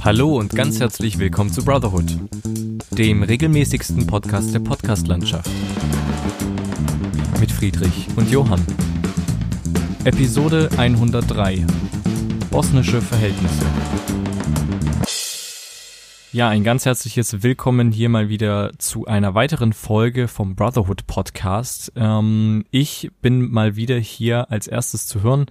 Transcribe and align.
Hallo 0.00 0.36
und 0.38 0.54
ganz 0.54 0.80
herzlich 0.80 1.18
willkommen 1.18 1.52
zu 1.52 1.64
Brotherhood, 1.64 2.18
dem 2.90 3.22
regelmäßigsten 3.22 4.06
Podcast 4.06 4.54
der 4.54 4.60
Podcastlandschaft. 4.60 5.50
Mit 7.40 7.50
Friedrich 7.50 8.08
und 8.16 8.30
Johann. 8.30 8.64
Episode 10.04 10.68
103. 10.76 11.66
Bosnische 12.50 13.00
Verhältnisse. 13.00 13.64
Ja, 16.34 16.48
ein 16.48 16.64
ganz 16.64 16.84
herzliches 16.84 17.44
Willkommen 17.44 17.92
hier 17.92 18.08
mal 18.08 18.28
wieder 18.28 18.72
zu 18.78 19.06
einer 19.06 19.36
weiteren 19.36 19.72
Folge 19.72 20.26
vom 20.26 20.56
Brotherhood 20.56 21.06
Podcast. 21.06 21.92
Ähm, 21.94 22.64
ich 22.72 23.12
bin 23.22 23.52
mal 23.52 23.76
wieder 23.76 23.96
hier 23.98 24.50
als 24.50 24.66
erstes 24.66 25.06
zu 25.06 25.22
hören. 25.22 25.46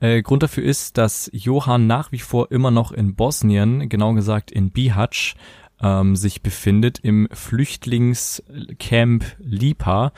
Äh, 0.00 0.22
Grund 0.22 0.42
dafür 0.42 0.64
ist, 0.64 0.98
dass 0.98 1.30
Johann 1.32 1.86
nach 1.86 2.10
wie 2.10 2.18
vor 2.18 2.50
immer 2.50 2.72
noch 2.72 2.90
in 2.90 3.14
Bosnien, 3.14 3.88
genau 3.88 4.12
gesagt 4.14 4.50
in 4.50 4.72
Bihać, 4.72 5.36
ähm, 5.80 6.16
sich 6.16 6.42
befindet 6.42 6.98
im 6.98 7.28
Flüchtlingscamp 7.30 9.24
Lipa 9.38 10.12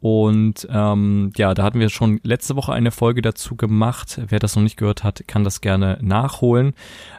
und 0.00 0.68
ähm, 0.70 1.32
ja, 1.36 1.54
da 1.54 1.64
hatten 1.64 1.80
wir 1.80 1.88
schon 1.88 2.20
letzte 2.22 2.54
Woche 2.54 2.72
eine 2.72 2.92
Folge 2.92 3.20
dazu 3.20 3.56
gemacht. 3.56 4.20
Wer 4.28 4.38
das 4.38 4.54
noch 4.54 4.62
nicht 4.62 4.76
gehört 4.76 5.02
hat, 5.02 5.26
kann 5.26 5.42
das 5.42 5.60
gerne 5.60 5.98
nachholen. 6.00 6.74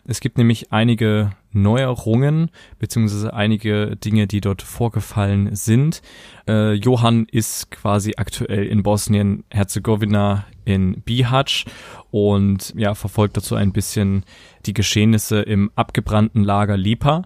Es 0.05 0.21
gibt 0.21 0.37
nämlich 0.37 0.71
einige 0.71 1.31
Neuerungen 1.51 2.51
beziehungsweise 2.77 3.33
einige 3.33 3.97
Dinge, 3.97 4.27
die 4.27 4.39
dort 4.39 4.61
vorgefallen 4.61 5.55
sind. 5.55 6.01
Äh, 6.47 6.73
Johann 6.73 7.25
ist 7.29 7.69
quasi 7.71 8.13
aktuell 8.15 8.65
in 8.65 8.81
Bosnien-Herzegowina 8.83 10.45
in 10.63 11.01
Bihać 11.01 11.65
und 12.11 12.73
ja, 12.77 12.95
verfolgt 12.95 13.35
dazu 13.35 13.55
ein 13.55 13.73
bisschen 13.73 14.23
die 14.65 14.73
Geschehnisse 14.73 15.41
im 15.41 15.69
abgebrannten 15.75 16.43
Lager 16.43 16.77
Lipa. 16.77 17.23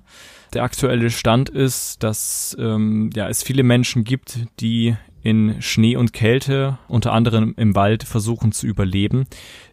Der 0.54 0.64
aktuelle 0.64 1.10
Stand 1.10 1.50
ist, 1.50 2.02
dass 2.04 2.56
ähm, 2.60 3.12
ja, 3.14 3.28
es 3.28 3.44
viele 3.44 3.64
Menschen 3.64 4.04
gibt, 4.04 4.40
die 4.60 4.96
in 5.24 5.62
Schnee 5.62 5.96
und 5.96 6.14
Kälte, 6.14 6.78
unter 6.88 7.14
anderem 7.14 7.54
im 7.58 7.76
Wald, 7.76 8.04
versuchen 8.04 8.52
zu 8.52 8.68
überleben. 8.68 9.26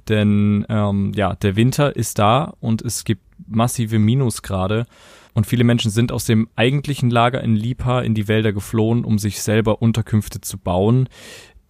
Denn 0.09 0.65
ähm, 0.69 1.12
ja, 1.15 1.34
der 1.34 1.56
Winter 1.56 1.95
ist 1.97 2.19
da 2.19 2.55
und 2.61 2.83
es 2.83 3.05
gibt 3.05 3.23
massive 3.47 3.98
Minusgrade. 3.98 4.87
Und 5.34 5.47
viele 5.47 5.65
Menschen 5.65 5.91
sind 5.91 6.12
aus 6.12 6.25
dem 6.25 6.48
eigentlichen 6.56 7.11
Lager 7.11 7.43
in 7.43 7.56
Lipa 7.56 8.01
in 8.01 8.15
die 8.15 8.28
Wälder 8.28 8.53
geflohen, 8.53 9.05
um 9.05 9.19
sich 9.19 9.43
selber 9.43 9.83
Unterkünfte 9.83 10.41
zu 10.41 10.59
bauen, 10.59 11.09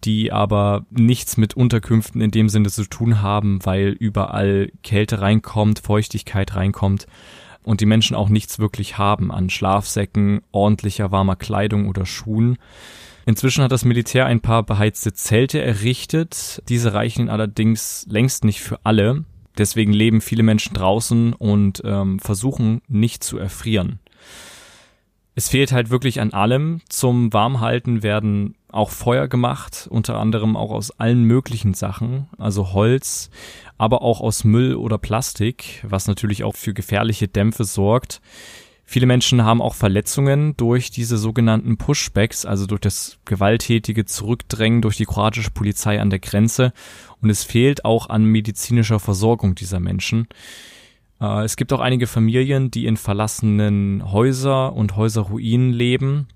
die 0.03 0.31
aber 0.31 0.85
nichts 0.89 1.37
mit 1.37 1.55
Unterkünften 1.55 2.21
in 2.21 2.31
dem 2.31 2.49
Sinne 2.49 2.69
zu 2.69 2.85
tun 2.85 3.21
haben, 3.21 3.59
weil 3.63 3.89
überall 3.89 4.71
Kälte 4.83 5.21
reinkommt, 5.21 5.79
Feuchtigkeit 5.79 6.55
reinkommt 6.55 7.05
und 7.63 7.81
die 7.81 7.85
Menschen 7.85 8.15
auch 8.15 8.29
nichts 8.29 8.57
wirklich 8.57 8.97
haben 8.97 9.31
an 9.31 9.49
Schlafsäcken, 9.49 10.41
ordentlicher 10.51 11.11
warmer 11.11 11.35
Kleidung 11.35 11.87
oder 11.87 12.05
Schuhen. 12.05 12.57
Inzwischen 13.25 13.63
hat 13.63 13.71
das 13.71 13.85
Militär 13.85 14.25
ein 14.25 14.41
paar 14.41 14.63
beheizte 14.63 15.13
Zelte 15.13 15.61
errichtet. 15.61 16.61
Diese 16.69 16.93
reichen 16.93 17.29
allerdings 17.29 18.05
längst 18.09 18.43
nicht 18.43 18.61
für 18.61 18.79
alle. 18.83 19.25
Deswegen 19.57 19.93
leben 19.93 20.21
viele 20.21 20.43
Menschen 20.43 20.73
draußen 20.73 21.33
und 21.33 21.81
ähm, 21.85 22.19
versuchen 22.19 22.81
nicht 22.87 23.23
zu 23.23 23.37
erfrieren. 23.37 23.99
Es 25.33 25.49
fehlt 25.49 25.71
halt 25.71 25.89
wirklich 25.89 26.19
an 26.19 26.33
allem. 26.33 26.81
Zum 26.89 27.31
Warmhalten 27.31 28.03
werden 28.03 28.55
auch 28.69 28.89
Feuer 28.89 29.27
gemacht, 29.27 29.87
unter 29.89 30.17
anderem 30.17 30.57
auch 30.57 30.71
aus 30.71 30.91
allen 30.99 31.23
möglichen 31.23 31.73
Sachen, 31.73 32.27
also 32.37 32.73
Holz, 32.73 33.29
aber 33.77 34.01
auch 34.01 34.21
aus 34.21 34.43
Müll 34.43 34.75
oder 34.75 34.97
Plastik, 34.97 35.83
was 35.87 36.07
natürlich 36.07 36.43
auch 36.43 36.55
für 36.55 36.73
gefährliche 36.73 37.27
Dämpfe 37.27 37.63
sorgt. 37.63 38.21
Viele 38.91 39.05
Menschen 39.05 39.45
haben 39.45 39.61
auch 39.61 39.73
Verletzungen 39.73 40.57
durch 40.57 40.91
diese 40.91 41.17
sogenannten 41.17 41.77
Pushbacks, 41.77 42.45
also 42.45 42.65
durch 42.65 42.81
das 42.81 43.19
gewalttätige 43.23 44.03
Zurückdrängen 44.03 44.81
durch 44.81 44.97
die 44.97 45.05
kroatische 45.05 45.51
Polizei 45.51 46.01
an 46.01 46.09
der 46.09 46.19
Grenze. 46.19 46.73
Und 47.21 47.29
es 47.29 47.45
fehlt 47.45 47.85
auch 47.85 48.09
an 48.09 48.25
medizinischer 48.25 48.99
Versorgung 48.99 49.55
dieser 49.55 49.79
Menschen. 49.79 50.27
Äh, 51.21 51.45
es 51.45 51.55
gibt 51.55 51.71
auch 51.71 51.79
einige 51.79 52.05
Familien, 52.05 52.69
die 52.69 52.85
in 52.85 52.97
verlassenen 52.97 54.11
Häuser 54.11 54.73
und 54.73 54.97
Häuserruinen 54.97 55.71
leben 55.71 56.27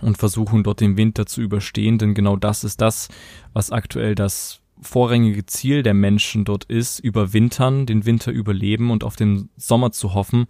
und 0.00 0.16
versuchen 0.16 0.62
dort 0.62 0.80
den 0.80 0.96
Winter 0.96 1.26
zu 1.26 1.42
überstehen, 1.42 1.98
denn 1.98 2.14
genau 2.14 2.36
das 2.36 2.64
ist 2.64 2.80
das, 2.80 3.08
was 3.52 3.70
aktuell 3.70 4.14
das 4.14 4.62
vorrangige 4.82 5.46
Ziel 5.46 5.82
der 5.82 5.94
Menschen 5.94 6.44
dort 6.44 6.64
ist, 6.64 6.98
überwintern, 7.00 7.86
den 7.86 8.06
Winter 8.06 8.32
überleben 8.32 8.90
und 8.90 9.04
auf 9.04 9.16
den 9.16 9.50
Sommer 9.56 9.92
zu 9.92 10.14
hoffen. 10.14 10.46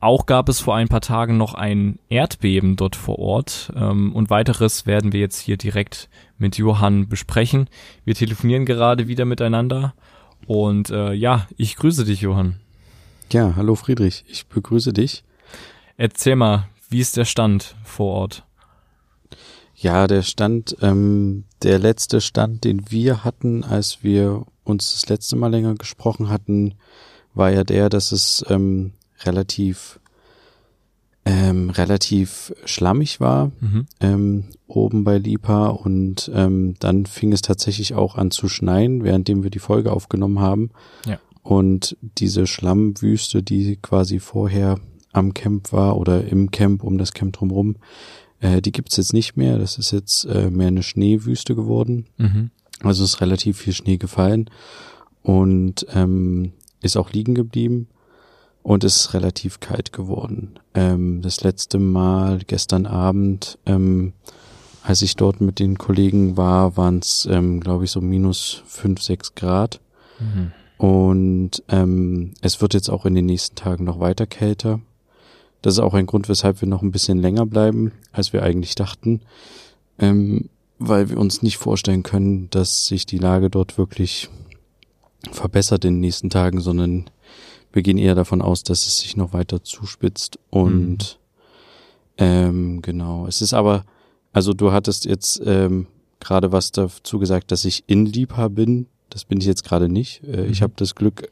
Auch 0.00 0.26
gab 0.26 0.48
es 0.48 0.60
vor 0.60 0.76
ein 0.76 0.88
paar 0.88 1.00
Tagen 1.00 1.36
noch 1.36 1.54
ein 1.54 1.98
Erdbeben 2.08 2.76
dort 2.76 2.94
vor 2.94 3.18
Ort 3.18 3.72
ähm, 3.74 4.14
und 4.14 4.30
weiteres 4.30 4.86
werden 4.86 5.12
wir 5.12 5.18
jetzt 5.18 5.40
hier 5.40 5.56
direkt 5.56 6.08
mit 6.38 6.56
Johann 6.56 7.08
besprechen. 7.08 7.68
Wir 8.04 8.14
telefonieren 8.14 8.64
gerade 8.64 9.08
wieder 9.08 9.24
miteinander 9.24 9.94
und 10.46 10.90
äh, 10.90 11.12
ja, 11.12 11.48
ich 11.56 11.74
grüße 11.74 12.04
dich, 12.04 12.20
Johann. 12.20 12.60
Ja, 13.32 13.54
hallo 13.56 13.74
Friedrich, 13.74 14.24
ich 14.28 14.46
begrüße 14.46 14.92
dich. 14.92 15.24
Erzähl 15.96 16.36
mal, 16.36 16.68
wie 16.88 17.00
ist 17.00 17.16
der 17.16 17.24
Stand 17.24 17.74
vor 17.82 18.14
Ort? 18.14 18.44
Ja, 19.74 20.06
der 20.06 20.22
Stand, 20.22 20.76
ähm, 20.80 21.44
der 21.62 21.80
letzte 21.80 22.20
Stand, 22.20 22.62
den 22.62 22.90
wir 22.90 23.24
hatten, 23.24 23.64
als 23.64 24.02
wir 24.02 24.46
uns 24.62 24.92
das 24.92 25.08
letzte 25.08 25.34
Mal 25.34 25.50
länger 25.50 25.74
gesprochen 25.74 26.28
hatten, 26.28 26.74
war 27.34 27.50
ja 27.50 27.64
der, 27.64 27.88
dass 27.88 28.12
es 28.12 28.44
ähm, 28.48 28.92
relativ 29.24 30.00
ähm, 31.28 31.68
relativ 31.70 32.54
schlammig 32.64 33.20
war 33.20 33.52
mhm. 33.60 33.86
ähm, 34.00 34.44
oben 34.66 35.04
bei 35.04 35.18
Lipa 35.18 35.66
und 35.68 36.30
ähm, 36.34 36.76
dann 36.80 37.04
fing 37.04 37.32
es 37.32 37.42
tatsächlich 37.42 37.94
auch 37.94 38.14
an 38.16 38.30
zu 38.30 38.48
schneien, 38.48 39.04
währenddem 39.04 39.42
wir 39.42 39.50
die 39.50 39.58
Folge 39.58 39.92
aufgenommen 39.92 40.40
haben. 40.40 40.70
Ja. 41.06 41.18
Und 41.42 41.98
diese 42.18 42.46
Schlammwüste, 42.46 43.42
die 43.42 43.76
quasi 43.76 44.20
vorher 44.20 44.78
am 45.12 45.34
Camp 45.34 45.72
war 45.72 45.98
oder 45.98 46.26
im 46.26 46.50
Camp 46.50 46.82
um 46.82 46.96
das 46.96 47.12
Camp 47.12 47.34
drumherum, 47.34 47.76
äh, 48.40 48.62
die 48.62 48.72
gibt's 48.72 48.96
jetzt 48.96 49.12
nicht 49.12 49.36
mehr. 49.36 49.58
Das 49.58 49.76
ist 49.76 49.90
jetzt 49.90 50.24
äh, 50.24 50.50
mehr 50.50 50.68
eine 50.68 50.82
Schneewüste 50.82 51.54
geworden. 51.54 52.06
Mhm. 52.16 52.50
Also 52.80 53.04
ist 53.04 53.20
relativ 53.20 53.58
viel 53.58 53.74
Schnee 53.74 53.98
gefallen 53.98 54.48
und 55.22 55.86
ähm, 55.92 56.52
ist 56.80 56.96
auch 56.96 57.12
liegen 57.12 57.34
geblieben 57.34 57.88
und 58.68 58.84
es 58.84 58.96
ist 58.96 59.14
relativ 59.14 59.60
kalt 59.60 59.94
geworden. 59.94 60.60
Ähm, 60.74 61.22
das 61.22 61.42
letzte 61.42 61.78
Mal 61.78 62.40
gestern 62.46 62.84
Abend, 62.84 63.58
ähm, 63.64 64.12
als 64.82 65.00
ich 65.00 65.16
dort 65.16 65.40
mit 65.40 65.58
den 65.58 65.78
Kollegen 65.78 66.36
war, 66.36 66.76
waren 66.76 66.98
es, 66.98 67.26
ähm, 67.30 67.60
glaube 67.60 67.86
ich, 67.86 67.90
so 67.90 68.02
minus 68.02 68.62
fünf, 68.66 69.00
sechs 69.00 69.34
Grad. 69.34 69.80
Mhm. 70.20 70.52
Und 70.76 71.62
ähm, 71.68 72.34
es 72.42 72.60
wird 72.60 72.74
jetzt 72.74 72.90
auch 72.90 73.06
in 73.06 73.14
den 73.14 73.24
nächsten 73.24 73.56
Tagen 73.56 73.84
noch 73.84 74.00
weiter 74.00 74.26
kälter. 74.26 74.80
Das 75.62 75.72
ist 75.72 75.80
auch 75.80 75.94
ein 75.94 76.04
Grund, 76.04 76.28
weshalb 76.28 76.60
wir 76.60 76.68
noch 76.68 76.82
ein 76.82 76.92
bisschen 76.92 77.16
länger 77.16 77.46
bleiben, 77.46 77.92
als 78.12 78.34
wir 78.34 78.42
eigentlich 78.42 78.74
dachten, 78.74 79.22
ähm, 79.98 80.50
weil 80.78 81.08
wir 81.08 81.16
uns 81.16 81.40
nicht 81.40 81.56
vorstellen 81.56 82.02
können, 82.02 82.50
dass 82.50 82.84
sich 82.84 83.06
die 83.06 83.18
Lage 83.18 83.48
dort 83.48 83.78
wirklich 83.78 84.28
verbessert 85.32 85.86
in 85.86 85.94
den 85.94 86.00
nächsten 86.00 86.28
Tagen, 86.28 86.60
sondern 86.60 87.08
wir 87.78 87.82
gehen 87.84 87.96
eher 87.96 88.16
davon 88.16 88.42
aus, 88.42 88.64
dass 88.64 88.88
es 88.88 88.98
sich 88.98 89.16
noch 89.16 89.32
weiter 89.32 89.62
zuspitzt 89.62 90.40
und 90.50 91.20
mhm. 92.18 92.24
ähm, 92.24 92.82
genau. 92.82 93.28
Es 93.28 93.40
ist 93.40 93.54
aber, 93.54 93.84
also 94.32 94.52
du 94.52 94.72
hattest 94.72 95.04
jetzt 95.04 95.40
ähm, 95.46 95.86
gerade 96.18 96.50
was 96.50 96.72
dazu 96.72 97.20
gesagt, 97.20 97.52
dass 97.52 97.64
ich 97.64 97.84
in 97.86 98.04
Liebhaber 98.04 98.48
bin. 98.52 98.88
Das 99.10 99.24
bin 99.24 99.40
ich 99.40 99.46
jetzt 99.46 99.62
gerade 99.62 99.88
nicht. 99.88 100.24
Äh, 100.24 100.42
mhm. 100.42 100.50
Ich 100.50 100.60
habe 100.60 100.72
das 100.74 100.96
Glück, 100.96 101.30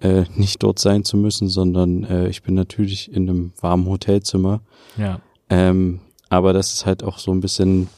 äh, 0.00 0.24
nicht 0.36 0.62
dort 0.62 0.78
sein 0.78 1.02
zu 1.02 1.16
müssen, 1.16 1.48
sondern 1.48 2.04
äh, 2.04 2.28
ich 2.28 2.42
bin 2.42 2.52
natürlich 2.52 3.10
in 3.10 3.30
einem 3.30 3.52
warmen 3.58 3.86
Hotelzimmer. 3.86 4.60
Ja. 4.98 5.22
Ähm, 5.48 6.00
aber 6.28 6.52
das 6.52 6.74
ist 6.74 6.84
halt 6.84 7.02
auch 7.02 7.18
so 7.18 7.32
ein 7.32 7.40
bisschen 7.40 7.88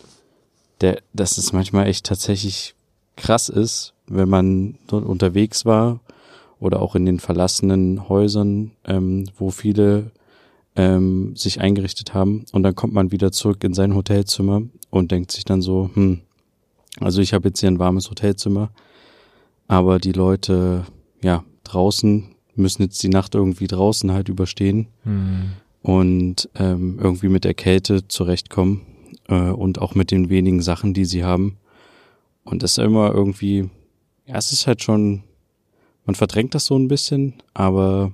der, 0.81 1.03
dass 1.15 1.37
es 1.37 1.53
manchmal 1.53 1.89
echt 1.89 2.06
tatsächlich 2.06 2.77
krass 3.17 3.49
ist, 3.49 3.93
wenn 4.06 4.29
man 4.29 4.79
dort 4.87 5.05
unterwegs 5.05 5.65
war 5.65 5.99
oder 6.62 6.81
auch 6.81 6.94
in 6.94 7.05
den 7.05 7.19
verlassenen 7.19 8.09
Häusern, 8.09 8.70
ähm, 8.87 9.25
wo 9.37 9.50
viele 9.50 10.12
ähm, 10.76 11.35
sich 11.35 11.61
eingerichtet 11.61 12.14
haben. 12.14 12.44
Und 12.53 12.62
dann 12.62 12.76
kommt 12.76 12.94
man 12.94 13.11
wieder 13.11 13.32
zurück 13.32 13.64
in 13.64 13.75
sein 13.75 13.97
Hotelzimmer 13.97 14.62
und 14.88 15.11
denkt 15.11 15.32
sich 15.32 15.44
dann 15.44 15.61
so, 15.61 15.91
hm, 15.94 16.20
also 17.00 17.20
ich 17.20 17.35
habe 17.35 17.49
jetzt 17.49 17.61
hier 17.61 17.70
ein 17.70 17.81
warmes 17.81 18.09
Hotelzimmer, 18.11 18.70
aber 19.67 19.99
die 19.99 20.12
Leute, 20.12 20.85
ja, 21.23 21.44
draußen 21.64 22.29
müssen 22.55 22.82
jetzt 22.82 23.03
die 23.03 23.08
Nacht 23.08 23.35
irgendwie 23.35 23.67
draußen 23.67 24.12
halt 24.12 24.29
überstehen 24.29 24.87
mhm. 25.05 25.53
und 25.82 26.49
ähm, 26.55 26.99
irgendwie 27.00 27.29
mit 27.29 27.43
der 27.44 27.55
Kälte 27.55 28.06
zurechtkommen 28.06 28.82
äh, 29.29 29.50
und 29.50 29.81
auch 29.81 29.97
mit 29.97 30.12
den 30.12 30.29
wenigen 30.29 30.62
Sachen, 30.62 30.94
die 30.94 31.06
sie 31.06 31.25
haben. 31.25 31.56
Und 32.44 32.62
das 32.62 32.73
ist 32.73 32.85
immer 32.85 33.12
irgendwie, 33.12 33.69
ja, 34.26 34.37
es 34.37 34.53
ist 34.53 34.69
halt 34.69 34.82
schon 34.82 35.25
man 36.05 36.15
verdrängt 36.15 36.55
das 36.55 36.67
so 36.67 36.77
ein 36.77 36.89
bisschen, 36.89 37.35
aber 37.55 38.13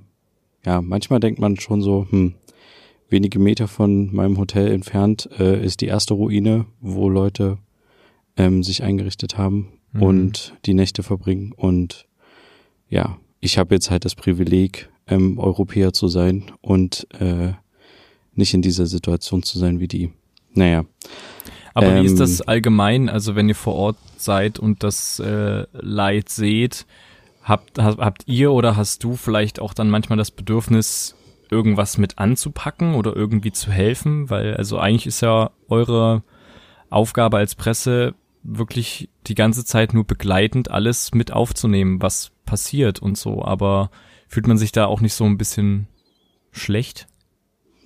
ja, 0.65 0.81
manchmal 0.83 1.21
denkt 1.21 1.41
man 1.41 1.59
schon 1.59 1.81
so, 1.81 2.07
hm, 2.11 2.35
wenige 3.09 3.39
Meter 3.39 3.69
von 3.69 4.15
meinem 4.15 4.39
Hotel 4.39 4.71
entfernt 4.71 5.29
äh, 5.39 5.65
ist 5.65 5.81
die 5.81 5.87
erste 5.87 6.15
Ruine, 6.15 6.67
wo 6.81 7.09
Leute 7.09 7.59
ähm, 8.37 8.63
sich 8.63 8.83
eingerichtet 8.83 9.39
haben 9.39 9.73
mhm. 9.93 10.03
und 10.03 10.55
die 10.67 10.75
Nächte 10.75 11.03
verbringen. 11.03 11.53
Und 11.53 12.07
ja, 12.89 13.19
ich 13.41 13.59
habe 13.59 13.75
jetzt 13.75 13.91
halt 13.91 14.05
das 14.05 14.15
Privileg, 14.15 14.91
ähm, 15.07 15.39
Europäer 15.39 15.93
zu 15.93 16.09
sein 16.09 16.45
und 16.61 17.07
äh, 17.19 17.53
nicht 18.35 18.55
in 18.55 18.63
dieser 18.63 18.87
Situation 18.87 19.43
zu 19.43 19.59
sein 19.59 19.81
wie 19.81 19.89
die. 19.89 20.11
Naja. 20.53 20.85
Aber 21.75 21.87
ähm, 21.87 22.03
wie 22.03 22.07
ist 22.07 22.13
ähm, 22.13 22.19
das 22.19 22.43
allgemein, 22.43 23.09
also 23.09 23.35
wenn 23.35 23.49
ihr 23.49 23.55
vor 23.55 23.75
Ort 23.75 23.97
seid 24.17 24.59
und 24.59 24.83
das 24.83 25.19
äh, 25.21 25.65
Leid 25.73 26.29
seht, 26.29 26.87
habt, 27.49 27.79
habt 27.79 28.23
ihr 28.27 28.53
oder 28.53 28.77
hast 28.77 29.03
du 29.05 29.17
vielleicht 29.17 29.61
auch 29.61 29.75
dann 29.75 29.91
manchmal 29.91 30.19
das 30.19 30.31
Bedürfnis, 30.31 31.15
irgendwas 31.51 31.97
mit 31.97 32.19
anzupacken 32.19 32.95
oder 32.95 33.17
irgendwie 33.17 33.53
zu 33.53 33.71
helfen? 33.71 34.31
Weil 34.31 34.57
also 34.57 34.79
eigentlich 34.79 35.07
ist 35.07 35.23
ja 35.23 35.51
eure 35.69 36.23
Aufgabe 36.91 37.39
als 37.39 37.55
Presse 37.55 38.15
wirklich 38.43 39.09
die 39.27 39.35
ganze 39.35 39.65
Zeit 39.65 39.95
nur 39.95 40.05
begleitend 40.05 40.71
alles 40.71 41.13
mit 41.13 41.33
aufzunehmen, 41.33 42.01
was 42.01 42.31
passiert 42.45 43.01
und 43.01 43.19
so. 43.19 43.45
Aber 43.45 43.91
fühlt 44.29 44.47
man 44.47 44.59
sich 44.59 44.73
da 44.73 44.87
auch 44.87 45.01
nicht 45.01 45.15
so 45.15 45.25
ein 45.25 45.39
bisschen 45.39 45.89
schlecht? 46.51 47.07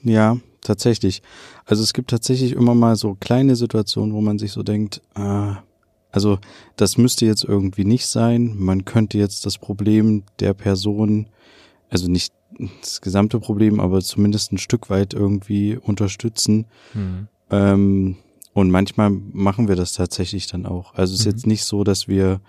Ja, 0.03 0.37
tatsächlich. 0.61 1.23
Also 1.65 1.83
es 1.83 1.93
gibt 1.93 2.11
tatsächlich 2.11 2.53
immer 2.53 2.75
mal 2.75 2.97
so 2.97 3.17
kleine 3.19 3.57
Situationen, 3.57 4.15
wo 4.15 4.21
man 4.21 4.39
sich 4.39 4.53
so 4.53 4.63
denkt, 4.63 5.01
äh, 5.15 5.55
also 6.13 6.39
das 6.77 6.99
müsste 6.99 7.27
jetzt 7.27 7.43
irgendwie 7.43 7.85
nicht 7.85 8.07
sein. 8.07 8.55
Man 8.57 8.85
könnte 8.85 9.19
jetzt 9.19 9.47
das 9.47 9.59
Problem 9.59 10.23
der 10.39 10.53
Person, 10.55 11.27
also 11.89 12.09
nicht 12.09 12.33
das 12.81 13.01
gesamte 13.01 13.41
Problem, 13.41 13.81
aber 13.81 14.03
zumindest 14.03 14.53
ein 14.53 14.59
Stück 14.59 14.91
weit 14.91 15.15
irgendwie 15.15 15.77
unterstützen. 15.77 16.67
Mhm. 16.95 17.29
Ähm, 17.51 18.17
und 18.53 18.71
manchmal 18.71 19.11
machen 19.11 19.69
wir 19.69 19.77
das 19.77 19.95
tatsächlich 19.95 20.47
dann 20.47 20.67
auch. 20.67 20.95
Also 20.95 21.15
es 21.15 21.21
ist 21.21 21.27
mhm. 21.27 21.33
jetzt 21.33 21.47
nicht 21.47 21.65
so, 21.65 21.83
dass 21.83 22.07
wir 22.07 22.41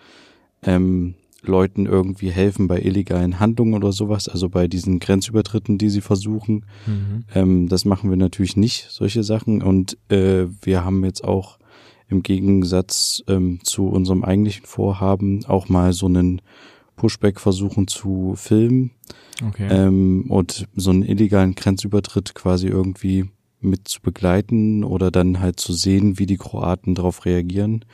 ähm, 0.63 1.15
Leuten 1.41 1.85
irgendwie 1.85 2.31
helfen 2.31 2.67
bei 2.67 2.81
illegalen 2.81 3.39
Handlungen 3.39 3.73
oder 3.73 3.91
sowas, 3.91 4.27
also 4.27 4.49
bei 4.49 4.67
diesen 4.67 4.99
Grenzübertritten, 4.99 5.77
die 5.77 5.89
sie 5.89 6.01
versuchen. 6.01 6.65
Mhm. 6.85 7.23
Ähm, 7.33 7.67
das 7.69 7.85
machen 7.85 8.09
wir 8.09 8.17
natürlich 8.17 8.57
nicht, 8.57 8.87
solche 8.89 9.23
Sachen. 9.23 9.61
Und 9.61 9.97
äh, 10.09 10.47
wir 10.61 10.83
haben 10.83 11.03
jetzt 11.05 11.23
auch 11.23 11.59
im 12.13 12.23
Gegensatz 12.23 13.23
ähm, 13.27 13.59
zu 13.63 13.87
unserem 13.87 14.23
eigentlichen 14.23 14.65
Vorhaben 14.65 15.43
auch 15.45 15.67
mal 15.67 15.91
so 15.91 16.05
einen 16.05 16.41
Pushback 16.95 17.39
versuchen 17.39 17.87
zu 17.87 18.35
filmen 18.37 18.91
okay. 19.45 19.67
ähm, 19.69 20.25
und 20.29 20.67
so 20.75 20.91
einen 20.91 21.03
illegalen 21.03 21.55
Grenzübertritt 21.55 22.35
quasi 22.35 22.67
irgendwie 22.67 23.25
mit 23.59 23.87
zu 23.87 24.01
begleiten 24.01 24.83
oder 24.83 25.09
dann 25.09 25.39
halt 25.39 25.59
zu 25.59 25.73
sehen, 25.73 26.19
wie 26.19 26.25
die 26.25 26.37
Kroaten 26.37 26.95
darauf 26.95 27.25
reagieren. 27.25 27.85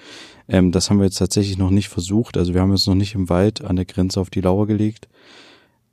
Ähm, 0.48 0.72
das 0.72 0.89
haben 0.89 0.98
wir 0.98 1.06
jetzt 1.06 1.19
tatsächlich 1.19 1.57
noch 1.57 1.69
nicht 1.69 1.89
versucht. 1.89 2.38
Also 2.38 2.54
wir 2.54 2.62
haben 2.62 2.72
uns 2.72 2.88
noch 2.88 2.95
nicht 2.95 3.15
im 3.15 3.30
Wald 3.30 3.63
an 3.63 3.75
der 3.75 3.86
Grenze 3.86 4.19
auf 4.19 4.30
die 4.30 4.42
Lauer 4.42 4.68
gelegt. 4.68 5.07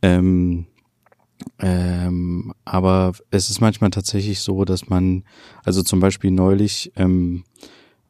Ähm, 0.02 0.66
ähm, 1.58 2.54
aber 2.64 3.12
es 3.30 3.50
ist 3.50 3.60
manchmal 3.60 3.90
tatsächlich 3.90 4.40
so, 4.40 4.64
dass 4.64 4.88
man, 4.88 5.24
also 5.64 5.82
zum 5.82 6.00
Beispiel 6.00 6.30
neulich 6.30 6.92
ähm, 6.96 7.44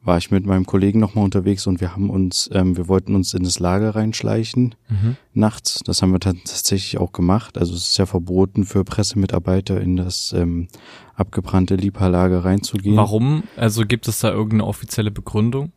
war 0.06 0.19
ich 0.19 0.31
mit 0.31 0.47
meinem 0.47 0.67
Kollegen 0.67 1.00
nochmal 1.00 1.25
unterwegs 1.25 1.67
und 1.67 1.81
wir 1.81 1.93
haben 1.93 2.11
uns, 2.11 2.49
ähm, 2.53 2.76
wir 2.76 2.88
wollten 2.88 3.14
uns 3.14 3.35
in 3.35 3.43
das 3.43 3.58
Lager 3.58 3.97
reinschleichen 3.97 4.75
mhm. 4.88 5.17
nachts. 5.35 5.81
Das 5.85 6.00
haben 6.00 6.12
wir 6.12 6.20
dann 6.20 6.38
tatsächlich 6.38 6.99
auch 6.99 7.12
gemacht. 7.12 7.58
Also 7.58 7.75
es 7.75 7.88
ist 7.88 7.99
ja 7.99 8.06
verboten 8.06 8.64
für 8.64 8.85
Pressemitarbeiter 8.85 9.81
in 9.81 9.97
das 9.97 10.32
ähm, 10.32 10.69
abgebrannte 11.14 11.75
Liebhaarlager 11.75 12.44
reinzugehen. 12.44 12.97
Warum? 12.97 13.43
Also 13.56 13.82
gibt 13.85 14.06
es 14.06 14.20
da 14.20 14.31
irgendeine 14.31 14.67
offizielle 14.67 15.11
Begründung? 15.11 15.73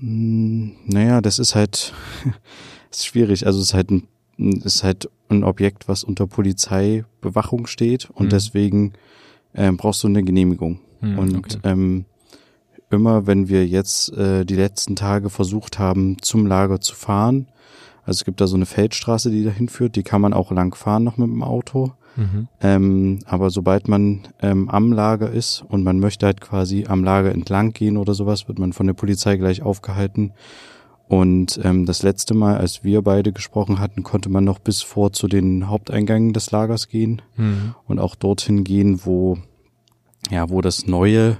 Hm, 0.00 0.74
naja, 0.86 1.20
das 1.20 1.38
ist 1.38 1.54
halt 1.54 1.92
ist 2.90 3.06
schwierig. 3.06 3.46
Also 3.46 3.60
es 3.60 3.66
ist 3.66 3.74
halt 3.74 3.90
ein, 3.90 4.08
ist 4.36 4.82
halt 4.82 5.08
ein 5.28 5.44
Objekt, 5.44 5.88
was 5.88 6.02
unter 6.02 6.26
Polizeibewachung 6.26 7.66
steht 7.66 8.10
und 8.10 8.26
mhm. 8.26 8.30
deswegen 8.30 8.92
ähm, 9.54 9.76
brauchst 9.76 10.02
du 10.02 10.08
eine 10.08 10.24
Genehmigung. 10.24 10.80
Mhm, 11.00 11.18
und 11.18 11.36
okay. 11.36 11.58
ähm, 11.62 12.04
immer, 12.94 13.26
wenn 13.26 13.48
wir 13.48 13.66
jetzt 13.66 14.12
äh, 14.16 14.44
die 14.44 14.56
letzten 14.56 14.96
Tage 14.96 15.30
versucht 15.30 15.78
haben, 15.78 16.16
zum 16.22 16.46
Lager 16.46 16.80
zu 16.80 16.94
fahren, 16.94 17.48
also 18.06 18.18
es 18.18 18.24
gibt 18.24 18.40
da 18.40 18.46
so 18.46 18.56
eine 18.56 18.66
Feldstraße, 18.66 19.30
die 19.30 19.44
dahin 19.44 19.68
führt, 19.68 19.96
die 19.96 20.02
kann 20.02 20.20
man 20.20 20.34
auch 20.34 20.50
lang 20.50 20.74
fahren 20.74 21.04
noch 21.04 21.16
mit 21.16 21.28
dem 21.28 21.42
Auto. 21.42 21.92
Mhm. 22.16 22.48
Ähm, 22.60 23.18
aber 23.24 23.50
sobald 23.50 23.88
man 23.88 24.20
ähm, 24.40 24.68
am 24.68 24.92
Lager 24.92 25.30
ist 25.30 25.64
und 25.68 25.82
man 25.82 25.98
möchte 25.98 26.26
halt 26.26 26.40
quasi 26.40 26.84
am 26.86 27.02
Lager 27.02 27.32
entlang 27.32 27.72
gehen 27.72 27.96
oder 27.96 28.14
sowas, 28.14 28.46
wird 28.46 28.58
man 28.58 28.72
von 28.72 28.86
der 28.86 28.94
Polizei 28.94 29.36
gleich 29.36 29.62
aufgehalten. 29.62 30.32
Und 31.08 31.60
ähm, 31.62 31.86
das 31.86 32.02
letzte 32.02 32.34
Mal, 32.34 32.56
als 32.56 32.84
wir 32.84 33.02
beide 33.02 33.32
gesprochen 33.32 33.78
hatten, 33.78 34.02
konnte 34.02 34.28
man 34.28 34.44
noch 34.44 34.58
bis 34.58 34.82
vor 34.82 35.12
zu 35.12 35.26
den 35.26 35.68
Haupteingängen 35.68 36.32
des 36.32 36.50
Lagers 36.50 36.88
gehen 36.88 37.22
mhm. 37.36 37.74
und 37.86 37.98
auch 37.98 38.14
dorthin 38.14 38.64
gehen, 38.64 39.00
wo 39.04 39.38
ja, 40.30 40.48
wo 40.48 40.60
das 40.60 40.86
neue, 40.86 41.36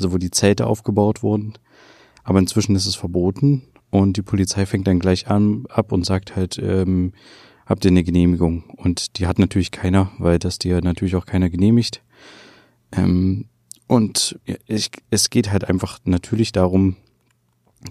also 0.00 0.12
wo 0.12 0.18
die 0.18 0.30
Zelte 0.30 0.66
aufgebaut 0.66 1.22
wurden. 1.22 1.54
Aber 2.24 2.38
inzwischen 2.38 2.74
ist 2.76 2.86
es 2.86 2.96
verboten 2.96 3.62
und 3.90 4.16
die 4.16 4.22
Polizei 4.22 4.66
fängt 4.66 4.86
dann 4.86 4.98
gleich 4.98 5.28
an 5.28 5.64
ab 5.68 5.92
und 5.92 6.06
sagt 6.06 6.36
halt, 6.36 6.58
ähm, 6.58 7.12
habt 7.66 7.84
ihr 7.84 7.90
eine 7.90 8.04
Genehmigung? 8.04 8.64
Und 8.76 9.18
die 9.18 9.26
hat 9.26 9.38
natürlich 9.38 9.70
keiner, 9.70 10.10
weil 10.18 10.38
das 10.38 10.58
dir 10.58 10.80
natürlich 10.80 11.16
auch 11.16 11.26
keiner 11.26 11.50
genehmigt. 11.50 12.02
Ähm, 12.92 13.46
und 13.86 14.38
ich, 14.66 14.90
es 15.10 15.30
geht 15.30 15.50
halt 15.50 15.64
einfach 15.64 15.98
natürlich 16.04 16.52
darum, 16.52 16.96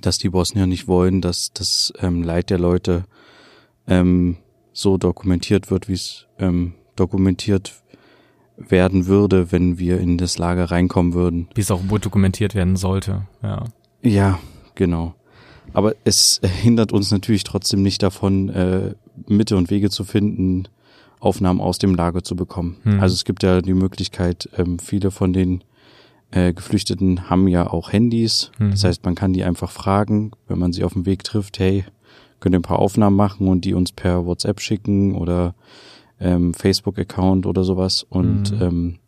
dass 0.02 0.18
die 0.18 0.30
Bosnier 0.30 0.68
nicht 0.68 0.88
wollen, 0.88 1.22
dass 1.22 1.52
das 1.54 1.92
ähm, 2.00 2.24
Leid 2.24 2.50
der 2.50 2.60
Leute 2.60 3.06
ähm, 3.88 4.38
so 4.72 4.98
dokumentiert 4.98 5.72
wird, 5.72 5.88
wie 5.90 5.94
es 5.94 6.28
ähm, 6.38 6.74
dokumentiert 6.96 7.82
werden 8.68 9.08
würde, 9.08 9.52
wenn 9.52 9.80
wir 9.80 10.00
in 10.00 10.18
das 10.18 10.38
Lager 10.38 10.66
reinkommen 10.66 11.14
würden. 11.14 11.48
Wie 11.56 11.62
es 11.62 11.72
auch 11.72 11.82
wohl 11.88 12.00
dokumentiert 12.00 12.56
werden 12.56 12.76
sollte, 12.76 13.24
ja. 13.42 13.64
Ja, 14.02 14.40
genau. 14.76 15.16
Aber 15.74 15.94
es 16.04 16.42
hindert 16.44 16.92
uns 16.92 17.12
natürlich 17.12 17.44
trotzdem 17.44 17.84
nicht 17.84 18.02
davon, 18.02 18.50
äh, 18.50 18.94
Mitte 19.28 19.58
und 19.58 19.70
Wege 19.70 19.90
zu 19.90 20.04
finden, 20.04 20.68
Aufnahmen 21.20 21.60
aus 21.62 21.78
dem 21.78 21.96
Lager 21.96 22.24
zu 22.24 22.36
bekommen. 22.36 22.78
Hm. 22.84 23.00
Also 23.00 23.14
es 23.14 23.26
gibt 23.26 23.44
ja 23.44 23.62
die 23.62 23.74
Möglichkeit, 23.74 24.50
ähm, 24.58 24.80
viele 24.80 25.12
von 25.12 25.34
den 25.34 25.64
äh, 26.32 26.54
Geflüchteten 26.54 27.30
haben 27.30 27.48
ja 27.48 27.70
auch 27.70 27.92
Handys. 27.92 28.52
Hm. 28.58 28.72
Das 28.72 28.84
heißt, 28.84 29.04
man 29.06 29.16
kann 29.16 29.34
die 29.34 29.44
einfach 29.44 29.72
fragen, 29.72 30.32
wenn 30.48 30.60
man 30.60 30.74
sie 30.74 30.84
auf 30.84 30.94
dem 30.94 31.06
Weg 31.06 31.24
trifft, 31.24 31.60
hey, 31.60 31.86
könnt 32.40 32.56
ihr 32.56 32.60
ein 32.60 32.64
paar 32.64 32.80
Aufnahmen 32.80 33.16
machen 33.16 33.48
und 33.48 33.66
die 33.66 33.74
uns 33.74 33.92
per 33.92 34.26
WhatsApp 34.26 34.62
schicken 34.62 35.14
oder 35.16 35.56
ähm, 36.20 36.54
Facebook-Account 36.54 37.46
oder 37.46 37.64
sowas. 37.64 38.06
Und 38.08 38.52
hm. 38.52 38.62
ähm, 38.62 39.00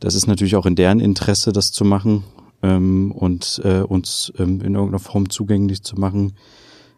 das 0.00 0.14
ist 0.14 0.26
natürlich 0.26 0.56
auch 0.56 0.66
in 0.66 0.76
deren 0.76 1.00
Interesse, 1.00 1.52
das 1.52 1.72
zu 1.72 1.84
machen 1.84 2.24
ähm, 2.62 3.12
und 3.12 3.60
äh, 3.64 3.80
uns 3.80 4.32
ähm, 4.38 4.60
in 4.60 4.74
irgendeiner 4.74 4.98
Form 4.98 5.30
zugänglich 5.30 5.82
zu 5.82 5.96
machen, 5.96 6.34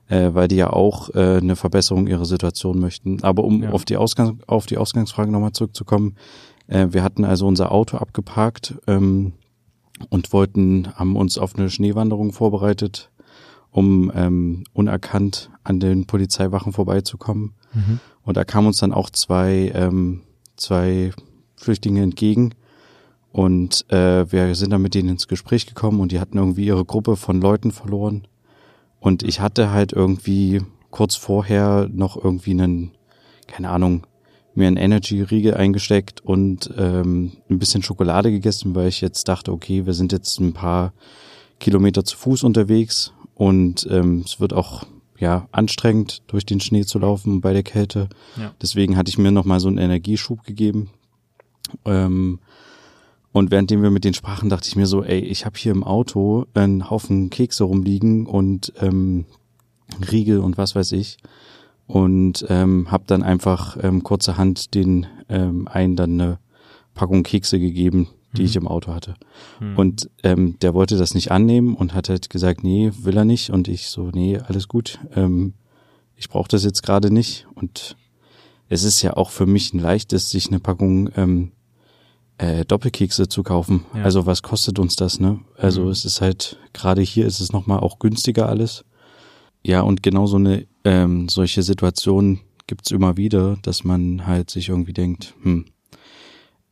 äh, 0.08 0.30
weil 0.32 0.48
die 0.48 0.56
ja 0.56 0.70
auch 0.70 1.14
äh, 1.14 1.38
eine 1.38 1.56
Verbesserung 1.56 2.06
ihrer 2.06 2.24
Situation 2.24 2.78
möchten. 2.78 3.22
Aber 3.22 3.44
um 3.44 3.62
ja. 3.62 3.70
auf 3.70 3.84
die 3.84 3.96
Ausgangs 3.96 4.42
auf 4.46 4.66
die 4.66 4.78
Ausgangsfrage 4.78 5.30
nochmal 5.30 5.52
zurückzukommen, 5.52 6.16
äh, 6.66 6.88
wir 6.90 7.02
hatten 7.02 7.24
also 7.24 7.46
unser 7.46 7.72
Auto 7.72 7.96
abgeparkt 7.96 8.74
ähm, 8.86 9.32
und 10.10 10.32
wollten, 10.32 10.88
haben 10.94 11.16
uns 11.16 11.38
auf 11.38 11.56
eine 11.56 11.70
Schneewanderung 11.70 12.32
vorbereitet, 12.32 13.10
um 13.70 14.10
ähm, 14.14 14.64
unerkannt 14.72 15.50
an 15.64 15.80
den 15.80 16.06
Polizeiwachen 16.06 16.72
vorbeizukommen. 16.72 17.54
Mhm. 17.74 18.00
Und 18.28 18.36
da 18.36 18.44
kamen 18.44 18.66
uns 18.66 18.76
dann 18.76 18.92
auch 18.92 19.08
zwei, 19.08 19.72
ähm, 19.74 20.20
zwei 20.58 21.12
Flüchtlinge 21.56 22.02
entgegen. 22.02 22.54
Und 23.32 23.90
äh, 23.90 24.30
wir 24.30 24.54
sind 24.54 24.70
dann 24.70 24.82
mit 24.82 24.92
denen 24.92 25.08
ins 25.08 25.28
Gespräch 25.28 25.64
gekommen 25.64 25.98
und 25.98 26.12
die 26.12 26.20
hatten 26.20 26.36
irgendwie 26.36 26.66
ihre 26.66 26.84
Gruppe 26.84 27.16
von 27.16 27.40
Leuten 27.40 27.70
verloren. 27.70 28.28
Und 29.00 29.22
ich 29.22 29.40
hatte 29.40 29.70
halt 29.70 29.94
irgendwie 29.94 30.60
kurz 30.90 31.16
vorher 31.16 31.88
noch 31.90 32.22
irgendwie 32.22 32.50
einen, 32.50 32.90
keine 33.46 33.70
Ahnung, 33.70 34.06
mir 34.54 34.66
einen 34.66 34.76
Energy-Riegel 34.76 35.54
eingesteckt 35.54 36.20
und 36.20 36.70
ähm, 36.76 37.32
ein 37.48 37.58
bisschen 37.58 37.82
Schokolade 37.82 38.30
gegessen, 38.30 38.74
weil 38.74 38.88
ich 38.88 39.00
jetzt 39.00 39.26
dachte, 39.28 39.52
okay, 39.52 39.86
wir 39.86 39.94
sind 39.94 40.12
jetzt 40.12 40.38
ein 40.38 40.52
paar 40.52 40.92
Kilometer 41.60 42.04
zu 42.04 42.18
Fuß 42.18 42.42
unterwegs 42.42 43.14
und 43.34 43.88
ähm, 43.90 44.22
es 44.26 44.38
wird 44.38 44.52
auch 44.52 44.84
ja 45.18 45.48
anstrengend 45.52 46.22
durch 46.26 46.46
den 46.46 46.60
Schnee 46.60 46.84
zu 46.84 46.98
laufen 46.98 47.40
bei 47.40 47.52
der 47.52 47.62
Kälte. 47.62 48.08
Ja. 48.36 48.54
Deswegen 48.62 48.96
hatte 48.96 49.10
ich 49.10 49.18
mir 49.18 49.30
noch 49.30 49.44
mal 49.44 49.60
so 49.60 49.68
einen 49.68 49.78
Energieschub 49.78 50.44
gegeben. 50.44 50.90
Ähm, 51.84 52.38
und 53.32 53.50
währenddem 53.50 53.82
wir 53.82 53.90
mit 53.90 54.04
denen 54.04 54.14
sprachen, 54.14 54.48
dachte 54.48 54.68
ich 54.68 54.76
mir 54.76 54.86
so, 54.86 55.04
ey, 55.04 55.20
ich 55.20 55.44
habe 55.44 55.58
hier 55.58 55.72
im 55.72 55.84
Auto 55.84 56.46
einen 56.54 56.88
Haufen 56.90 57.30
Kekse 57.30 57.64
rumliegen 57.64 58.26
und 58.26 58.72
ähm, 58.80 59.26
Riegel 60.10 60.38
und 60.40 60.58
was 60.58 60.74
weiß 60.74 60.92
ich. 60.92 61.18
und 61.88 62.44
ähm, 62.50 62.90
habe 62.90 63.04
dann 63.06 63.22
einfach 63.22 63.76
ähm, 63.82 64.04
kurzerhand 64.04 64.74
den 64.74 65.06
ähm, 65.28 65.66
einen 65.68 65.96
dann 65.96 66.20
eine 66.20 66.38
Packung 66.94 67.22
Kekse 67.22 67.58
gegeben, 67.58 68.08
die 68.36 68.42
mhm. 68.42 68.46
ich 68.46 68.56
im 68.56 68.68
Auto 68.68 68.94
hatte. 68.94 69.14
Mhm. 69.60 69.76
Und 69.76 70.10
ähm, 70.22 70.58
der 70.60 70.74
wollte 70.74 70.96
das 70.96 71.14
nicht 71.14 71.30
annehmen 71.30 71.74
und 71.74 71.94
hat 71.94 72.08
halt 72.08 72.30
gesagt, 72.30 72.62
nee, 72.62 72.92
will 73.02 73.16
er 73.16 73.24
nicht. 73.24 73.50
Und 73.50 73.68
ich 73.68 73.88
so, 73.88 74.10
nee, 74.10 74.38
alles 74.38 74.68
gut. 74.68 74.98
Ähm, 75.14 75.54
ich 76.16 76.28
brauche 76.28 76.48
das 76.48 76.64
jetzt 76.64 76.82
gerade 76.82 77.10
nicht. 77.10 77.46
Und 77.54 77.96
es 78.68 78.84
ist 78.84 79.02
ja 79.02 79.16
auch 79.16 79.30
für 79.30 79.46
mich 79.46 79.72
ein 79.72 79.78
leichtes, 79.78 80.30
sich 80.30 80.48
eine 80.48 80.60
Packung 80.60 81.10
ähm, 81.16 81.52
äh, 82.38 82.64
Doppelkekse 82.64 83.28
zu 83.28 83.42
kaufen. 83.42 83.84
Ja. 83.94 84.04
Also 84.04 84.26
was 84.26 84.42
kostet 84.42 84.78
uns 84.78 84.96
das, 84.96 85.20
ne? 85.20 85.40
Also 85.56 85.84
mhm. 85.84 85.90
es 85.90 86.04
ist 86.04 86.20
halt, 86.20 86.58
gerade 86.72 87.02
hier 87.02 87.26
ist 87.26 87.40
es 87.40 87.52
nochmal 87.52 87.80
auch 87.80 87.98
günstiger 87.98 88.48
alles. 88.48 88.84
Ja, 89.64 89.80
und 89.80 90.02
genau 90.02 90.26
so 90.26 90.36
eine, 90.36 90.66
ähm, 90.84 91.28
solche 91.28 91.62
Situationen 91.62 92.40
gibt's 92.66 92.90
immer 92.90 93.16
wieder, 93.16 93.56
dass 93.62 93.82
man 93.82 94.26
halt 94.26 94.50
sich 94.50 94.68
irgendwie 94.68 94.92
denkt, 94.92 95.34
hm, 95.42 95.66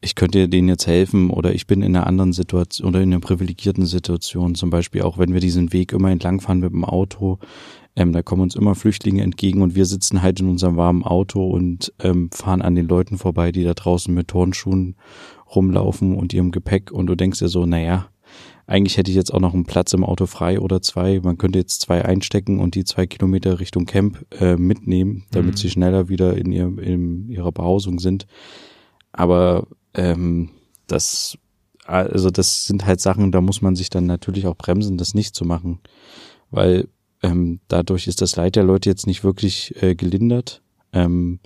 ich 0.07 0.15
könnte 0.15 0.49
denen 0.49 0.69
jetzt 0.69 0.87
helfen 0.87 1.31
oder 1.31 1.53
ich 1.53 1.67
bin 1.67 1.83
in 1.83 1.97
einer 1.97 2.07
anderen 2.07 2.33
Situation 2.33 2.89
oder 2.89 3.03
in 3.03 3.13
einer 3.13 3.21
privilegierten 3.21 3.87
Situation. 3.87 4.55
Zum 4.55 4.71
Beispiel 4.71 5.03
auch, 5.03 5.19
wenn 5.19 5.35
wir 5.35 5.41
diesen 5.41 5.73
Weg 5.73 5.93
immer 5.93 6.11
entlangfahren 6.11 6.61
mit 6.61 6.73
dem 6.73 6.85
Auto, 6.85 7.41
ähm, 7.97 8.13
da 8.13 8.23
kommen 8.23 8.43
uns 8.43 8.55
immer 8.55 8.77
Flüchtlinge 8.77 9.23
entgegen 9.23 9.63
und 9.63 9.75
wir 9.75 9.85
sitzen 9.85 10.23
halt 10.23 10.39
in 10.39 10.49
unserem 10.49 10.77
warmen 10.77 11.03
Auto 11.03 11.45
und 11.45 11.93
ähm, 11.99 12.31
fahren 12.31 12.63
an 12.63 12.77
den 12.77 12.87
Leuten 12.87 13.19
vorbei, 13.19 13.51
die 13.51 13.65
da 13.65 13.75
draußen 13.75 14.15
mit 14.15 14.29
Turnschuhen 14.29 14.95
rumlaufen 15.55 16.15
und 16.15 16.33
ihrem 16.33 16.53
Gepäck 16.53 16.93
und 16.93 17.09
du 17.09 17.17
denkst 17.17 17.41
dir 17.41 17.49
so, 17.49 17.67
naja, 17.67 18.09
eigentlich 18.69 18.99
hätte 18.99 19.11
ich 19.11 19.17
jetzt 19.17 19.35
auch 19.35 19.41
noch 19.41 19.55
einen 19.55 19.67
Platz 19.67 19.93
im 19.93 20.05
Auto 20.05 20.27
frei 20.27 20.61
oder 20.61 20.83
zwei. 20.83 21.21
Man 21.21 21.39
könnte 21.39 21.59
jetzt 21.59 21.81
zwei 21.83 22.05
einstecken 22.05 22.61
und 22.61 22.75
die 22.75 22.85
zwei 22.85 23.07
Kilometer 23.07 23.61
Richtung 23.61 23.87
Camp 23.87 24.25
äh, 24.41 24.57
mitnehmen, 24.57 25.25
damit 25.31 25.53
mhm. 25.53 25.57
sie 25.57 25.71
schneller 25.71 26.09
wieder 26.09 26.37
in, 26.37 26.53
ihr, 26.53 26.79
in 26.79 27.29
ihrer 27.29 27.53
Behausung 27.53 27.99
sind. 27.99 28.27
Aber 29.13 29.67
ähm, 29.97 30.51
das, 30.87 31.39
also 31.85 32.31
das 32.31 32.67
sind 32.67 32.87
halt 32.87 33.01
Sachen, 33.01 33.33
da 33.33 33.41
muss 33.41 33.63
man 33.63 33.75
sich 33.75 33.91
dann 33.91 34.07
natürlich 34.07 34.47
auch 34.47 34.57
bremsen, 34.57 34.99
das 34.99 35.15
nicht 35.15 35.35
zu 35.35 35.45
machen. 35.45 35.81
Weil 36.51 36.89
ähm, 37.23 37.61
dadurch 37.69 38.07
ist 38.07 38.23
das 38.23 38.37
Leid 38.37 38.57
der 38.57 38.65
Leute 38.65 38.89
jetzt 38.89 39.07
nicht 39.07 39.25
wirklich 39.25 39.75
äh, 39.83 39.95
gelindert. 39.95 40.63
Ähm, 40.93 41.41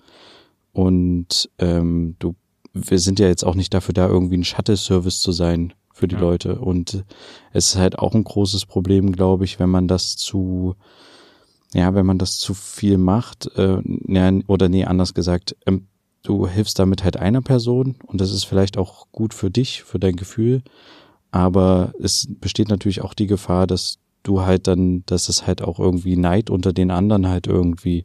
und 0.73 1.51
ähm, 1.59 2.17
du, 2.19 2.35
wir 2.73 2.99
sind 2.99 3.19
ja 3.19 3.27
jetzt 3.27 3.45
auch 3.45 3.55
nicht 3.55 3.73
dafür 3.73 3.95
da, 3.95 4.07
irgendwie 4.09 4.37
ein 4.37 4.45
Shuttle-Service 4.45 5.21
zu 5.21 5.33
sein 5.33 5.73
für 5.93 6.09
die 6.09 6.17
ja. 6.17 6.21
Leute. 6.21 6.59
Und 6.59 7.05
es 7.53 7.71
ist 7.71 7.77
halt 7.77 7.99
auch 7.99 8.15
ein 8.15 8.25
großes 8.25 8.67
Problem, 8.67 9.13
glaube 9.13 9.45
ich, 9.45 9.59
wenn 9.59 9.71
man 9.71 9.89
das 9.89 10.17
zu, 10.17 10.75
ja, 11.73 11.95
wenn 11.95 12.07
man 12.07 12.19
das 12.19 12.39
zu 12.39 12.55
viel 12.55 12.99
macht, 12.99 13.47
äh, 13.57 13.81
ja, 14.07 14.33
oder 14.47 14.69
nee, 14.69 14.85
anders 14.85 15.15
gesagt, 15.15 15.57
ähm, 15.67 15.87
du 16.23 16.47
hilfst 16.47 16.79
damit 16.79 17.05
halt 17.05 17.17
einer 17.17 17.43
Person 17.43 17.97
und 18.07 18.21
das 18.21 18.33
ist 18.33 18.45
vielleicht 18.45 18.79
auch 18.79 19.07
gut 19.13 19.35
für 19.35 19.51
dich, 19.51 19.83
für 19.83 19.99
dein 19.99 20.17
Gefühl, 20.17 20.63
aber 21.31 21.93
es 22.01 22.29
besteht 22.41 22.69
natürlich 22.69 23.03
auch 23.03 23.15
die 23.15 23.27
Gefahr, 23.27 23.67
dass 23.67 23.99
du 24.23 24.43
halt 24.43 24.67
dann, 24.67 25.05
dass 25.07 25.29
es 25.29 25.47
halt 25.47 25.63
auch 25.63 25.79
irgendwie 25.79 26.17
Neid 26.17 26.51
unter 26.51 26.73
den 26.73 26.91
anderen 26.91 27.29
halt 27.29 27.47
irgendwie 27.47 28.05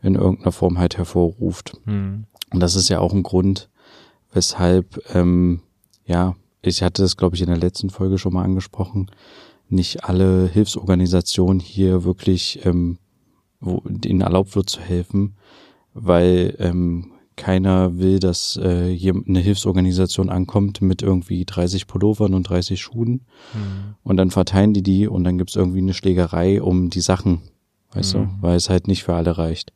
in 0.00 0.14
irgendeiner 0.14 0.52
Form 0.52 0.78
halt 0.78 0.96
hervorruft. 0.96 1.74
Mhm. 1.84 2.24
Und 2.52 2.60
das 2.60 2.74
ist 2.74 2.88
ja 2.88 3.00
auch 3.00 3.12
ein 3.12 3.22
Grund, 3.22 3.68
weshalb, 4.32 5.00
ähm, 5.14 5.60
ja, 6.06 6.34
ich 6.62 6.82
hatte 6.82 7.02
das, 7.02 7.16
glaube 7.16 7.36
ich, 7.36 7.42
in 7.42 7.48
der 7.48 7.58
letzten 7.58 7.90
Folge 7.90 8.18
schon 8.18 8.32
mal 8.32 8.44
angesprochen, 8.44 9.10
nicht 9.68 10.04
alle 10.04 10.48
Hilfsorganisationen 10.48 11.60
hier 11.60 12.04
wirklich 12.04 12.64
ähm, 12.64 12.98
wo 13.62 13.80
denen 13.84 14.20
erlaubt 14.20 14.54
wird 14.56 14.68
zu 14.68 14.80
helfen, 14.80 15.36
weil 15.94 16.56
ähm, 16.58 17.12
keiner 17.42 17.98
will, 17.98 18.20
dass 18.20 18.56
äh, 18.56 18.94
hier 18.94 19.14
eine 19.26 19.40
Hilfsorganisation 19.40 20.30
ankommt 20.30 20.80
mit 20.80 21.02
irgendwie 21.02 21.44
30 21.44 21.88
Pullovern 21.88 22.34
und 22.34 22.48
30 22.48 22.80
Schuhen 22.80 23.26
mhm. 23.52 23.96
und 24.04 24.16
dann 24.16 24.30
verteilen 24.30 24.74
die 24.74 24.84
die 24.84 25.08
und 25.08 25.24
dann 25.24 25.38
gibt's 25.38 25.56
irgendwie 25.56 25.80
eine 25.80 25.92
Schlägerei 25.92 26.62
um 26.62 26.88
die 26.88 27.00
Sachen, 27.00 27.42
weißt 27.94 28.14
mhm. 28.14 28.18
du, 28.18 28.28
weil 28.42 28.56
es 28.56 28.70
halt 28.70 28.86
nicht 28.86 29.02
für 29.02 29.14
alle 29.14 29.36
reicht. 29.38 29.72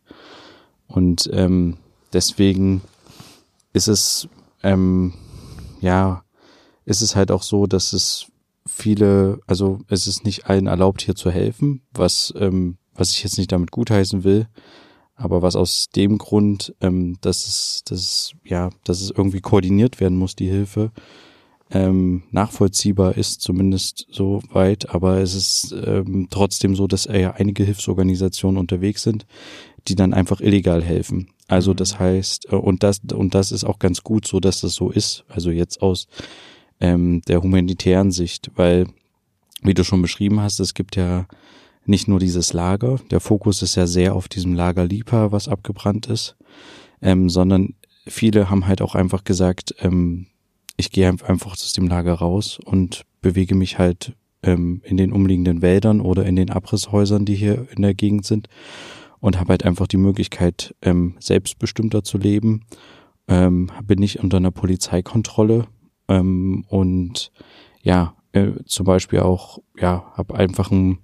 Und 0.87 1.29
ähm, 1.33 1.79
deswegen 2.13 2.83
ist 3.73 3.89
es 3.89 4.29
ähm, 4.63 5.15
ja, 5.81 6.23
ist 6.85 7.03
es 7.03 7.17
halt 7.17 7.33
auch 7.33 7.43
so, 7.43 7.67
dass 7.67 7.93
es 7.93 8.27
viele, 8.65 9.41
also 9.49 9.81
es 9.89 10.07
ist 10.07 10.25
nicht 10.25 10.47
allen 10.47 10.69
erlaubt, 10.69 11.03
hier 11.03 11.17
zu 11.17 11.33
helfen, 11.33 11.83
was 11.93 12.33
ähm, 12.39 12.79
was 12.95 13.11
ich 13.11 13.25
jetzt 13.25 13.39
nicht 13.39 13.51
damit 13.51 13.73
gutheißen 13.73 14.23
will, 14.23 14.47
aber 15.17 15.43
was 15.43 15.57
aus 15.57 15.89
dem 15.95 16.19
Grund, 16.19 16.75
ähm, 16.81 17.17
dass 17.23 17.47
es, 17.47 17.83
dass 17.85 18.01
es, 18.01 18.33
ja, 18.45 18.71
dass 18.85 19.01
es 19.01 19.11
irgendwie 19.11 19.41
koordiniert 19.41 19.99
werden 19.99 20.19
muss, 20.19 20.37
die 20.37 20.49
Hilfe, 20.49 20.93
ähm, 21.71 22.23
nachvollziehbar 22.31 23.17
ist, 23.17 23.41
zumindest 23.41 24.07
so 24.11 24.41
weit, 24.53 24.91
aber 24.91 25.19
es 25.19 25.35
ist 25.35 25.75
ähm, 25.85 26.29
trotzdem 26.31 26.77
so, 26.77 26.87
dass 26.87 27.07
ja 27.07 27.33
einige 27.33 27.65
Hilfsorganisationen 27.65 28.59
unterwegs 28.59 29.03
sind, 29.03 29.27
die 29.89 29.97
dann 29.97 30.15
einfach 30.15 30.41
illegal 30.41 30.83
helfen. 30.83 31.31
Also 31.49 31.75
das 31.75 31.95
mhm. 31.95 32.01
heißt, 32.01 32.53
äh, 32.53 32.57
und 32.57 32.83
das, 32.83 33.01
und 33.13 33.35
das 33.35 33.51
ist 33.51 33.65
auch 33.65 33.79
ganz 33.79 34.03
gut 34.03 34.27
so, 34.27 34.39
dass 34.39 34.61
das 34.61 34.75
so 34.75 34.91
ist, 34.91 35.25
also 35.29 35.51
jetzt 35.51 35.83
aus 35.83 36.07
ähm, 36.79 37.23
der 37.27 37.43
humanitären 37.43 38.13
Sicht, 38.13 38.51
weil, 38.55 38.87
wie 39.63 39.75
du 39.75 39.83
schon 39.83 40.03
beschrieben 40.03 40.41
hast, 40.41 40.61
es 40.61 40.75
gibt 40.75 40.95
ja 40.95 41.27
nicht 41.89 42.09
nur 42.09 42.19
dieses 42.19 42.53
Lager, 42.53 43.01
der 43.11 43.21
Fokus 43.21 43.63
ist 43.63 43.77
ja 43.77 43.87
sehr 43.87 44.15
auf 44.15 44.29
diesem 44.29 44.55
Lager 44.55 44.85
Lipa, 44.85 45.33
was 45.33 45.49
abgebrannt 45.49 46.07
ist, 46.07 46.37
ähm, 47.03 47.29
sondern 47.29 47.75
viele 48.07 48.51
haben 48.51 48.67
halt 48.67 48.83
auch 48.83 48.95
einfach 48.95 49.25
gesagt, 49.25 49.75
ähm, 49.81 50.27
ich 50.77 50.91
gehe 50.91 51.09
einfach 51.09 51.53
aus 51.53 51.73
dem 51.73 51.89
Lager 51.89 52.15
raus 52.15 52.59
und 52.65 53.05
bewege 53.21 53.55
mich 53.55 53.79
halt 53.79 54.15
ähm, 54.43 54.83
in 54.85 54.97
den 54.97 55.13
umliegenden 55.13 55.63
Wäldern 55.63 56.01
oder 56.01 56.27
in 56.27 56.37
den 56.37 56.51
Abrisshäusern, 56.51 57.25
die 57.25 57.35
hier 57.35 57.67
in 57.75 57.83
der 57.83 57.95
Gegend 57.95 58.27
sind 58.27 58.49
und 59.21 59.39
habe 59.39 59.51
halt 59.51 59.65
einfach 59.65 59.87
die 59.87 59.97
Möglichkeit, 59.97 60.75
ähm, 60.83 61.17
selbstbestimmter 61.19 62.05
zu 62.05 62.19
leben, 62.19 62.65
ähm, 63.29 63.71
bin 63.85 63.99
nicht 63.99 64.21
unter 64.21 64.37
einer 64.37 64.51
Polizeikontrolle 64.51 65.67
ähm, 66.09 66.65
und 66.69 67.33
ja, 67.83 68.15
äh, 68.33 68.53
zum 68.67 68.85
Beispiel 68.87 69.21
auch, 69.21 69.59
ja, 69.79 70.13
habe 70.15 70.35
einfach 70.35 70.71
ein 70.71 70.99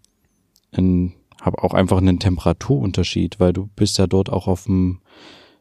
ein, 0.76 1.14
habe 1.40 1.62
auch 1.62 1.74
einfach 1.74 1.98
einen 1.98 2.18
Temperaturunterschied, 2.18 3.40
weil 3.40 3.52
du 3.52 3.68
bist 3.74 3.98
ja 3.98 4.06
dort 4.06 4.30
auch 4.30 4.46
auf 4.46 4.66
einem 4.66 5.00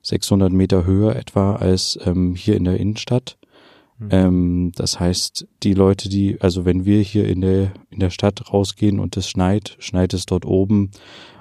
600 0.04 0.52
Meter 0.52 0.86
höher 0.86 1.16
etwa 1.16 1.56
als 1.56 2.00
ähm, 2.06 2.36
hier 2.36 2.56
in 2.56 2.64
der 2.64 2.80
Innenstadt. 2.80 3.38
Mhm. 4.00 4.10
Ähm, 4.12 4.72
das 4.76 5.00
heißt, 5.00 5.48
die 5.64 5.74
Leute, 5.74 6.10
die, 6.10 6.42
also 6.42 6.66
wenn 6.66 6.86
wir 6.86 7.02
hier 7.02 7.28
in 7.28 7.42
der 7.42 7.74
in 7.90 8.00
der 8.00 8.10
Stadt 8.10 8.52
rausgehen 8.52 9.00
und 9.00 9.16
es 9.18 9.30
schneit, 9.30 9.76
schneit 9.80 10.14
es 10.14 10.26
dort 10.26 10.46
oben 10.46 10.92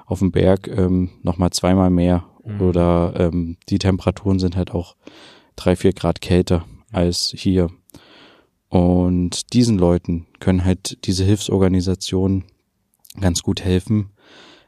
auf 0.05 0.19
dem 0.19 0.31
Berg 0.31 0.67
ähm, 0.67 1.09
noch 1.23 1.37
mal 1.37 1.51
zweimal 1.51 1.89
mehr 1.89 2.25
mhm. 2.43 2.61
oder 2.61 3.13
ähm, 3.17 3.57
die 3.69 3.79
Temperaturen 3.79 4.39
sind 4.39 4.55
halt 4.55 4.71
auch 4.71 4.95
drei 5.55 5.75
vier 5.75 5.93
Grad 5.93 6.21
kälter 6.21 6.65
als 6.91 7.33
hier. 7.35 7.69
Und 8.69 9.53
diesen 9.53 9.77
Leuten 9.77 10.27
können 10.39 10.63
halt 10.63 11.05
diese 11.05 11.25
Hilfsorganisationen 11.25 12.45
ganz 13.19 13.43
gut 13.43 13.61
helfen, 13.61 14.11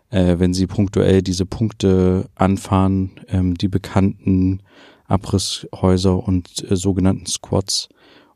äh, 0.10 0.40
wenn 0.40 0.54
sie 0.54 0.68
punktuell 0.68 1.22
diese 1.22 1.46
Punkte 1.46 2.30
anfahren, 2.36 3.12
ähm, 3.28 3.56
die 3.56 3.68
bekannten 3.68 4.62
Abrisshäuser 5.08 6.28
und 6.28 6.70
äh, 6.70 6.76
sogenannten 6.76 7.26
Squats 7.26 7.90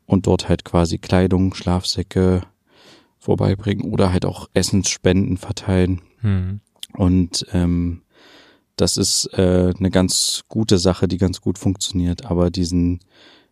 und 0.06 0.26
dort 0.26 0.48
halt 0.48 0.64
quasi 0.64 0.98
Kleidung, 0.98 1.54
Schlafsäcke 1.54 2.42
vorbeibringen 3.18 3.92
oder 3.92 4.12
halt 4.12 4.24
auch 4.24 4.48
Essensspenden 4.54 5.36
verteilen. 5.36 6.00
Mhm. 6.22 6.60
Und 6.94 7.46
ähm, 7.52 8.02
das 8.76 8.96
ist 8.96 9.26
äh, 9.34 9.74
eine 9.76 9.90
ganz 9.90 10.44
gute 10.48 10.78
Sache, 10.78 11.08
die 11.08 11.18
ganz 11.18 11.40
gut 11.40 11.58
funktioniert. 11.58 12.26
Aber 12.26 12.50
diesen 12.50 13.00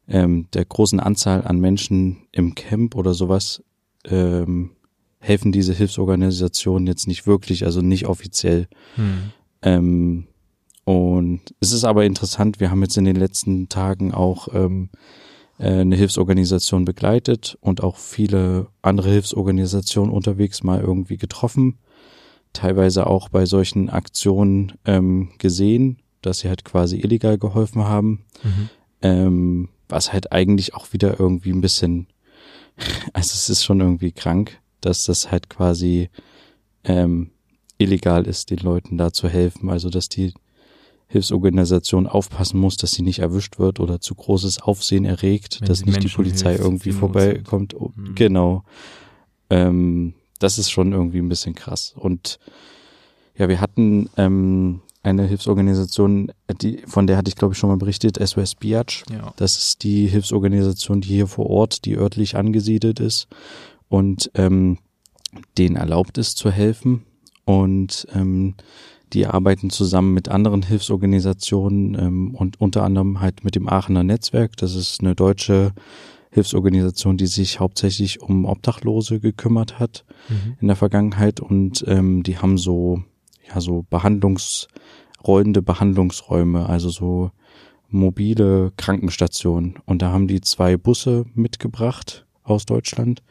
ähm, 0.08 0.46
der 0.52 0.64
großen 0.64 1.00
Anzahl 1.00 1.44
an 1.46 1.58
Menschen 1.58 2.28
im 2.32 2.54
Camp 2.54 2.94
oder 2.94 3.12
sowas 3.12 3.62
ähm, 4.04 4.70
helfen 5.26 5.52
diese 5.52 5.74
Hilfsorganisationen 5.74 6.86
jetzt 6.86 7.06
nicht 7.06 7.26
wirklich, 7.26 7.64
also 7.64 7.80
nicht 7.80 8.06
offiziell. 8.06 8.68
Hm. 8.94 9.32
Ähm, 9.62 10.26
und 10.84 11.40
es 11.58 11.72
ist 11.72 11.84
aber 11.84 12.04
interessant, 12.04 12.60
wir 12.60 12.70
haben 12.70 12.82
jetzt 12.82 12.96
in 12.96 13.04
den 13.04 13.16
letzten 13.16 13.68
Tagen 13.68 14.14
auch 14.14 14.48
ähm, 14.54 14.90
äh, 15.58 15.80
eine 15.80 15.96
Hilfsorganisation 15.96 16.84
begleitet 16.84 17.58
und 17.60 17.82
auch 17.82 17.96
viele 17.96 18.68
andere 18.82 19.10
Hilfsorganisationen 19.10 20.12
unterwegs 20.12 20.62
mal 20.62 20.80
irgendwie 20.80 21.16
getroffen, 21.16 21.78
teilweise 22.52 23.08
auch 23.08 23.28
bei 23.28 23.46
solchen 23.46 23.90
Aktionen 23.90 24.74
ähm, 24.84 25.30
gesehen, 25.38 25.98
dass 26.22 26.38
sie 26.38 26.48
halt 26.48 26.64
quasi 26.64 27.00
illegal 27.00 27.36
geholfen 27.36 27.84
haben, 27.84 28.24
mhm. 28.44 28.68
ähm, 29.02 29.68
was 29.88 30.12
halt 30.12 30.30
eigentlich 30.30 30.74
auch 30.74 30.92
wieder 30.92 31.18
irgendwie 31.18 31.50
ein 31.50 31.60
bisschen, 31.60 32.06
also 33.12 33.32
es 33.34 33.50
ist 33.50 33.64
schon 33.64 33.80
irgendwie 33.80 34.12
krank, 34.12 34.60
dass 34.86 35.04
das 35.04 35.30
halt 35.30 35.50
quasi 35.50 36.08
ähm, 36.84 37.30
illegal 37.76 38.26
ist, 38.26 38.50
den 38.50 38.58
Leuten 38.58 38.96
da 38.96 39.12
zu 39.12 39.28
helfen. 39.28 39.68
Also 39.68 39.90
dass 39.90 40.08
die 40.08 40.32
Hilfsorganisation 41.08 42.06
aufpassen 42.06 42.58
muss, 42.58 42.76
dass 42.76 42.92
sie 42.92 43.02
nicht 43.02 43.18
erwischt 43.18 43.58
wird 43.58 43.80
oder 43.80 44.00
zu 44.00 44.14
großes 44.14 44.62
Aufsehen 44.62 45.04
erregt, 45.04 45.60
Wenn 45.60 45.68
dass 45.68 45.78
sie 45.78 45.84
nicht 45.84 45.98
die 45.98 46.02
Menschen 46.02 46.16
Polizei 46.16 46.50
hilft, 46.50 46.64
irgendwie 46.64 46.90
die 46.90 46.96
vorbeikommt. 46.96 47.74
Mhm. 47.78 48.14
Genau. 48.14 48.64
Ähm, 49.50 50.14
das 50.38 50.58
ist 50.58 50.70
schon 50.70 50.92
irgendwie 50.92 51.18
ein 51.18 51.28
bisschen 51.28 51.54
krass. 51.54 51.94
Und 51.96 52.38
ja, 53.36 53.48
wir 53.48 53.60
hatten 53.60 54.08
ähm, 54.16 54.80
eine 55.02 55.26
Hilfsorganisation, 55.26 56.32
die, 56.60 56.82
von 56.86 57.06
der 57.06 57.16
hatte 57.16 57.28
ich 57.28 57.36
glaube 57.36 57.54
ich 57.54 57.58
schon 57.58 57.70
mal 57.70 57.76
berichtet, 57.76 58.18
SOS 58.18 58.54
Biatch. 58.54 59.04
Ja. 59.10 59.32
Das 59.36 59.56
ist 59.56 59.84
die 59.84 60.06
Hilfsorganisation, 60.06 61.00
die 61.00 61.08
hier 61.08 61.26
vor 61.26 61.48
Ort, 61.48 61.84
die 61.84 61.96
örtlich 61.96 62.36
angesiedelt 62.36 63.00
ist 63.00 63.28
und 63.88 64.30
ähm, 64.34 64.78
denen 65.58 65.76
erlaubt 65.76 66.18
ist 66.18 66.36
zu 66.38 66.50
helfen. 66.50 67.04
Und 67.44 68.06
ähm, 68.12 68.54
die 69.12 69.26
arbeiten 69.26 69.70
zusammen 69.70 70.12
mit 70.14 70.28
anderen 70.28 70.62
Hilfsorganisationen 70.62 71.94
ähm, 71.94 72.34
und 72.34 72.60
unter 72.60 72.82
anderem 72.82 73.20
halt 73.20 73.44
mit 73.44 73.54
dem 73.54 73.68
Aachener 73.68 74.02
Netzwerk. 74.02 74.56
Das 74.56 74.74
ist 74.74 75.00
eine 75.00 75.14
deutsche 75.14 75.72
Hilfsorganisation, 76.30 77.16
die 77.16 77.26
sich 77.28 77.60
hauptsächlich 77.60 78.20
um 78.20 78.44
Obdachlose 78.44 79.20
gekümmert 79.20 79.78
hat 79.78 80.04
Mhm. 80.28 80.56
in 80.60 80.66
der 80.66 80.76
Vergangenheit 80.76 81.38
und 81.38 81.84
ähm, 81.86 82.22
die 82.24 82.38
haben 82.38 82.58
so 82.58 83.02
ja 83.48 83.60
so 83.60 83.84
Behandlungs 83.88 84.66
rollende 85.24 85.62
Behandlungsräume, 85.62 86.68
also 86.68 86.88
so 86.90 87.30
mobile 87.88 88.72
Krankenstationen 88.76 89.76
und 89.86 90.02
da 90.02 90.10
haben 90.10 90.26
die 90.26 90.40
zwei 90.40 90.76
Busse 90.76 91.26
mitgebracht 91.34 92.26
aus 92.42 92.66
Deutschland, 92.66 93.22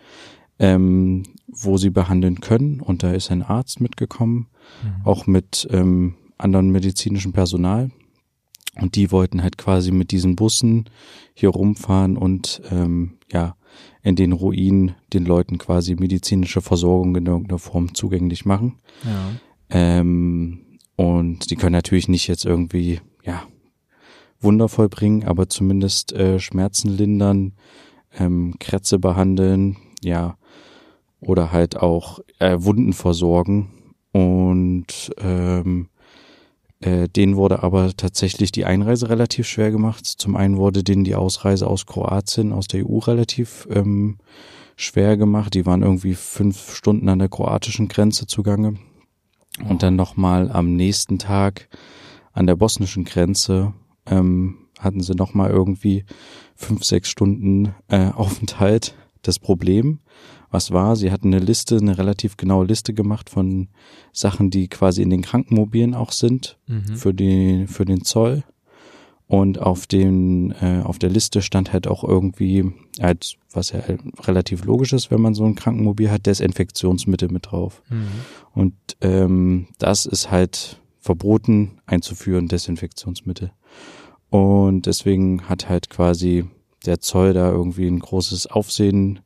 ähm, 0.59 1.23
wo 1.47 1.77
sie 1.77 1.89
behandeln 1.89 2.39
können 2.41 2.81
und 2.81 3.03
da 3.03 3.11
ist 3.11 3.31
ein 3.31 3.43
Arzt 3.43 3.81
mitgekommen, 3.81 4.47
Mhm. 4.83 5.05
auch 5.05 5.27
mit 5.27 5.67
ähm, 5.71 6.15
anderen 6.37 6.71
medizinischem 6.71 7.33
Personal 7.33 7.91
und 8.81 8.95
die 8.95 9.11
wollten 9.11 9.43
halt 9.43 9.57
quasi 9.59 9.91
mit 9.91 10.09
diesen 10.11 10.35
Bussen 10.35 10.85
hier 11.35 11.49
rumfahren 11.49 12.17
und 12.17 12.61
ähm, 12.71 13.13
ja 13.31 13.55
in 14.01 14.15
den 14.15 14.31
Ruinen 14.31 14.95
den 15.13 15.25
Leuten 15.25 15.57
quasi 15.57 15.95
medizinische 15.95 16.61
Versorgung 16.61 17.15
in 17.15 17.25
irgendeiner 17.25 17.59
Form 17.59 17.93
zugänglich 17.93 18.45
machen. 18.45 18.79
Ja. 19.03 19.31
Ähm, 19.69 20.61
und 20.95 21.49
die 21.51 21.55
können 21.55 21.73
natürlich 21.73 22.07
nicht 22.07 22.27
jetzt 22.27 22.45
irgendwie, 22.45 23.01
ja, 23.23 23.43
Wunder 24.39 24.69
vollbringen, 24.69 25.25
aber 25.25 25.49
zumindest 25.49 26.13
äh, 26.13 26.39
Schmerzen 26.39 26.89
lindern, 26.89 27.53
ähm, 28.17 28.55
Krätze 28.59 28.99
behandeln, 28.99 29.77
ja, 30.03 30.37
oder 31.25 31.51
halt 31.51 31.77
auch 31.77 32.19
äh, 32.39 32.57
Wunden 32.59 32.93
versorgen. 32.93 33.71
Und 34.11 35.11
ähm, 35.17 35.89
äh, 36.79 37.07
denen 37.09 37.35
wurde 37.35 37.63
aber 37.63 37.95
tatsächlich 37.95 38.51
die 38.51 38.65
Einreise 38.65 39.09
relativ 39.09 39.47
schwer 39.47 39.71
gemacht. 39.71 40.05
Zum 40.05 40.35
einen 40.35 40.57
wurde 40.57 40.83
denen 40.83 41.03
die 41.03 41.15
Ausreise 41.15 41.67
aus 41.67 41.85
Kroatien, 41.85 42.53
aus 42.53 42.67
der 42.67 42.85
EU 42.87 42.99
relativ 42.99 43.67
ähm, 43.71 44.17
schwer 44.75 45.17
gemacht. 45.17 45.53
Die 45.53 45.65
waren 45.65 45.81
irgendwie 45.81 46.15
fünf 46.15 46.75
Stunden 46.75 47.09
an 47.09 47.19
der 47.19 47.29
kroatischen 47.29 47.87
Grenze 47.87 48.27
zugange. 48.27 48.75
Und 49.67 49.83
dann 49.83 49.95
nochmal 49.95 50.51
am 50.51 50.75
nächsten 50.75 51.17
Tag 51.17 51.69
an 52.33 52.45
der 52.45 52.55
bosnischen 52.55 53.05
Grenze 53.05 53.73
ähm, 54.05 54.57
hatten 54.79 55.01
sie 55.01 55.15
nochmal 55.15 55.49
irgendwie 55.49 56.03
fünf, 56.55 56.83
sechs 56.83 57.09
Stunden 57.09 57.73
äh, 57.87 58.09
Aufenthalt. 58.15 58.95
Das 59.21 59.39
Problem, 59.39 60.01
was 60.55 60.71
war, 60.71 60.95
sie 60.95 61.11
hatten 61.11 61.33
eine 61.33 61.43
Liste, 61.43 61.75
eine 61.77 61.97
relativ 61.97 62.37
genaue 62.37 62.65
Liste 62.65 62.93
gemacht 62.93 63.29
von 63.29 63.67
Sachen, 64.13 64.49
die 64.49 64.67
quasi 64.69 65.01
in 65.01 65.09
den 65.09 65.21
Krankenmobilen 65.21 65.93
auch 65.93 66.11
sind 66.13 66.57
Mhm. 66.67 66.95
für 66.95 67.13
die 67.13 67.65
für 67.67 67.85
den 67.85 68.03
Zoll 68.03 68.43
und 69.27 69.59
auf 69.59 69.85
den 69.85 70.51
äh, 70.61 70.81
auf 70.83 70.97
der 70.97 71.09
Liste 71.09 71.41
stand 71.41 71.73
halt 71.73 71.87
auch 71.87 72.03
irgendwie 72.03 72.71
halt 73.01 73.35
was 73.51 73.71
ja 73.71 73.81
relativ 74.27 74.65
logisch 74.65 74.93
ist, 74.93 75.11
wenn 75.11 75.21
man 75.21 75.33
so 75.33 75.43
ein 75.45 75.55
Krankenmobil 75.55 76.09
hat, 76.11 76.25
Desinfektionsmittel 76.25 77.29
mit 77.29 77.47
drauf. 77.51 77.81
Mhm. 77.89 78.07
Und 78.53 78.73
ähm, 79.01 79.67
das 79.77 80.05
ist 80.05 80.31
halt 80.31 80.79
verboten 80.99 81.79
einzuführen, 81.85 82.47
Desinfektionsmittel. 82.47 83.51
Und 84.29 84.85
deswegen 84.85 85.47
hat 85.49 85.69
halt 85.69 85.89
quasi 85.89 86.45
der 86.85 86.99
Zoll 86.99 87.33
da 87.33 87.49
irgendwie 87.51 87.87
ein 87.87 87.99
großes 87.99 88.47
Aufsehen 88.47 89.19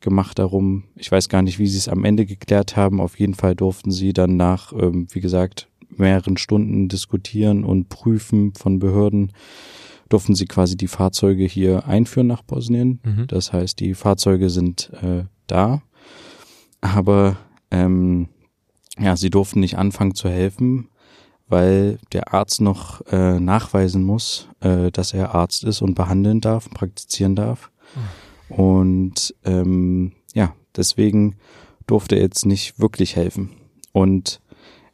gemacht 0.00 0.38
darum. 0.38 0.84
Ich 0.96 1.10
weiß 1.10 1.28
gar 1.28 1.42
nicht, 1.42 1.58
wie 1.58 1.66
sie 1.66 1.78
es 1.78 1.88
am 1.88 2.04
Ende 2.04 2.26
geklärt 2.26 2.76
haben. 2.76 3.00
Auf 3.00 3.18
jeden 3.18 3.34
Fall 3.34 3.54
durften 3.54 3.90
sie 3.90 4.12
dann 4.12 4.36
nach, 4.36 4.72
ähm, 4.72 5.06
wie 5.10 5.20
gesagt, 5.20 5.68
mehreren 5.90 6.36
Stunden 6.36 6.88
diskutieren 6.88 7.64
und 7.64 7.88
prüfen 7.88 8.54
von 8.54 8.78
Behörden, 8.78 9.32
durften 10.08 10.34
sie 10.34 10.46
quasi 10.46 10.76
die 10.76 10.88
Fahrzeuge 10.88 11.44
hier 11.44 11.86
einführen 11.86 12.26
nach 12.26 12.42
Bosnien. 12.42 13.00
Mhm. 13.04 13.26
Das 13.26 13.52
heißt, 13.52 13.80
die 13.80 13.94
Fahrzeuge 13.94 14.50
sind 14.50 14.90
äh, 15.02 15.24
da, 15.46 15.82
aber 16.80 17.36
ähm, 17.70 18.28
ja, 18.98 19.16
sie 19.16 19.30
durften 19.30 19.60
nicht 19.60 19.78
anfangen 19.78 20.14
zu 20.14 20.28
helfen, 20.28 20.88
weil 21.48 21.98
der 22.12 22.34
Arzt 22.34 22.60
noch 22.60 23.00
äh, 23.06 23.40
nachweisen 23.40 24.04
muss, 24.04 24.48
äh, 24.60 24.90
dass 24.90 25.14
er 25.14 25.34
Arzt 25.34 25.64
ist 25.64 25.82
und 25.82 25.94
behandeln 25.94 26.40
darf, 26.40 26.68
praktizieren 26.70 27.36
darf. 27.36 27.70
Und 28.48 29.34
ähm, 29.44 30.12
ja, 30.34 30.54
deswegen 30.76 31.36
durfte 31.86 32.16
er 32.16 32.22
jetzt 32.22 32.46
nicht 32.46 32.78
wirklich 32.78 33.16
helfen. 33.16 33.50
Und 33.92 34.40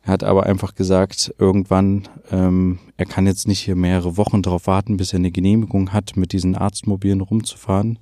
er 0.02 0.12
hat 0.12 0.24
aber 0.24 0.44
einfach 0.44 0.74
gesagt, 0.74 1.34
irgendwann, 1.38 2.08
ähm, 2.30 2.78
er 2.96 3.06
kann 3.06 3.26
jetzt 3.26 3.48
nicht 3.48 3.60
hier 3.60 3.76
mehrere 3.76 4.16
Wochen 4.16 4.42
darauf 4.42 4.66
warten, 4.66 4.96
bis 4.96 5.12
er 5.12 5.18
eine 5.18 5.30
Genehmigung 5.30 5.92
hat, 5.92 6.16
mit 6.16 6.32
diesen 6.32 6.56
Arztmobilen 6.56 7.22
rumzufahren 7.22 7.98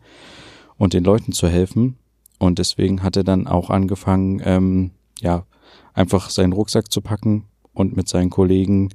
und 0.77 0.95
den 0.95 1.05
Leuten 1.05 1.33
zu 1.33 1.49
helfen. 1.49 1.97
Und 2.39 2.59
deswegen 2.59 3.05
hat 3.05 3.17
er 3.17 3.25
dann 3.25 3.47
auch 3.47 3.71
angefangen, 3.71 4.43
ähm, 4.45 4.91
ja, 5.21 5.47
einfach 5.95 6.31
seinen 6.31 6.53
Rucksack 6.53 6.91
zu 6.91 7.01
packen 7.01 7.45
und 7.73 7.95
mit 7.97 8.09
seinen 8.09 8.31
Kollegen 8.31 8.89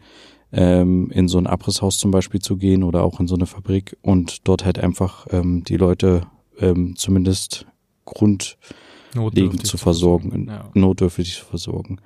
ähm, 0.51 1.09
in 1.11 1.29
so 1.29 1.37
ein 1.37 1.47
Abrisshaus 1.47 1.97
zum 1.97 2.11
Beispiel 2.11 2.41
zu 2.41 2.57
gehen 2.57 2.83
oder 2.83 3.03
auch 3.03 3.19
in 3.19 3.27
so 3.27 3.35
eine 3.35 3.45
Fabrik 3.45 3.97
und 4.01 4.47
dort 4.47 4.65
halt 4.65 4.79
einfach 4.79 5.27
ähm, 5.31 5.63
die 5.63 5.77
Leute 5.77 6.27
ähm, 6.59 6.95
zumindest 6.95 7.65
grundlegend 8.05 9.65
zu 9.65 9.77
versorgen, 9.77 10.47
Ja. 10.47 10.69
notdürftig 10.73 11.35
zu 11.35 11.45
versorgen. 11.45 11.99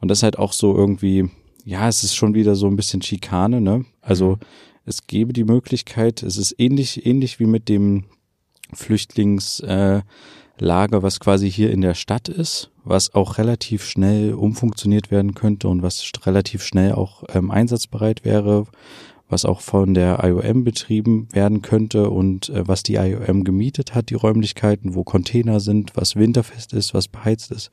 Und 0.00 0.08
das 0.08 0.18
ist 0.18 0.22
halt 0.22 0.38
auch 0.38 0.52
so 0.52 0.74
irgendwie, 0.76 1.28
ja, 1.64 1.88
es 1.88 2.04
ist 2.04 2.14
schon 2.14 2.34
wieder 2.34 2.54
so 2.56 2.66
ein 2.66 2.76
bisschen 2.76 3.02
Schikane, 3.02 3.60
ne? 3.60 3.84
Also 4.00 4.32
Mhm. 4.32 4.38
es 4.86 5.06
gäbe 5.06 5.32
die 5.32 5.44
Möglichkeit, 5.44 6.22
es 6.22 6.36
ist 6.36 6.54
ähnlich, 6.58 7.06
ähnlich 7.06 7.38
wie 7.40 7.46
mit 7.46 7.68
dem 7.68 8.04
Flüchtlingslager, 8.72 10.04
äh, 10.58 11.02
was 11.02 11.20
quasi 11.20 11.50
hier 11.50 11.70
in 11.70 11.80
der 11.80 11.94
Stadt 11.94 12.28
ist, 12.28 12.70
was 12.84 13.14
auch 13.14 13.38
relativ 13.38 13.84
schnell 13.84 14.34
umfunktioniert 14.34 15.10
werden 15.10 15.34
könnte 15.34 15.68
und 15.68 15.82
was 15.82 16.02
relativ 16.26 16.62
schnell 16.62 16.92
auch 16.92 17.24
ähm, 17.32 17.50
einsatzbereit 17.50 18.24
wäre, 18.24 18.66
was 19.34 19.44
auch 19.44 19.60
von 19.60 19.94
der 19.94 20.22
IOM 20.22 20.62
betrieben 20.62 21.26
werden 21.32 21.60
könnte 21.60 22.08
und 22.08 22.50
äh, 22.50 22.68
was 22.68 22.84
die 22.84 22.94
IOM 22.94 23.42
gemietet 23.42 23.92
hat, 23.92 24.10
die 24.10 24.14
Räumlichkeiten, 24.14 24.94
wo 24.94 25.02
Container 25.02 25.58
sind, 25.58 25.96
was 25.96 26.14
winterfest 26.14 26.72
ist, 26.72 26.94
was 26.94 27.08
beheizt 27.08 27.50
ist, 27.50 27.72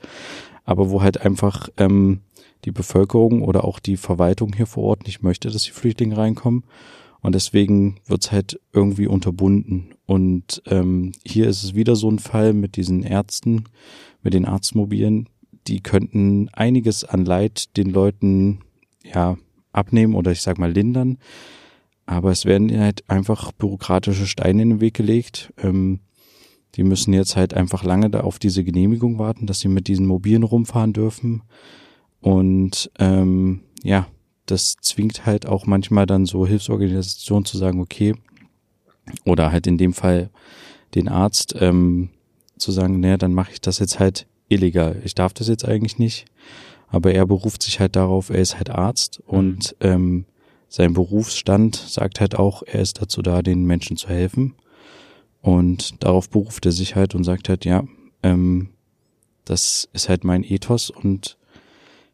aber 0.65 0.89
wo 0.89 1.04
halt 1.04 1.21
einfach 1.21 1.69
ähm, 1.78 2.21
die 2.65 2.71
Bevölkerung 2.71 3.43
oder 3.43 3.63
auch 3.63 3.78
die 3.78 3.97
Verwaltung 3.97 4.54
hier 4.56 4.65
vor 4.65 4.86
Ort 4.86 5.06
nicht 5.06 5.21
möchte, 5.21 5.52
dass 5.52 5.62
die 5.62 5.69
Flüchtlinge 5.71 6.17
reinkommen. 6.17 6.63
Und 7.21 7.36
deswegen 7.36 7.97
wird's 8.08 8.32
halt 8.32 8.60
irgendwie 8.74 9.06
unterbunden. 9.06 9.93
Und 10.08 10.63
ähm, 10.65 11.12
hier 11.24 11.47
ist 11.47 11.62
es 11.62 11.76
wieder 11.76 11.95
so 11.95 12.10
ein 12.10 12.17
Fall 12.17 12.54
mit 12.54 12.76
diesen 12.76 13.04
Ärzten, 13.04 13.65
mit 14.24 14.34
den 14.34 14.45
Arztmobilen. 14.45 15.30
Die 15.67 15.82
könnten 15.82 16.50
einiges 16.54 17.04
an 17.04 17.24
Leid 17.24 17.78
den 17.78 17.91
Leuten 17.91 18.62
ja 19.04 19.38
abnehmen 19.72 20.16
oder 20.16 20.32
ich 20.32 20.42
sag 20.42 20.58
mal 20.58 20.72
lindern. 20.72 21.18
Aber 22.06 22.32
es 22.32 22.46
werden 22.46 22.78
halt 22.78 23.10
einfach 23.10 23.52
bürokratische 23.52 24.28
Steine 24.28 24.64
in 24.64 24.70
den 24.70 24.82
Weg 24.82 24.94
gelegt. 24.94 25.54
Ähm, 25.58 26.00
die 26.76 26.84
müssen 26.84 27.14
jetzt 27.14 27.36
halt 27.36 27.54
einfach 27.54 27.84
lange 27.84 28.10
da 28.10 28.22
auf 28.22 28.40
diese 28.40 28.64
Genehmigung 28.64 29.20
warten, 29.20 29.46
dass 29.46 29.60
sie 29.60 29.68
mit 29.68 29.88
diesen 29.88 30.06
Mobilen 30.06 30.44
rumfahren 30.44 30.94
dürfen. 30.94 31.44
Und 32.22 32.92
ähm, 33.00 33.62
ja, 33.84 34.08
das 34.46 34.76
zwingt 34.82 35.26
halt 35.26 35.46
auch 35.46 35.66
manchmal 35.66 36.06
dann 36.06 36.26
so 36.26 36.46
Hilfsorganisationen 36.46 37.46
zu 37.46 37.58
sagen, 37.58 37.80
okay, 37.80 38.16
oder 39.26 39.52
halt 39.52 39.68
in 39.68 39.78
dem 39.78 39.94
Fall 39.94 40.30
den 40.96 41.08
Arzt 41.08 41.56
ähm, 41.60 42.10
zu 42.58 42.72
sagen, 42.72 43.00
naja, 43.00 43.18
dann 43.18 43.34
mache 43.34 43.54
ich 43.54 43.62
das 43.62 43.80
jetzt 43.80 44.00
halt 44.00 44.28
illegal. 44.50 45.02
Ich 45.04 45.16
darf 45.16 45.34
das 45.34 45.48
jetzt 45.48 45.66
eigentlich 45.66 45.98
nicht. 45.98 46.26
Aber 46.91 47.13
er 47.13 47.25
beruft 47.25 47.63
sich 47.63 47.80
halt 47.80 47.95
darauf, 47.95 48.30
er 48.30 48.41
ist 48.41 48.58
halt 48.58 48.69
Arzt 48.69 49.21
und 49.25 49.75
ähm, 49.80 50.25
sein 50.67 50.93
Berufsstand 50.93 51.75
sagt 51.75 52.19
halt 52.19 52.36
auch, 52.36 52.63
er 52.63 52.82
ist 52.82 53.01
dazu 53.01 53.21
da, 53.21 53.41
den 53.41 53.65
Menschen 53.65 53.97
zu 53.97 54.10
helfen. 54.10 54.56
Und 55.41 56.04
darauf 56.04 56.30
beruft 56.30 56.65
er 56.65 56.71
sich 56.71 56.95
halt 56.95 57.15
und 57.15 57.23
sagt 57.23 57.49
halt, 57.49 57.65
ja, 57.65 57.84
ähm, 58.21 58.69
das 59.45 59.89
ist 59.93 60.10
halt 60.10 60.23
mein 60.23 60.43
Ethos 60.43 60.89
und 60.89 61.38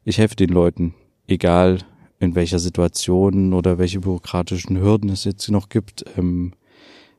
ich 0.06 0.20
helfe 0.20 0.36
den 0.36 0.50
Leuten, 0.50 0.94
egal 1.28 1.80
in 2.20 2.36
welcher 2.36 2.60
Situation 2.60 3.54
oder 3.54 3.78
welche 3.78 4.00
bürokratischen 4.00 4.80
Hürden 4.80 5.10
es 5.10 5.24
jetzt 5.24 5.50
noch 5.50 5.70
gibt. 5.70 6.06
Ähm, 6.18 6.54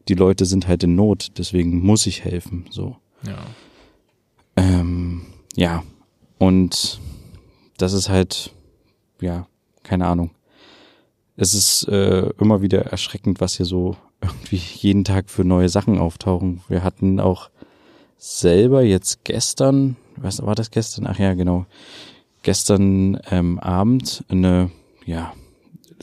die 0.09 0.15
Leute 0.15 0.47
sind 0.47 0.67
halt 0.67 0.83
in 0.85 0.95
Not, 0.95 1.39
deswegen 1.39 1.81
muss 1.81 2.07
ich 2.07 2.25
helfen. 2.25 2.65
So. 2.71 2.97
Ja. 3.27 3.39
Ähm, 4.57 5.27
ja. 5.55 5.83
Und 6.39 7.01
das 7.79 7.93
ist 7.93 8.09
halt, 8.09 8.53
ja, 9.21 9.47
keine 9.83 10.07
Ahnung. 10.07 10.31
Es 11.37 11.55
ist 11.55 11.89
äh, 11.89 12.29
immer 12.39 12.63
wieder 12.63 12.87
erschreckend, 12.87 13.41
was 13.41 13.57
hier 13.57 13.67
so 13.67 13.97
irgendwie 14.21 14.57
jeden 14.57 15.05
Tag 15.05 15.31
für 15.31 15.45
neue 15.45 15.69
Sachen 15.69 15.99
auftauchen. 15.99 16.61
Wir 16.69 16.85
hatten 16.85 17.21
auch 17.21 17.51
selber 18.19 18.83
jetzt 18.83 19.25
gestern, 19.25 19.97
was 20.17 20.45
war 20.45 20.55
das 20.55 20.71
gestern? 20.71 21.07
Ach 21.07 21.19
ja, 21.19 21.35
genau. 21.35 21.67
Gestern 22.43 23.21
ähm, 23.31 23.59
Abend 23.61 24.25
eine, 24.29 24.71
ja, 25.07 25.33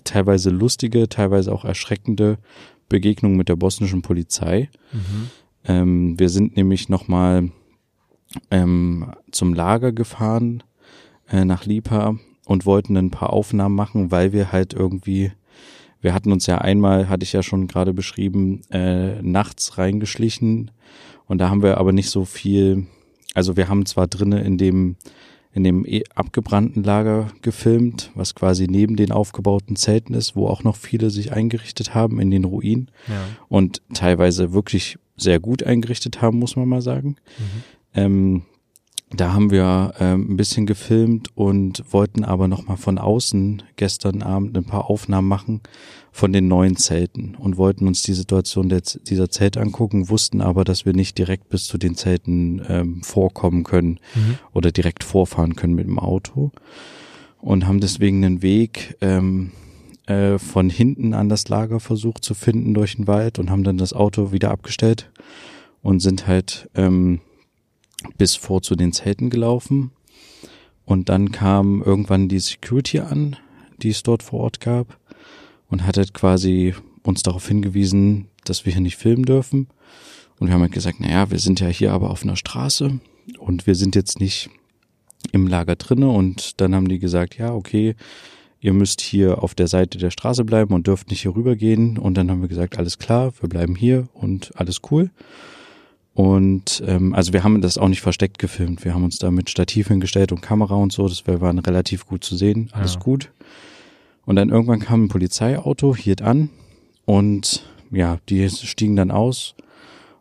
teilweise 0.03 0.49
lustige, 0.49 1.09
teilweise 1.09 1.51
auch 1.51 1.65
erschreckende 1.65 2.37
Begegnung 2.87 3.35
mit 3.35 3.49
der 3.49 3.55
bosnischen 3.55 4.01
Polizei. 4.01 4.69
Mhm. 4.93 5.29
Ähm, 5.65 6.19
wir 6.19 6.29
sind 6.29 6.55
nämlich 6.55 6.87
nochmal 6.87 7.51
ähm, 8.51 9.11
zum 9.31 9.53
Lager 9.53 9.91
gefahren 9.91 10.63
äh, 11.29 11.45
nach 11.45 11.65
Lipa 11.65 12.15
und 12.45 12.65
wollten 12.65 12.95
ein 12.97 13.11
paar 13.11 13.31
Aufnahmen 13.33 13.75
machen, 13.75 14.11
weil 14.11 14.33
wir 14.33 14.51
halt 14.51 14.73
irgendwie, 14.73 15.31
wir 16.01 16.13
hatten 16.13 16.31
uns 16.31 16.45
ja 16.47 16.59
einmal, 16.59 17.09
hatte 17.09 17.23
ich 17.23 17.33
ja 17.33 17.41
schon 17.43 17.67
gerade 17.67 17.93
beschrieben, 17.93 18.61
äh, 18.71 19.21
nachts 19.21 19.77
reingeschlichen 19.77 20.71
und 21.27 21.39
da 21.39 21.49
haben 21.49 21.63
wir 21.63 21.77
aber 21.77 21.91
nicht 21.91 22.09
so 22.09 22.25
viel, 22.25 22.85
also 23.33 23.57
wir 23.57 23.67
haben 23.67 23.85
zwar 23.85 24.07
drinnen 24.07 24.43
in 24.43 24.57
dem 24.57 24.95
in 25.53 25.63
dem 25.63 25.85
eh 25.85 26.03
abgebrannten 26.13 26.83
Lager 26.83 27.31
gefilmt, 27.41 28.11
was 28.13 28.35
quasi 28.35 28.67
neben 28.67 28.97
den 28.97 29.13
aufgebauten 29.13 29.77
Zelten 29.77 30.13
ist, 30.13 30.35
wo 30.35 30.47
auch 30.47 30.65
noch 30.65 30.75
viele 30.75 31.09
sich 31.09 31.31
eingerichtet 31.31 31.95
haben 31.95 32.19
in 32.19 32.29
den 32.29 32.43
Ruinen 32.43 32.91
Ja. 33.07 33.23
und 33.47 33.81
teilweise 33.93 34.51
wirklich 34.51 34.97
sehr 35.15 35.39
gut 35.39 35.63
eingerichtet 35.63 36.21
haben, 36.21 36.39
muss 36.39 36.57
man 36.57 36.67
mal 36.67 36.81
sagen. 36.81 37.15
Mhm. 37.39 37.63
Ähm, 37.93 38.41
da 39.11 39.33
haben 39.33 39.51
wir 39.51 39.93
ähm, 39.99 40.31
ein 40.31 40.37
bisschen 40.37 40.65
gefilmt 40.65 41.29
und 41.35 41.83
wollten 41.91 42.23
aber 42.23 42.47
noch 42.47 42.67
mal 42.67 42.75
von 42.75 42.97
außen 42.97 43.61
gestern 43.75 44.23
Abend 44.23 44.57
ein 44.57 44.65
paar 44.65 44.89
Aufnahmen 44.89 45.27
machen 45.27 45.61
von 46.11 46.33
den 46.33 46.47
neuen 46.47 46.75
Zelten 46.75 47.35
und 47.35 47.57
wollten 47.57 47.87
uns 47.87 48.01
die 48.01 48.13
Situation 48.13 48.67
der, 48.67 48.81
dieser 48.81 49.29
Zelte 49.29 49.61
angucken, 49.61 50.09
wussten 50.09 50.41
aber, 50.41 50.63
dass 50.63 50.85
wir 50.85 50.93
nicht 50.93 51.17
direkt 51.17 51.49
bis 51.49 51.65
zu 51.65 51.77
den 51.77 51.95
Zelten 51.95 52.61
ähm, 52.67 53.03
vorkommen 53.03 53.63
können 53.63 53.99
Mhm. 54.15 54.37
oder 54.53 54.71
direkt 54.71 55.03
vorfahren 55.03 55.55
können 55.55 55.75
mit 55.75 55.85
dem 55.87 55.99
Auto 55.99 56.51
und 57.39 57.67
haben 57.67 57.79
deswegen 57.79 58.23
einen 58.25 58.41
Weg 58.41 58.97
ähm, 59.01 59.51
äh, 60.07 60.39
von 60.39 60.69
hinten 60.69 61.13
an 61.13 61.29
das 61.29 61.47
Lager 61.47 61.79
versucht 61.79 62.23
zu 62.23 62.33
finden 62.33 62.73
durch 62.73 62.95
den 62.95 63.07
Wald 63.07 63.37
und 63.39 63.49
haben 63.51 63.63
dann 63.63 63.77
das 63.77 63.93
Auto 63.93 64.31
wieder 64.31 64.51
abgestellt 64.51 65.11
und 65.83 65.99
sind 65.99 66.27
halt 66.27 66.69
ähm, 66.75 67.19
bis 68.17 68.35
vor 68.35 68.61
zu 68.61 68.75
den 68.75 68.93
Zelten 68.93 69.29
gelaufen. 69.29 69.91
Und 70.85 71.09
dann 71.09 71.31
kam 71.31 71.81
irgendwann 71.81 72.27
die 72.27 72.39
Security 72.39 72.99
an, 72.99 73.37
die 73.81 73.89
es 73.89 74.03
dort 74.03 74.23
vor 74.23 74.41
Ort 74.41 74.59
gab 74.59 74.97
und 75.69 75.85
hat 75.85 75.97
halt 75.97 76.13
quasi 76.13 76.75
uns 77.03 77.23
darauf 77.23 77.47
hingewiesen, 77.47 78.27
dass 78.43 78.65
wir 78.65 78.73
hier 78.73 78.81
nicht 78.81 78.97
filmen 78.97 79.23
dürfen. 79.23 79.67
Und 80.39 80.47
wir 80.47 80.53
haben 80.53 80.61
halt 80.61 80.71
gesagt, 80.71 80.99
naja, 80.99 81.31
wir 81.31 81.39
sind 81.39 81.59
ja 81.59 81.67
hier 81.67 81.93
aber 81.93 82.09
auf 82.09 82.23
einer 82.23 82.35
Straße 82.35 82.99
und 83.39 83.67
wir 83.67 83.75
sind 83.75 83.95
jetzt 83.95 84.19
nicht 84.19 84.49
im 85.31 85.47
Lager 85.47 85.75
drinne. 85.75 86.09
Und 86.09 86.59
dann 86.61 86.75
haben 86.75 86.87
die 86.87 86.99
gesagt, 86.99 87.37
ja, 87.37 87.53
okay, 87.53 87.95
ihr 88.59 88.73
müsst 88.73 89.01
hier 89.01 89.43
auf 89.43 89.55
der 89.55 89.67
Seite 89.67 89.97
der 89.97 90.11
Straße 90.11 90.43
bleiben 90.43 90.73
und 90.73 90.87
dürft 90.87 91.09
nicht 91.09 91.21
hier 91.21 91.35
rübergehen. 91.35 91.97
Und 91.97 92.15
dann 92.15 92.29
haben 92.29 92.41
wir 92.41 92.49
gesagt, 92.49 92.77
alles 92.77 92.97
klar, 92.97 93.31
wir 93.39 93.49
bleiben 93.49 93.75
hier 93.75 94.07
und 94.13 94.51
alles 94.55 94.81
cool. 94.91 95.11
Und 96.15 96.81
ähm, 96.87 97.13
also 97.13 97.33
wir 97.33 97.43
haben 97.43 97.61
das 97.61 97.77
auch 97.77 97.89
nicht 97.89 98.01
versteckt 98.01 98.39
gefilmt. 98.39 98.85
Wir 98.85 98.93
haben 98.93 99.03
uns 99.03 99.19
da 99.19 99.29
mit 99.31 99.49
Stativ 99.49 99.89
hingestellt 99.89 100.31
und 100.31 100.41
Kamera 100.41 100.75
und 100.75 100.93
so. 100.93 101.07
Das 101.09 101.27
war 101.27 101.41
waren 101.41 101.59
relativ 101.59 102.07
gut 102.07 102.23
zu 102.23 102.37
sehen. 102.37 102.69
Alles 102.71 102.93
Ja. 102.95 102.99
gut. 103.01 103.31
Und 104.25 104.37
dann 104.37 104.49
irgendwann 104.49 104.79
kam 104.79 105.03
ein 105.03 105.07
Polizeiauto, 105.09 105.93
hielt 105.95 106.21
an 106.21 106.49
und 107.03 107.65
ja, 107.91 108.17
die 108.29 108.49
stiegen 108.49 108.95
dann 108.95 109.11
aus 109.11 109.55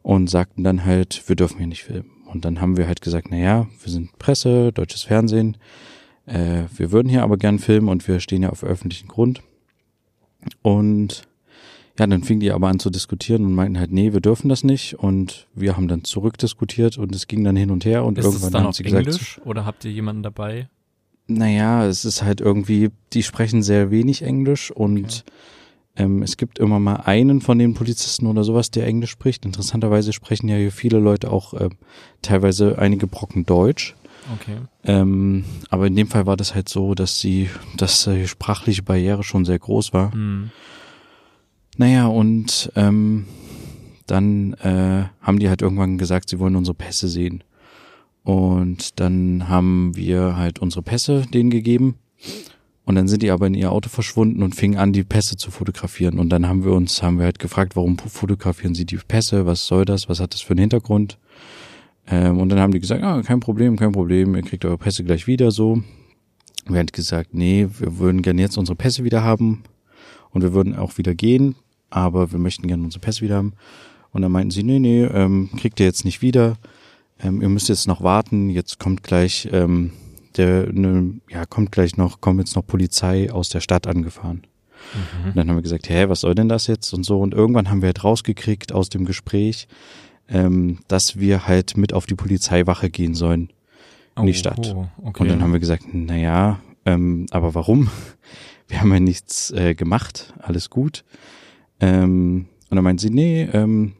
und 0.02 0.28
sagten 0.28 0.64
dann 0.64 0.84
halt, 0.84 1.22
wir 1.28 1.36
dürfen 1.36 1.58
hier 1.58 1.68
nicht 1.68 1.84
filmen. 1.84 2.10
Und 2.26 2.44
dann 2.44 2.60
haben 2.60 2.76
wir 2.76 2.86
halt 2.88 3.00
gesagt, 3.00 3.28
na 3.30 3.36
ja, 3.38 3.66
wir 3.82 3.92
sind 3.92 4.18
Presse, 4.18 4.72
deutsches 4.72 5.04
Fernsehen, 5.04 5.56
äh, 6.26 6.64
wir 6.76 6.90
würden 6.90 7.08
hier 7.08 7.22
aber 7.22 7.36
gern 7.36 7.58
filmen 7.60 7.88
und 7.88 8.06
wir 8.08 8.18
stehen 8.20 8.42
ja 8.42 8.50
auf 8.50 8.64
öffentlichen 8.64 9.08
Grund. 9.08 9.42
Und 10.62 11.22
ja, 11.98 12.06
dann 12.06 12.24
fingen 12.24 12.40
die 12.40 12.50
aber 12.50 12.68
an 12.68 12.78
zu 12.78 12.90
diskutieren 12.90 13.44
und 13.44 13.54
meinten 13.54 13.78
halt, 13.78 13.92
nee, 13.92 14.12
wir 14.12 14.20
dürfen 14.20 14.48
das 14.48 14.64
nicht. 14.64 14.98
Und 14.98 15.46
wir 15.54 15.76
haben 15.76 15.88
dann 15.88 16.04
zurückdiskutiert 16.04 16.98
und 16.98 17.14
es 17.14 17.26
ging 17.26 17.44
dann 17.44 17.56
hin 17.56 17.70
und 17.70 17.84
her 17.84 18.04
und 18.04 18.18
Ist 18.18 18.26
es 18.26 18.34
irgendwann 18.34 18.64
haben 18.64 18.72
sie 18.72 18.82
gesagt, 18.82 19.06
Englisch 19.06 19.40
oder 19.44 19.64
habt 19.64 19.84
ihr 19.84 19.92
jemanden 19.92 20.22
dabei? 20.22 20.68
naja, 21.26 21.86
es 21.86 22.04
ist 22.04 22.22
halt 22.22 22.40
irgendwie, 22.40 22.90
die 23.12 23.22
sprechen 23.22 23.62
sehr 23.62 23.90
wenig 23.90 24.22
Englisch 24.22 24.70
und 24.70 25.24
ähm, 25.96 26.22
es 26.22 26.36
gibt 26.36 26.58
immer 26.58 26.80
mal 26.80 26.96
einen 26.96 27.40
von 27.40 27.58
den 27.58 27.74
Polizisten 27.74 28.26
oder 28.26 28.44
sowas, 28.44 28.70
der 28.70 28.86
Englisch 28.86 29.10
spricht. 29.10 29.44
Interessanterweise 29.44 30.12
sprechen 30.12 30.48
ja 30.48 30.56
hier 30.56 30.72
viele 30.72 30.98
Leute 30.98 31.30
auch 31.30 31.54
ähm, 31.54 31.70
teilweise 32.20 32.78
einige 32.78 33.06
Brocken 33.06 33.46
Deutsch. 33.46 33.94
Okay. 34.34 34.56
Ähm, 34.84 35.44
aber 35.70 35.86
in 35.86 35.96
dem 35.96 36.08
Fall 36.08 36.26
war 36.26 36.36
das 36.36 36.54
halt 36.54 36.68
so, 36.68 36.94
dass 36.94 37.20
sie, 37.20 37.50
dass 37.76 38.04
die 38.04 38.26
sprachliche 38.26 38.82
Barriere 38.82 39.22
schon 39.22 39.44
sehr 39.44 39.58
groß 39.58 39.92
war. 39.92 40.14
Mhm. 40.14 40.50
Naja, 41.76 42.06
und 42.06 42.70
ähm, 42.76 43.26
dann 44.06 44.54
äh, 44.54 45.04
haben 45.20 45.38
die 45.38 45.48
halt 45.48 45.62
irgendwann 45.62 45.98
gesagt, 45.98 46.28
sie 46.28 46.38
wollen 46.38 46.56
unsere 46.56 46.74
Pässe 46.74 47.08
sehen. 47.08 47.42
Und 48.22 49.00
dann 49.00 49.48
haben 49.48 49.96
wir 49.96 50.36
halt 50.36 50.58
unsere 50.58 50.82
Pässe 50.82 51.26
denen 51.32 51.50
gegeben. 51.50 51.96
Und 52.86 52.96
dann 52.96 53.08
sind 53.08 53.22
die 53.22 53.30
aber 53.30 53.46
in 53.46 53.54
ihr 53.54 53.72
Auto 53.72 53.88
verschwunden 53.88 54.42
und 54.42 54.54
fingen 54.54 54.78
an, 54.78 54.92
die 54.92 55.04
Pässe 55.04 55.36
zu 55.36 55.50
fotografieren. 55.50 56.18
Und 56.18 56.30
dann 56.30 56.46
haben 56.46 56.64
wir 56.64 56.72
uns, 56.72 57.02
haben 57.02 57.18
wir 57.18 57.24
halt 57.24 57.38
gefragt, 57.38 57.76
warum 57.76 57.98
fotografieren 57.98 58.74
sie 58.74 58.84
die 58.84 58.96
Pässe? 58.96 59.46
Was 59.46 59.66
soll 59.66 59.84
das? 59.84 60.08
Was 60.08 60.20
hat 60.20 60.34
das 60.34 60.42
für 60.42 60.52
einen 60.52 60.60
Hintergrund? 60.60 61.18
Ähm, 62.06 62.38
und 62.38 62.50
dann 62.50 62.60
haben 62.60 62.72
die 62.72 62.80
gesagt, 62.80 63.02
ah, 63.02 63.22
kein 63.22 63.40
Problem, 63.40 63.76
kein 63.76 63.92
Problem, 63.92 64.34
ihr 64.34 64.42
kriegt 64.42 64.64
eure 64.66 64.76
Pässe 64.76 65.04
gleich 65.04 65.26
wieder 65.26 65.50
so. 65.50 65.82
Wir 66.66 66.78
haben 66.78 66.86
gesagt, 66.86 67.34
nee, 67.34 67.68
wir 67.78 67.98
würden 67.98 68.22
gerne 68.22 68.42
jetzt 68.42 68.58
unsere 68.58 68.76
Pässe 68.76 69.04
wieder 69.04 69.22
haben. 69.22 69.62
Und 70.34 70.42
wir 70.42 70.52
würden 70.52 70.76
auch 70.76 70.98
wieder 70.98 71.14
gehen, 71.14 71.54
aber 71.88 72.32
wir 72.32 72.38
möchten 72.38 72.68
gerne 72.68 72.82
unsere 72.82 73.00
Pässe 73.00 73.22
wieder 73.22 73.36
haben. 73.36 73.54
Und 74.12 74.22
dann 74.22 74.32
meinten 74.32 74.50
sie, 74.50 74.62
nee, 74.62 74.78
nee, 74.78 75.04
ähm, 75.04 75.48
kriegt 75.56 75.80
ihr 75.80 75.86
jetzt 75.86 76.04
nicht 76.04 76.20
wieder. 76.20 76.56
Ähm, 77.20 77.40
ihr 77.40 77.48
müsst 77.48 77.68
jetzt 77.68 77.86
noch 77.86 78.02
warten. 78.02 78.50
Jetzt 78.50 78.78
kommt 78.78 79.02
gleich, 79.02 79.48
ähm, 79.52 79.92
der, 80.36 80.72
ne, 80.72 81.14
ja, 81.30 81.46
kommt 81.46 81.72
gleich 81.72 81.96
noch, 81.96 82.20
kommt 82.20 82.40
jetzt 82.40 82.56
noch 82.56 82.66
Polizei 82.66 83.32
aus 83.32 83.48
der 83.48 83.60
Stadt 83.60 83.86
angefahren. 83.86 84.42
Mhm. 84.92 85.28
Und 85.28 85.36
dann 85.36 85.48
haben 85.48 85.56
wir 85.56 85.62
gesagt, 85.62 85.88
hä, 85.88 86.08
was 86.08 86.20
soll 86.20 86.34
denn 86.34 86.48
das 86.48 86.66
jetzt 86.66 86.92
und 86.92 87.04
so. 87.04 87.20
Und 87.20 87.32
irgendwann 87.32 87.70
haben 87.70 87.80
wir 87.80 87.88
halt 87.88 88.04
rausgekriegt 88.04 88.72
aus 88.72 88.88
dem 88.88 89.04
Gespräch, 89.04 89.68
ähm, 90.28 90.78
dass 90.88 91.18
wir 91.18 91.46
halt 91.46 91.76
mit 91.76 91.92
auf 91.92 92.06
die 92.06 92.14
Polizeiwache 92.14 92.90
gehen 92.90 93.14
sollen 93.14 93.50
in 94.16 94.26
die 94.26 94.34
Stadt. 94.34 94.74
Oh, 94.74 94.86
okay. 95.02 95.22
Und 95.22 95.28
dann 95.28 95.42
haben 95.42 95.52
wir 95.52 95.60
gesagt, 95.60 95.84
na 95.92 96.16
ja, 96.16 96.60
ähm, 96.86 97.26
aber 97.30 97.54
warum? 97.54 97.90
Wir 98.68 98.80
haben 98.80 98.92
ja 98.92 99.00
nichts 99.00 99.50
äh, 99.50 99.74
gemacht, 99.74 100.32
alles 100.38 100.70
gut. 100.70 101.04
Ähm, 101.80 102.46
und 102.70 102.76
dann 102.76 102.84
meinten 102.84 102.98
sie, 102.98 103.10
nee, 103.10 103.42
ähm, 103.52 103.92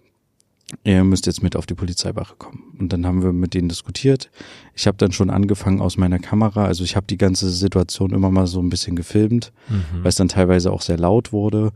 ihr 0.83 1.05
müsst 1.05 1.27
jetzt 1.27 1.43
mit 1.43 1.57
auf 1.57 1.67
die 1.67 1.75
Polizeiwache 1.75 2.35
kommen. 2.37 2.75
Und 2.79 2.93
dann 2.93 3.07
haben 3.07 3.23
wir 3.23 3.33
mit 3.33 3.55
denen 3.55 3.69
diskutiert. 3.69 4.31
Ich 4.75 4.87
habe 4.87 4.97
dann 4.97 5.13
schon 5.13 5.31
angefangen 5.31 5.81
aus 5.81 5.97
meiner 5.97 6.19
Kamera, 6.19 6.65
also 6.65 6.85
ich 6.85 6.97
habe 6.97 7.07
die 7.07 7.19
ganze 7.19 7.51
Situation 7.51 8.13
immer 8.13 8.31
mal 8.31 8.47
so 8.47 8.61
ein 8.61 8.71
bisschen 8.71 8.97
gefilmt, 8.97 9.53
mhm. 9.69 10.03
weil 10.03 10.09
es 10.09 10.17
dann 10.17 10.29
teilweise 10.29 10.73
auch 10.73 10.83
sehr 10.83 10.99
laut 10.99 11.33
wurde. 11.33 11.73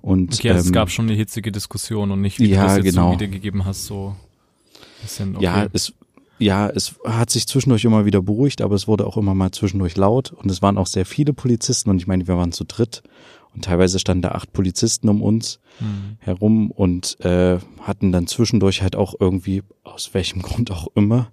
Und 0.00 0.34
Okay, 0.34 0.50
also 0.50 0.60
es 0.60 0.66
ähm, 0.66 0.72
gab 0.72 0.90
schon 0.90 1.06
eine 1.06 1.14
hitzige 1.14 1.50
Diskussion 1.50 2.10
und 2.10 2.20
nicht, 2.20 2.38
wie 2.38 2.46
ja, 2.50 2.60
du 2.60 2.66
das 2.66 2.76
jetzt 2.76 2.94
genau. 2.94 3.08
so 3.08 3.14
wiedergegeben 3.14 3.64
hast, 3.64 3.86
so 3.86 4.14
ein 4.74 5.02
bisschen, 5.02 5.36
okay. 5.36 5.44
Ja, 5.44 5.66
es, 5.72 5.92
ja, 6.38 6.68
es 6.68 6.94
hat 7.04 7.30
sich 7.30 7.46
zwischendurch 7.46 7.84
immer 7.84 8.04
wieder 8.04 8.22
beruhigt, 8.22 8.60
aber 8.62 8.74
es 8.74 8.86
wurde 8.88 9.06
auch 9.06 9.16
immer 9.16 9.34
mal 9.34 9.50
zwischendurch 9.50 9.96
laut 9.96 10.32
und 10.32 10.50
es 10.50 10.62
waren 10.62 10.78
auch 10.78 10.86
sehr 10.86 11.06
viele 11.06 11.32
Polizisten 11.32 11.90
und 11.90 11.98
ich 11.98 12.06
meine, 12.06 12.26
wir 12.28 12.36
waren 12.36 12.52
zu 12.52 12.64
dritt 12.64 13.02
und 13.54 13.64
teilweise 13.64 13.98
standen 13.98 14.22
da 14.22 14.30
acht 14.32 14.52
Polizisten 14.52 15.08
um 15.08 15.22
uns 15.22 15.58
Mhm. 15.80 16.16
herum 16.18 16.70
und 16.72 17.20
äh, 17.24 17.58
hatten 17.82 18.10
dann 18.10 18.26
zwischendurch 18.26 18.82
halt 18.82 18.96
auch 18.96 19.14
irgendwie, 19.20 19.62
aus 19.84 20.12
welchem 20.12 20.42
Grund 20.42 20.72
auch 20.72 20.88
immer, 20.96 21.30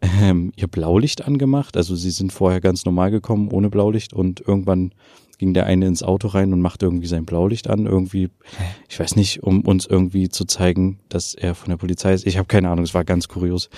ähm, 0.00 0.52
ihr 0.56 0.66
Blaulicht 0.66 1.24
angemacht. 1.24 1.76
Also 1.76 1.94
sie 1.94 2.10
sind 2.10 2.32
vorher 2.32 2.60
ganz 2.60 2.84
normal 2.84 3.10
gekommen, 3.12 3.48
ohne 3.52 3.70
Blaulicht 3.70 4.12
und 4.12 4.40
irgendwann 4.40 4.92
ging 5.38 5.52
der 5.54 5.66
eine 5.66 5.86
ins 5.86 6.02
Auto 6.02 6.28
rein 6.28 6.52
und 6.52 6.60
machte 6.60 6.86
irgendwie 6.86 7.06
sein 7.08 7.26
Blaulicht 7.26 7.68
an, 7.68 7.86
irgendwie, 7.86 8.30
ich 8.88 8.98
weiß 8.98 9.16
nicht, 9.16 9.42
um 9.42 9.60
uns 9.62 9.84
irgendwie 9.86 10.28
zu 10.28 10.44
zeigen, 10.46 10.98
dass 11.08 11.34
er 11.34 11.54
von 11.54 11.70
der 11.70 11.76
Polizei 11.76 12.14
ist. 12.14 12.26
Ich 12.26 12.38
habe 12.38 12.46
keine 12.48 12.70
Ahnung, 12.70 12.84
es 12.84 12.94
war 12.94 13.04
ganz 13.04 13.28
kurios. 13.28 13.68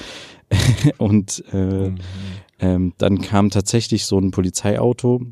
und 0.99 1.42
äh, 1.53 1.90
Mhm. 1.90 1.99
ähm, 2.61 2.92
dann 2.99 3.21
kam 3.21 3.51
tatsächlich 3.51 4.07
so 4.07 4.18
ein 4.18 4.31
Polizeiauto 4.31 5.23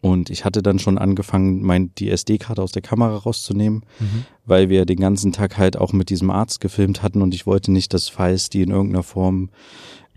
Und 0.00 0.30
ich 0.30 0.44
hatte 0.44 0.62
dann 0.62 0.78
schon 0.78 0.96
angefangen, 0.98 1.62
mein, 1.62 1.90
die 1.98 2.10
SD-Karte 2.10 2.62
aus 2.62 2.72
der 2.72 2.80
Kamera 2.82 3.16
rauszunehmen, 3.16 3.84
mhm. 4.00 4.24
weil 4.46 4.68
wir 4.70 4.86
den 4.86 4.98
ganzen 5.00 5.32
Tag 5.32 5.58
halt 5.58 5.76
auch 5.76 5.92
mit 5.92 6.08
diesem 6.08 6.30
Arzt 6.30 6.60
gefilmt 6.60 7.02
hatten 7.02 7.20
und 7.20 7.34
ich 7.34 7.46
wollte 7.46 7.72
nicht, 7.72 7.92
dass 7.92 8.08
Files 8.08 8.48
die 8.48 8.62
in 8.62 8.70
irgendeiner 8.70 9.02
Form 9.02 9.50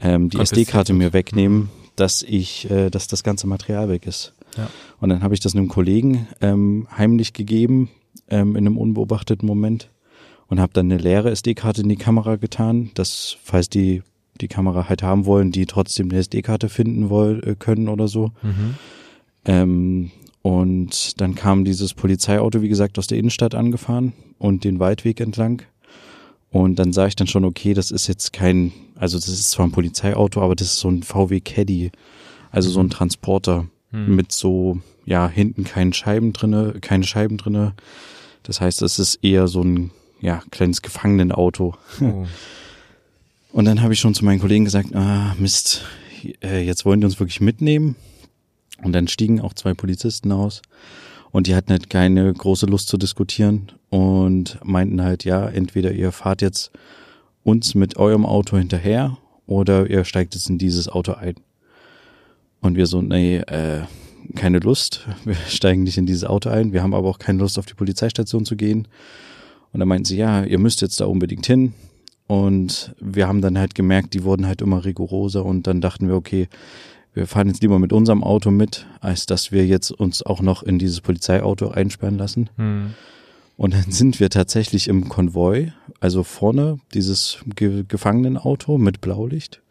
ähm, 0.01 0.29
die 0.29 0.37
SD-Karte 0.39 0.93
mir 0.93 1.11
wegnehmen, 1.11 1.69
dass 1.95 2.21
ich, 2.23 2.69
äh, 2.71 2.89
dass 2.89 3.07
das 3.07 3.23
ganze 3.23 3.47
Material 3.47 3.89
weg 3.89 4.05
ist. 4.05 4.33
Ja. 4.57 4.69
Und 4.99 5.09
dann 5.09 5.23
habe 5.23 5.33
ich 5.33 5.39
das 5.39 5.55
einem 5.55 5.67
Kollegen 5.67 6.27
ähm, 6.41 6.87
heimlich 6.95 7.33
gegeben, 7.33 7.89
ähm, 8.29 8.55
in 8.55 8.65
einem 8.65 8.77
unbeobachteten 8.77 9.47
Moment 9.47 9.89
und 10.47 10.59
habe 10.59 10.73
dann 10.73 10.91
eine 10.91 11.01
leere 11.01 11.31
SD-Karte 11.31 11.81
in 11.81 11.89
die 11.89 11.95
Kamera 11.95 12.35
getan, 12.35 12.91
dass 12.95 13.37
falls 13.43 13.69
die 13.69 14.01
die 14.41 14.47
Kamera 14.47 14.87
halt 14.87 15.03
haben 15.03 15.25
wollen, 15.25 15.51
die 15.51 15.65
trotzdem 15.65 16.09
eine 16.09 16.19
SD-Karte 16.19 16.69
finden 16.69 17.09
wollen 17.09 17.43
äh, 17.43 17.55
können 17.57 17.89
oder 17.89 18.07
so. 18.07 18.31
Mhm. 18.41 18.75
Ähm, 19.45 20.11
und 20.41 21.19
dann 21.19 21.35
kam 21.35 21.65
dieses 21.65 21.93
Polizeiauto, 21.93 22.61
wie 22.61 22.69
gesagt, 22.69 22.97
aus 22.97 23.07
der 23.07 23.17
Innenstadt 23.17 23.55
angefahren 23.55 24.13
und 24.37 24.63
den 24.63 24.79
Waldweg 24.79 25.19
entlang. 25.19 25.63
Und 26.51 26.79
dann 26.79 26.93
sah 26.93 27.05
ich 27.05 27.15
dann 27.15 27.27
schon, 27.27 27.45
okay, 27.45 27.73
das 27.73 27.91
ist 27.91 28.07
jetzt 28.07 28.33
kein, 28.33 28.71
also 28.95 29.17
das 29.17 29.27
ist 29.27 29.51
zwar 29.51 29.67
ein 29.67 29.71
Polizeiauto, 29.71 30.41
aber 30.41 30.55
das 30.55 30.67
ist 30.67 30.79
so 30.79 30.89
ein 30.89 31.03
VW 31.03 31.41
Caddy, 31.41 31.91
also 32.51 32.69
so 32.69 32.79
ein 32.79 32.89
Transporter 32.89 33.67
hm. 33.91 34.15
mit 34.15 34.31
so, 34.31 34.79
ja, 35.05 35.27
hinten 35.27 35.63
keinen 35.63 35.93
Scheiben 35.93 36.33
drinne, 36.33 36.75
keine 36.81 37.03
Scheiben 37.03 37.37
drinne. 37.37 37.73
Das 38.43 38.61
heißt, 38.61 38.81
es 38.81 38.99
ist 38.99 39.23
eher 39.23 39.47
so 39.47 39.61
ein, 39.61 39.91
ja, 40.21 40.41
kleines 40.51 40.81
Gefangenenauto. 40.81 41.75
Oh. 42.01 42.25
Und 43.51 43.65
dann 43.65 43.81
habe 43.81 43.93
ich 43.93 43.99
schon 43.99 44.13
zu 44.13 44.23
meinen 44.23 44.39
Kollegen 44.39 44.65
gesagt, 44.65 44.95
ah, 44.95 45.35
Mist, 45.39 45.83
äh, 46.43 46.63
jetzt 46.63 46.85
wollen 46.85 47.01
die 47.01 47.05
uns 47.05 47.19
wirklich 47.19 47.41
mitnehmen. 47.41 47.95
Und 48.83 48.93
dann 48.93 49.07
stiegen 49.07 49.41
auch 49.41 49.53
zwei 49.53 49.73
Polizisten 49.73 50.31
aus 50.31 50.61
und 51.31 51.47
die 51.47 51.55
hatten 51.55 51.71
halt 51.71 51.89
keine 51.89 52.31
große 52.33 52.65
Lust 52.65 52.89
zu 52.89 52.97
diskutieren 52.97 53.71
und 53.89 54.59
meinten 54.63 55.01
halt, 55.01 55.25
ja, 55.25 55.47
entweder 55.47 55.91
ihr 55.91 56.11
fahrt 56.11 56.41
jetzt 56.41 56.71
uns 57.43 57.75
mit 57.75 57.97
eurem 57.97 58.25
Auto 58.25 58.57
hinterher 58.57 59.17
oder 59.45 59.89
ihr 59.89 60.05
steigt 60.05 60.35
jetzt 60.35 60.49
in 60.49 60.57
dieses 60.57 60.89
Auto 60.89 61.13
ein. 61.13 61.35
Und 62.61 62.75
wir 62.75 62.87
so, 62.87 63.01
nee, 63.01 63.37
äh, 63.37 63.81
keine 64.35 64.59
Lust, 64.59 65.07
wir 65.25 65.35
steigen 65.47 65.83
nicht 65.83 65.97
in 65.97 66.05
dieses 66.05 66.25
Auto 66.25 66.49
ein, 66.49 66.73
wir 66.73 66.83
haben 66.83 66.93
aber 66.93 67.09
auch 67.09 67.19
keine 67.19 67.39
Lust 67.39 67.57
auf 67.57 67.65
die 67.65 67.73
Polizeistation 67.73 68.45
zu 68.45 68.55
gehen. 68.55 68.87
Und 69.71 69.79
dann 69.79 69.87
meinten 69.87 70.05
sie, 70.05 70.17
ja, 70.17 70.43
ihr 70.43 70.59
müsst 70.59 70.81
jetzt 70.81 70.99
da 70.99 71.05
unbedingt 71.05 71.45
hin. 71.45 71.73
Und 72.27 72.93
wir 72.99 73.27
haben 73.27 73.41
dann 73.41 73.57
halt 73.57 73.73
gemerkt, 73.73 74.13
die 74.13 74.23
wurden 74.23 74.45
halt 74.45 74.61
immer 74.61 74.85
rigoroser 74.85 75.43
und 75.43 75.65
dann 75.65 75.81
dachten 75.81 76.07
wir, 76.07 76.15
okay, 76.15 76.47
wir 77.13 77.25
fahren 77.25 77.47
jetzt 77.47 77.61
lieber 77.63 77.79
mit 77.79 77.91
unserem 77.91 78.23
Auto 78.23 78.51
mit, 78.51 78.85
als 78.99 79.25
dass 79.25 79.51
wir 79.51 79.65
jetzt 79.65 79.91
uns 79.91 80.21
auch 80.21 80.41
noch 80.41 80.61
in 80.61 80.77
dieses 80.77 81.01
Polizeiauto 81.01 81.69
einsperren 81.69 82.19
lassen. 82.19 82.49
Hm. 82.57 82.93
Und 83.59 83.73
dann 83.73 83.91
sind 83.91 84.21
wir 84.21 84.29
tatsächlich 84.29 84.87
im 84.87 85.09
Konvoi, 85.09 85.73
also 85.99 86.23
vorne 86.23 86.79
dieses 86.93 87.39
Ge 87.57 87.83
Gefangenenauto 87.85 88.77
mit 88.77 89.01
Blaulicht 89.01 89.61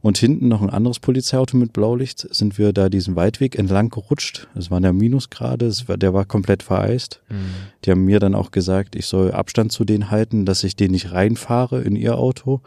und 0.00 0.18
hinten 0.18 0.48
noch 0.48 0.62
ein 0.62 0.68
anderes 0.68 0.98
Polizeiauto 0.98 1.56
mit 1.56 1.72
Blaulicht, 1.72 2.26
sind 2.34 2.58
wir 2.58 2.72
da 2.72 2.88
diesen 2.88 3.14
Weitweg 3.14 3.56
entlang 3.56 3.90
gerutscht. 3.90 4.48
Es 4.56 4.72
waren 4.72 4.82
ja 4.82 4.92
Minusgrade, 4.92 5.72
war, 5.86 5.96
der 5.96 6.12
war 6.12 6.24
komplett 6.24 6.64
vereist. 6.64 7.22
Mhm. 7.28 7.36
Die 7.84 7.92
haben 7.92 8.04
mir 8.04 8.18
dann 8.18 8.34
auch 8.34 8.50
gesagt, 8.50 8.96
ich 8.96 9.06
soll 9.06 9.30
Abstand 9.30 9.70
zu 9.70 9.84
denen 9.84 10.10
halten, 10.10 10.44
dass 10.44 10.64
ich 10.64 10.74
den 10.74 10.90
nicht 10.90 11.12
reinfahre 11.12 11.82
in 11.82 11.94
ihr 11.94 12.18
Auto, 12.18 12.62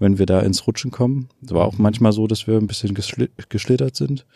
wenn 0.00 0.18
wir 0.18 0.26
da 0.26 0.40
ins 0.40 0.66
Rutschen 0.66 0.90
kommen. 0.90 1.28
Es 1.44 1.52
war 1.52 1.64
auch 1.64 1.78
manchmal 1.78 2.10
so, 2.10 2.26
dass 2.26 2.48
wir 2.48 2.56
ein 2.56 2.66
bisschen 2.66 2.94
geschlittert 3.48 3.94
sind. 3.94 4.26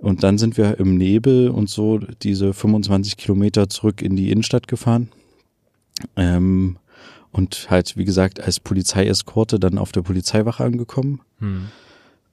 Und 0.00 0.22
dann 0.22 0.38
sind 0.38 0.56
wir 0.56 0.78
im 0.80 0.96
Nebel 0.96 1.50
und 1.50 1.68
so 1.68 1.98
diese 1.98 2.54
25 2.54 3.16
Kilometer 3.16 3.68
zurück 3.68 4.00
in 4.02 4.16
die 4.16 4.30
Innenstadt 4.30 4.66
gefahren. 4.66 5.10
Ähm, 6.16 6.78
und 7.32 7.68
halt, 7.70 7.96
wie 7.96 8.04
gesagt, 8.04 8.40
als 8.40 8.60
Polizeieskorte 8.60 9.60
dann 9.60 9.78
auf 9.78 9.92
der 9.92 10.02
Polizeiwache 10.02 10.64
angekommen. 10.64 11.20
Hm. 11.38 11.66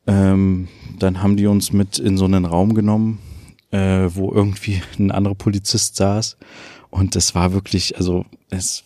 Ähm, 0.08 0.67
dann 0.97 1.21
haben 1.21 1.36
die 1.36 1.47
uns 1.47 1.73
mit 1.73 1.99
in 1.99 2.17
so 2.17 2.25
einen 2.25 2.45
Raum 2.45 2.73
genommen, 2.73 3.19
äh, 3.71 4.08
wo 4.10 4.32
irgendwie 4.32 4.82
ein 4.99 5.12
anderer 5.12 5.36
Polizist 5.36 5.97
saß. 5.97 6.38
Und 6.89 7.15
das 7.15 7.36
war 7.36 7.53
wirklich, 7.53 7.97
also 7.97 8.25
es 8.49 8.84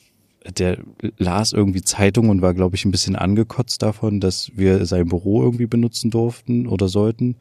der 0.57 0.79
las 1.19 1.53
irgendwie 1.53 1.83
Zeitung 1.83 2.29
und 2.29 2.41
war, 2.41 2.55
glaube 2.55 2.75
ich, 2.75 2.83
ein 2.85 2.91
bisschen 2.91 3.15
angekotzt 3.15 3.83
davon, 3.83 4.19
dass 4.19 4.51
wir 4.55 4.87
sein 4.87 5.07
Büro 5.07 5.43
irgendwie 5.43 5.67
benutzen 5.67 6.09
durften 6.09 6.65
oder 6.65 6.87
sollten. 6.87 7.35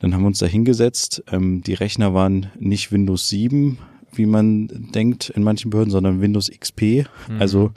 Dann 0.00 0.14
haben 0.14 0.22
wir 0.22 0.28
uns 0.28 0.38
da 0.38 0.46
hingesetzt. 0.46 1.22
Ähm, 1.30 1.62
die 1.62 1.74
Rechner 1.74 2.12
waren 2.14 2.50
nicht 2.58 2.90
Windows 2.90 3.28
7, 3.28 3.78
wie 4.12 4.26
man 4.26 4.68
denkt 4.92 5.30
in 5.30 5.42
manchen 5.42 5.70
Behörden, 5.70 5.90
sondern 5.90 6.20
Windows 6.20 6.50
XP. 6.50 7.06
Mhm. 7.28 7.38
Also 7.38 7.70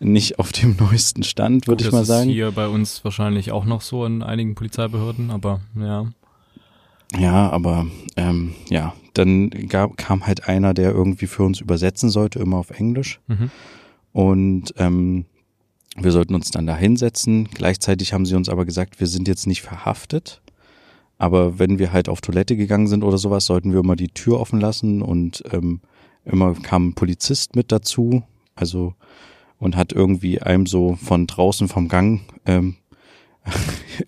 nicht 0.00 0.38
auf 0.38 0.50
dem 0.52 0.76
neuesten 0.80 1.22
Stand, 1.22 1.68
würde 1.68 1.84
ich 1.84 1.92
mal 1.92 2.04
sagen. 2.04 2.22
Das 2.22 2.28
ist 2.28 2.34
hier 2.34 2.52
bei 2.52 2.66
uns 2.66 3.04
wahrscheinlich 3.04 3.52
auch 3.52 3.64
noch 3.64 3.82
so 3.82 4.04
in 4.04 4.22
einigen 4.22 4.54
Polizeibehörden, 4.54 5.30
aber 5.30 5.60
ja. 5.78 6.06
Ja, 7.18 7.50
aber 7.50 7.86
ähm, 8.16 8.54
ja, 8.70 8.94
dann 9.12 9.50
gab, 9.50 9.98
kam 9.98 10.26
halt 10.26 10.48
einer, 10.48 10.72
der 10.72 10.92
irgendwie 10.92 11.26
für 11.26 11.42
uns 11.42 11.60
übersetzen 11.60 12.08
sollte, 12.08 12.38
immer 12.38 12.56
auf 12.56 12.70
Englisch. 12.70 13.20
Mhm. 13.26 13.50
Und 14.12 14.74
ähm, 14.78 15.26
wir 15.96 16.10
sollten 16.10 16.34
uns 16.34 16.50
dann 16.50 16.66
da 16.66 16.74
hinsetzen. 16.74 17.48
Gleichzeitig 17.52 18.14
haben 18.14 18.24
sie 18.24 18.34
uns 18.34 18.48
aber 18.48 18.64
gesagt, 18.64 18.98
wir 18.98 19.06
sind 19.06 19.28
jetzt 19.28 19.46
nicht 19.46 19.60
verhaftet. 19.60 20.40
Aber 21.22 21.60
wenn 21.60 21.78
wir 21.78 21.92
halt 21.92 22.08
auf 22.08 22.20
Toilette 22.20 22.56
gegangen 22.56 22.88
sind 22.88 23.04
oder 23.04 23.16
sowas, 23.16 23.46
sollten 23.46 23.72
wir 23.72 23.78
immer 23.78 23.94
die 23.94 24.08
Tür 24.08 24.40
offen 24.40 24.58
lassen 24.58 25.02
und 25.02 25.44
ähm, 25.52 25.80
immer 26.24 26.52
kam 26.54 26.88
ein 26.88 26.94
Polizist 26.94 27.54
mit 27.54 27.70
dazu. 27.70 28.24
Also 28.56 28.94
und 29.60 29.76
hat 29.76 29.92
irgendwie 29.92 30.42
einem 30.42 30.66
so 30.66 30.96
von 30.96 31.28
draußen 31.28 31.68
vom 31.68 31.86
Gang 31.86 32.22
ähm, 32.44 32.74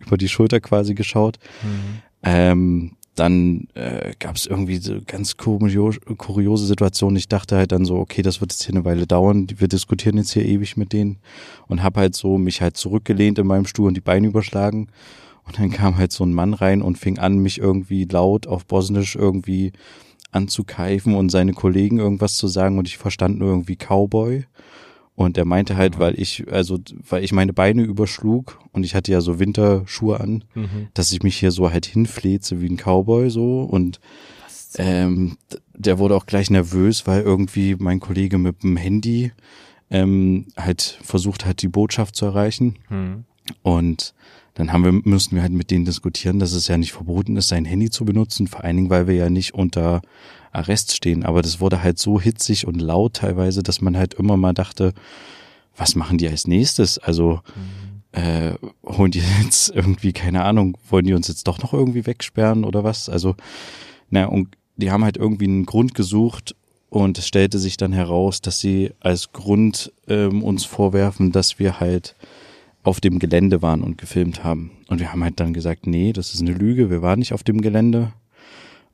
über 0.01 0.17
die 0.17 0.29
Schulter 0.29 0.59
quasi 0.59 0.95
geschaut. 0.95 1.39
Mhm. 1.63 2.03
Ähm, 2.25 2.97
dann 3.15 3.69
äh, 3.75 4.15
gab 4.19 4.35
es 4.35 4.47
irgendwie 4.47 4.79
so 4.79 4.99
ganz 5.07 5.37
kurios, 5.37 6.01
kuriose 6.19 6.67
Situationen. 6.67 7.17
Ich 7.17 7.29
dachte 7.29 7.57
halt 7.57 7.71
dann 7.71 7.85
so, 7.85 7.99
okay, 7.99 8.23
das 8.23 8.41
wird 8.41 8.53
jetzt 8.53 8.65
hier 8.65 8.75
eine 8.75 8.85
Weile 8.85 9.07
dauern. 9.07 9.47
Wir 9.57 9.69
diskutieren 9.69 10.17
jetzt 10.17 10.33
hier 10.33 10.45
ewig 10.45 10.77
mit 10.77 10.93
denen 10.93 11.19
und 11.69 11.81
habe 11.81 12.01
halt 12.01 12.17
so 12.17 12.39
mich 12.39 12.61
halt 12.61 12.77
zurückgelehnt 12.77 13.39
in 13.39 13.47
meinem 13.47 13.67
Stuhl 13.67 13.87
und 13.87 13.95
die 13.95 14.01
Beine 14.01 14.27
überschlagen. 14.27 14.89
Und 15.47 15.59
dann 15.59 15.71
kam 15.71 15.97
halt 15.97 16.13
so 16.13 16.25
ein 16.25 16.33
Mann 16.33 16.55
rein 16.55 16.83
und 16.83 16.99
fing 16.99 17.19
an, 17.19 17.39
mich 17.39 17.59
irgendwie 17.59 18.05
laut 18.05 18.47
auf 18.47 18.65
Bosnisch 18.67 19.15
irgendwie 19.15 19.73
anzukeifen 20.31 21.15
und 21.15 21.31
seine 21.31 21.53
Kollegen 21.53 21.99
irgendwas 21.99 22.35
zu 22.37 22.49
sagen 22.49 22.79
und 22.79 22.89
ich 22.89 22.99
verstand 22.99 23.39
nur 23.39 23.51
irgendwie 23.51 23.77
Cowboy. 23.77 24.47
Und 25.17 25.39
er 25.39 25.45
meinte 25.45 25.77
halt, 25.77 26.01
weil 26.01 26.19
ich, 26.19 26.51
also, 26.51 26.81
weil 27.09 27.23
ich 27.23 27.33
meine 27.33 27.53
Beine 27.53 27.83
überschlug 27.83 28.59
und 28.73 28.83
ich 28.83 28.97
hatte 28.97 29.13
ja 29.13 29.21
so 29.21 29.39
Winterschuhe 29.39 30.19
an, 30.19 30.43
mhm. 30.55 30.89
dass 30.93 31.13
ich 31.13 31.23
mich 31.23 31.37
hier 31.37 31.53
so 31.53 31.71
halt 31.71 31.87
hinfleze 31.87 32.61
wie 32.61 32.69
ein 32.69 32.77
Cowboy 32.77 33.31
so 33.31 33.63
und 33.63 34.01
ähm, 34.77 35.37
der 35.73 36.01
wurde 36.01 36.17
auch 36.17 36.27
gleich 36.27 36.51
nervös, 36.51 37.07
weil 37.07 37.23
irgendwie 37.23 37.77
mein 37.79 38.01
Kollege 38.01 38.39
mit 38.39 38.65
dem 38.65 38.77
Handy 38.77 39.31
ähm, 39.91 40.47
halt 40.57 40.99
versucht 41.03 41.47
hat, 41.47 41.63
die 41.63 41.69
Botschaft 41.69 42.17
zu 42.17 42.27
erreichen. 42.27 42.77
Mhm. 42.89 43.25
Und 43.63 44.15
dann 44.55 44.73
haben 44.73 44.85
wir, 44.85 44.93
müssen 44.93 45.35
wir 45.35 45.43
halt 45.43 45.53
mit 45.53 45.71
denen 45.71 45.85
diskutieren, 45.85 46.39
dass 46.39 46.53
es 46.53 46.69
ja 46.69 46.77
nicht 46.77 46.93
verboten 46.93 47.37
ist, 47.37 47.49
sein 47.49 47.65
Handy 47.65 47.91
zu 47.91 48.05
benutzen, 48.05 48.47
vor 48.47 48.63
allen 48.63 48.77
Dingen, 48.77 48.91
weil 48.91 49.07
wir 49.09 49.15
ja 49.15 49.29
nicht 49.29 49.55
unter 49.55 50.01
Arrest 50.53 50.95
stehen. 50.95 51.25
Aber 51.25 51.43
das 51.43 51.61
wurde 51.61 51.83
halt 51.83 51.99
so 51.99 52.21
hitzig 52.21 52.67
und 52.67 52.81
laut 52.81 53.15
teilweise, 53.15 53.63
dass 53.63 53.81
man 53.81 53.97
halt 53.97 54.15
immer 54.15 54.37
mal 54.37 54.53
dachte, 54.53 54.95
was 55.77 55.97
machen 55.97 56.19
die 56.19 56.29
als 56.29 56.47
nächstes? 56.47 56.99
Also 56.99 57.41
mhm. 58.15 58.21
äh, 58.21 58.55
holen 58.87 59.11
die 59.11 59.23
jetzt 59.43 59.71
irgendwie, 59.71 60.13
keine 60.13 60.45
Ahnung, 60.45 60.79
wollen 60.89 61.07
die 61.07 61.15
uns 61.15 61.27
jetzt 61.27 61.49
doch 61.49 61.61
noch 61.61 61.73
irgendwie 61.73 62.07
wegsperren 62.07 62.65
oder 62.65 62.85
was? 62.85 63.09
Also, 63.09 63.35
na, 64.11 64.27
und 64.27 64.57
die 64.77 64.93
haben 64.93 65.05
halt 65.05 65.17
irgendwie 65.17 65.47
einen 65.47 65.67
Grund 65.67 65.95
gesucht 65.95 66.55
und 66.91 67.19
es 67.19 67.27
stellte 67.27 67.59
sich 67.59 67.77
dann 67.77 67.93
heraus, 67.93 68.41
dass 68.41 68.61
sie 68.61 68.93
als 69.01 69.33
Grund 69.33 69.93
ähm, 70.07 70.45
uns 70.45 70.65
vorwerfen, 70.65 71.33
dass 71.33 71.59
wir 71.59 71.81
halt 71.81 72.15
auf 72.85 73.01
dem 73.01 73.19
Gelände 73.19 73.63
waren 73.63 73.83
und 73.83 73.99
gefilmt 73.99 74.45
haben. 74.45 74.71
Und 74.89 75.01
wir 75.01 75.11
haben 75.11 75.25
halt 75.25 75.41
dann 75.41 75.55
gesagt, 75.55 75.87
nee, 75.87 76.13
das 76.13 76.35
ist 76.35 76.43
eine 76.43 76.53
Lüge, 76.53 76.91
wir 76.91 77.03
waren 77.03 77.19
nicht 77.19 77.33
auf 77.33 77.43
dem 77.43 77.61
Gelände. 77.61 78.13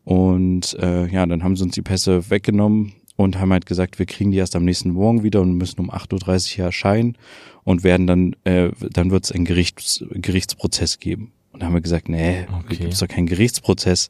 Und 0.05 0.75
äh, 0.81 1.07
ja, 1.09 1.27
dann 1.27 1.45
haben 1.45 1.57
sie 1.57 1.65
uns 1.65 1.75
die 1.75 1.83
Pässe 1.83 2.31
weggenommen 2.31 2.95
und 3.17 3.39
haben 3.39 3.53
halt 3.53 3.67
gesagt, 3.67 3.99
wir 3.99 4.07
kriegen 4.07 4.31
die 4.31 4.39
erst 4.39 4.57
am 4.57 4.65
nächsten 4.65 4.91
Morgen 4.91 5.23
wieder 5.23 5.41
und 5.41 5.55
müssen 5.55 5.81
um 5.81 5.91
8.30 5.91 6.13
Uhr 6.13 6.55
hier 6.55 6.65
erscheinen 6.65 7.19
und 7.65 7.85
werden 7.85 8.07
dann, 8.07 8.37
äh, 8.45 8.71
dann 8.93 9.11
wird 9.11 9.25
es 9.25 9.33
einen 9.33 9.45
Gerichts, 9.45 10.05
Gerichtsprozess 10.11 11.01
geben. 11.01 11.33
Und 11.53 11.61
dann 11.61 11.69
haben 11.69 11.75
wir 11.75 11.83
gesagt, 11.83 12.09
nee, 12.09 12.47
okay. 12.61 12.77
gibt 12.77 13.03
doch 13.03 13.09
keinen 13.09 13.27
Gerichtsprozess. 13.27 14.09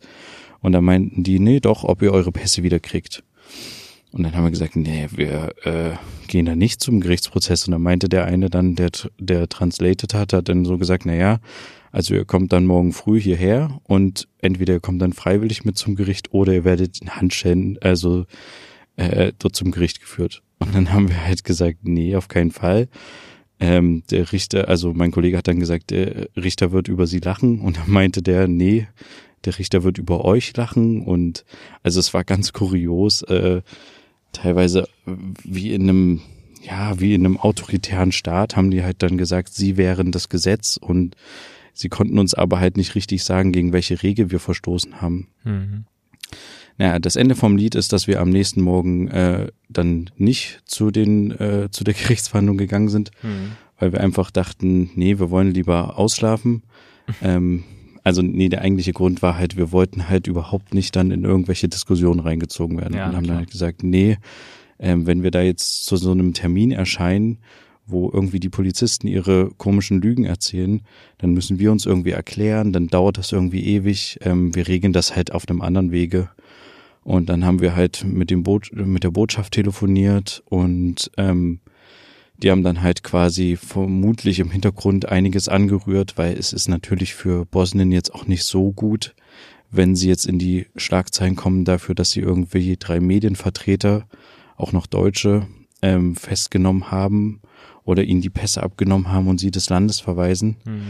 Und 0.60 0.72
dann 0.72 0.84
meinten 0.84 1.22
die, 1.22 1.38
nee, 1.38 1.58
doch, 1.58 1.84
ob 1.84 2.02
ihr 2.02 2.12
eure 2.12 2.32
Pässe 2.32 2.62
wieder 2.62 2.80
kriegt. 2.80 3.24
Und 4.12 4.24
dann 4.24 4.34
haben 4.34 4.44
wir 4.44 4.50
gesagt, 4.50 4.76
nee, 4.76 5.06
wir 5.14 5.52
äh, 5.62 5.92
gehen 6.26 6.46
da 6.46 6.56
nicht 6.56 6.80
zum 6.80 7.00
Gerichtsprozess. 7.00 7.66
Und 7.66 7.72
dann 7.72 7.82
meinte 7.82 8.08
der 8.08 8.24
eine 8.24 8.50
dann, 8.50 8.74
der, 8.74 8.90
der 9.18 9.48
translated 9.48 10.14
hat, 10.14 10.32
hat 10.32 10.48
dann 10.48 10.64
so 10.64 10.78
gesagt, 10.78 11.06
na 11.06 11.14
ja, 11.14 11.38
Also 11.92 12.14
ihr 12.14 12.24
kommt 12.24 12.52
dann 12.52 12.66
morgen 12.66 12.92
früh 12.92 13.20
hierher 13.20 13.80
und 13.84 14.28
entweder 14.38 14.74
ihr 14.74 14.80
kommt 14.80 15.02
dann 15.02 15.12
freiwillig 15.12 15.64
mit 15.64 15.76
zum 15.76 15.96
Gericht 15.96 16.32
oder 16.32 16.52
ihr 16.52 16.64
werdet 16.64 17.00
in 17.00 17.10
Handschellen, 17.10 17.78
also 17.80 18.26
äh, 18.96 19.32
dort 19.38 19.56
zum 19.56 19.70
Gericht 19.72 20.00
geführt. 20.00 20.42
Und 20.58 20.74
dann 20.74 20.92
haben 20.92 21.08
wir 21.08 21.24
halt 21.24 21.42
gesagt, 21.42 21.78
nee, 21.82 22.14
auf 22.14 22.28
keinen 22.28 22.50
Fall. 22.52 22.88
Ähm, 23.58 24.04
der 24.10 24.32
Richter, 24.32 24.68
also 24.68 24.94
mein 24.94 25.10
Kollege 25.10 25.36
hat 25.36 25.48
dann 25.48 25.60
gesagt, 25.60 25.90
der 25.90 26.28
Richter 26.36 26.72
wird 26.72 26.88
über 26.88 27.06
sie 27.06 27.18
lachen 27.18 27.60
und 27.60 27.76
dann 27.76 27.90
meinte 27.90 28.22
der, 28.22 28.46
nee, 28.48 28.86
der 29.44 29.58
Richter 29.58 29.82
wird 29.82 29.98
über 29.98 30.24
euch 30.24 30.56
lachen 30.56 31.02
und 31.02 31.44
also 31.82 31.98
es 32.00 32.14
war 32.14 32.24
ganz 32.24 32.52
kurios, 32.52 33.22
äh, 33.22 33.62
teilweise 34.32 34.88
wie 35.44 35.72
in 35.72 35.82
einem 35.82 36.20
ja, 36.62 37.00
wie 37.00 37.14
in 37.14 37.24
einem 37.24 37.38
autoritären 37.38 38.12
Staat 38.12 38.54
haben 38.54 38.70
die 38.70 38.82
halt 38.82 39.02
dann 39.02 39.16
gesagt, 39.16 39.54
sie 39.54 39.76
wären 39.76 40.12
das 40.12 40.28
Gesetz 40.28 40.76
und 40.76 41.16
sie 41.72 41.88
konnten 41.88 42.18
uns 42.18 42.34
aber 42.34 42.60
halt 42.60 42.76
nicht 42.76 42.94
richtig 42.94 43.24
sagen, 43.24 43.52
gegen 43.52 43.72
welche 43.72 44.02
Regel 44.02 44.30
wir 44.30 44.40
verstoßen 44.40 45.00
haben. 45.00 45.28
Mhm. 45.44 45.84
Naja, 46.76 46.98
das 46.98 47.16
Ende 47.16 47.34
vom 47.34 47.56
Lied 47.56 47.74
ist, 47.74 47.92
dass 47.92 48.06
wir 48.06 48.20
am 48.20 48.30
nächsten 48.30 48.62
Morgen 48.62 49.08
äh, 49.08 49.48
dann 49.68 50.10
nicht 50.16 50.60
zu 50.64 50.90
den 50.90 51.30
äh, 51.30 51.68
zu 51.70 51.84
der 51.84 51.94
Gerichtsverhandlung 52.00 52.58
gegangen 52.58 52.88
sind, 52.88 53.10
mhm. 53.22 53.52
weil 53.78 53.92
wir 53.92 54.00
einfach 54.00 54.30
dachten, 54.30 54.90
nee, 54.94 55.18
wir 55.18 55.30
wollen 55.30 55.52
lieber 55.52 55.98
ausschlafen. 55.98 56.62
ähm, 57.22 57.64
also 58.02 58.22
nee, 58.22 58.48
der 58.48 58.62
eigentliche 58.62 58.92
Grund 58.92 59.22
war 59.22 59.36
halt, 59.36 59.56
wir 59.56 59.72
wollten 59.72 60.08
halt 60.08 60.26
überhaupt 60.26 60.74
nicht 60.74 60.96
dann 60.96 61.10
in 61.10 61.24
irgendwelche 61.24 61.68
Diskussionen 61.68 62.20
reingezogen 62.20 62.78
werden 62.78 62.96
ja, 62.96 63.08
und 63.08 63.16
haben 63.16 63.24
klar. 63.24 63.34
dann 63.34 63.44
halt 63.44 63.50
gesagt, 63.50 63.82
nee, 63.82 64.18
ähm, 64.78 65.06
wenn 65.06 65.22
wir 65.22 65.30
da 65.30 65.42
jetzt 65.42 65.84
zu 65.84 65.96
so 65.96 66.10
einem 66.10 66.32
Termin 66.32 66.72
erscheinen, 66.72 67.38
wo 67.86 68.10
irgendwie 68.10 68.40
die 68.40 68.48
Polizisten 68.48 69.06
ihre 69.06 69.50
komischen 69.56 70.00
Lügen 70.00 70.24
erzählen, 70.24 70.82
dann 71.18 71.32
müssen 71.32 71.58
wir 71.58 71.72
uns 71.72 71.86
irgendwie 71.86 72.12
erklären, 72.12 72.72
dann 72.72 72.86
dauert 72.86 73.18
das 73.18 73.32
irgendwie 73.32 73.64
ewig. 73.64 74.18
Ähm, 74.22 74.54
wir 74.54 74.68
regeln 74.68 74.92
das 74.92 75.16
halt 75.16 75.32
auf 75.32 75.48
einem 75.48 75.60
anderen 75.60 75.90
Wege. 75.90 76.30
Und 77.02 77.28
dann 77.28 77.44
haben 77.44 77.60
wir 77.60 77.74
halt 77.74 78.04
mit 78.04 78.30
dem 78.30 78.42
Boot, 78.42 78.70
mit 78.72 79.04
der 79.04 79.10
Botschaft 79.10 79.54
telefoniert 79.54 80.42
und 80.46 81.10
ähm, 81.16 81.60
die 82.42 82.50
haben 82.50 82.62
dann 82.62 82.82
halt 82.82 83.02
quasi 83.02 83.56
vermutlich 83.56 84.38
im 84.38 84.50
Hintergrund 84.50 85.08
einiges 85.08 85.48
angerührt, 85.48 86.16
weil 86.16 86.36
es 86.36 86.52
ist 86.52 86.68
natürlich 86.68 87.14
für 87.14 87.44
Bosnien 87.44 87.92
jetzt 87.92 88.14
auch 88.14 88.26
nicht 88.26 88.44
so 88.44 88.72
gut, 88.72 89.14
wenn 89.70 89.94
sie 89.94 90.08
jetzt 90.08 90.26
in 90.26 90.38
die 90.38 90.66
Schlagzeilen 90.76 91.36
kommen 91.36 91.64
dafür, 91.64 91.94
dass 91.94 92.10
sie 92.10 92.20
irgendwie 92.20 92.76
drei 92.76 93.00
Medienvertreter 93.00 94.06
auch 94.56 94.72
noch 94.72 94.86
Deutsche 94.86 95.46
ähm, 95.82 96.16
festgenommen 96.16 96.90
haben 96.90 97.40
oder 97.84 98.04
ihnen 98.04 98.20
die 98.20 98.30
Pässe 98.30 98.62
abgenommen 98.62 99.08
haben 99.08 99.28
und 99.28 99.38
sie 99.38 99.50
des 99.50 99.68
Landes 99.70 100.00
verweisen. 100.00 100.56
Mhm. 100.64 100.82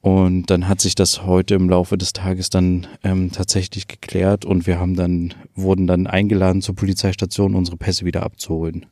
Und 0.00 0.50
dann 0.50 0.68
hat 0.68 0.80
sich 0.80 0.94
das 0.94 1.24
heute 1.24 1.54
im 1.56 1.68
Laufe 1.68 1.98
des 1.98 2.12
Tages 2.12 2.48
dann 2.48 2.86
ähm, 3.02 3.32
tatsächlich 3.32 3.88
geklärt 3.88 4.44
und 4.44 4.66
wir 4.66 4.78
haben 4.78 4.94
dann, 4.94 5.34
wurden 5.56 5.88
dann 5.88 6.06
eingeladen 6.06 6.62
zur 6.62 6.76
Polizeistation, 6.76 7.56
unsere 7.56 7.76
Pässe 7.76 8.04
wieder 8.04 8.22
abzuholen. 8.22 8.86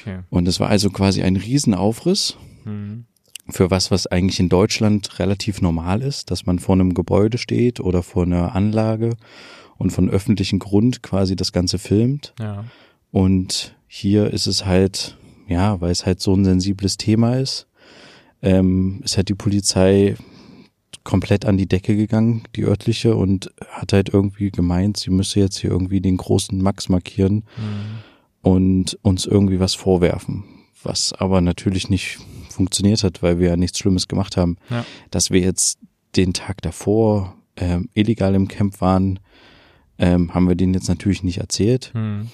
Okay. 0.00 0.20
Und 0.30 0.48
es 0.48 0.60
war 0.60 0.68
also 0.68 0.90
quasi 0.90 1.22
ein 1.22 1.36
Riesenaufriss 1.36 2.36
mhm. 2.64 3.04
für 3.48 3.70
was, 3.70 3.90
was 3.90 4.06
eigentlich 4.06 4.40
in 4.40 4.48
Deutschland 4.48 5.18
relativ 5.18 5.60
normal 5.60 6.02
ist, 6.02 6.30
dass 6.30 6.46
man 6.46 6.58
vor 6.58 6.74
einem 6.74 6.94
Gebäude 6.94 7.38
steht 7.38 7.80
oder 7.80 8.02
vor 8.02 8.24
einer 8.24 8.54
Anlage 8.54 9.16
und 9.78 9.90
von 9.90 10.08
öffentlichem 10.08 10.58
Grund 10.58 11.02
quasi 11.02 11.36
das 11.36 11.52
Ganze 11.52 11.78
filmt. 11.78 12.34
Ja. 12.38 12.64
Und 13.10 13.76
hier 13.86 14.32
ist 14.32 14.46
es 14.46 14.64
halt, 14.64 15.16
ja, 15.48 15.80
weil 15.80 15.90
es 15.90 16.06
halt 16.06 16.20
so 16.20 16.34
ein 16.34 16.44
sensibles 16.44 16.96
Thema 16.96 17.36
ist, 17.36 17.66
ähm, 18.42 19.00
ist 19.04 19.16
halt 19.16 19.28
die 19.28 19.34
Polizei 19.34 20.16
komplett 21.04 21.44
an 21.44 21.56
die 21.56 21.66
Decke 21.66 21.96
gegangen, 21.96 22.44
die 22.54 22.64
örtliche, 22.64 23.16
und 23.16 23.52
hat 23.70 23.92
halt 23.92 24.10
irgendwie 24.10 24.50
gemeint, 24.50 24.96
sie 24.96 25.10
müsse 25.10 25.40
jetzt 25.40 25.58
hier 25.58 25.70
irgendwie 25.70 26.00
den 26.00 26.16
großen 26.16 26.60
Max 26.62 26.88
markieren 26.88 27.44
mhm. 27.56 28.11
Und 28.42 28.98
uns 29.02 29.26
irgendwie 29.26 29.60
was 29.60 29.74
vorwerfen. 29.74 30.44
Was 30.82 31.12
aber 31.12 31.40
natürlich 31.40 31.88
nicht 31.88 32.18
funktioniert 32.50 33.02
hat, 33.04 33.22
weil 33.22 33.38
wir 33.38 33.50
ja 33.50 33.56
nichts 33.56 33.78
Schlimmes 33.78 34.08
gemacht 34.08 34.36
haben. 34.36 34.56
Ja. 34.68 34.84
Dass 35.10 35.30
wir 35.30 35.40
jetzt 35.40 35.78
den 36.16 36.34
Tag 36.34 36.60
davor 36.60 37.34
ähm, 37.56 37.88
illegal 37.94 38.34
im 38.34 38.48
Camp 38.48 38.80
waren, 38.80 39.20
ähm, 39.98 40.34
haben 40.34 40.48
wir 40.48 40.56
denen 40.56 40.74
jetzt 40.74 40.88
natürlich 40.88 41.22
nicht 41.22 41.38
erzählt. 41.38 41.92
Mhm 41.94 42.28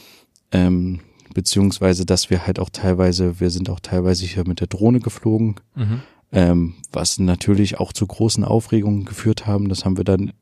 ähm, 0.52 1.00
beziehungsweise 1.34 2.06
dass 2.06 2.30
wir 2.30 2.46
halt 2.46 2.58
auch 2.58 2.70
teilweise, 2.70 3.40
wir 3.40 3.50
sind 3.50 3.70
auch 3.70 3.80
teilweise 3.80 4.26
hier 4.26 4.46
mit 4.46 4.60
der 4.60 4.66
Drohne 4.66 5.00
geflogen, 5.00 5.56
mhm. 5.74 6.00
ähm, 6.32 6.74
was 6.92 7.18
natürlich 7.18 7.78
auch 7.78 7.92
zu 7.92 8.06
großen 8.06 8.44
Aufregungen 8.44 9.04
geführt 9.04 9.46
haben. 9.46 9.68
Das 9.68 9.84
haben 9.84 9.96
wir 9.96 10.04
dann 10.04 10.32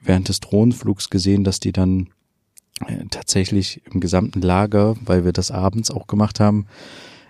während 0.00 0.28
des 0.28 0.40
Drohnenflugs 0.40 1.10
gesehen, 1.10 1.44
dass 1.44 1.60
die 1.60 1.72
dann 1.72 2.08
tatsächlich 3.10 3.80
im 3.92 4.00
gesamten 4.00 4.40
Lager, 4.42 4.96
weil 5.04 5.24
wir 5.24 5.32
das 5.32 5.50
abends 5.50 5.90
auch 5.90 6.06
gemacht 6.06 6.40
haben, 6.40 6.66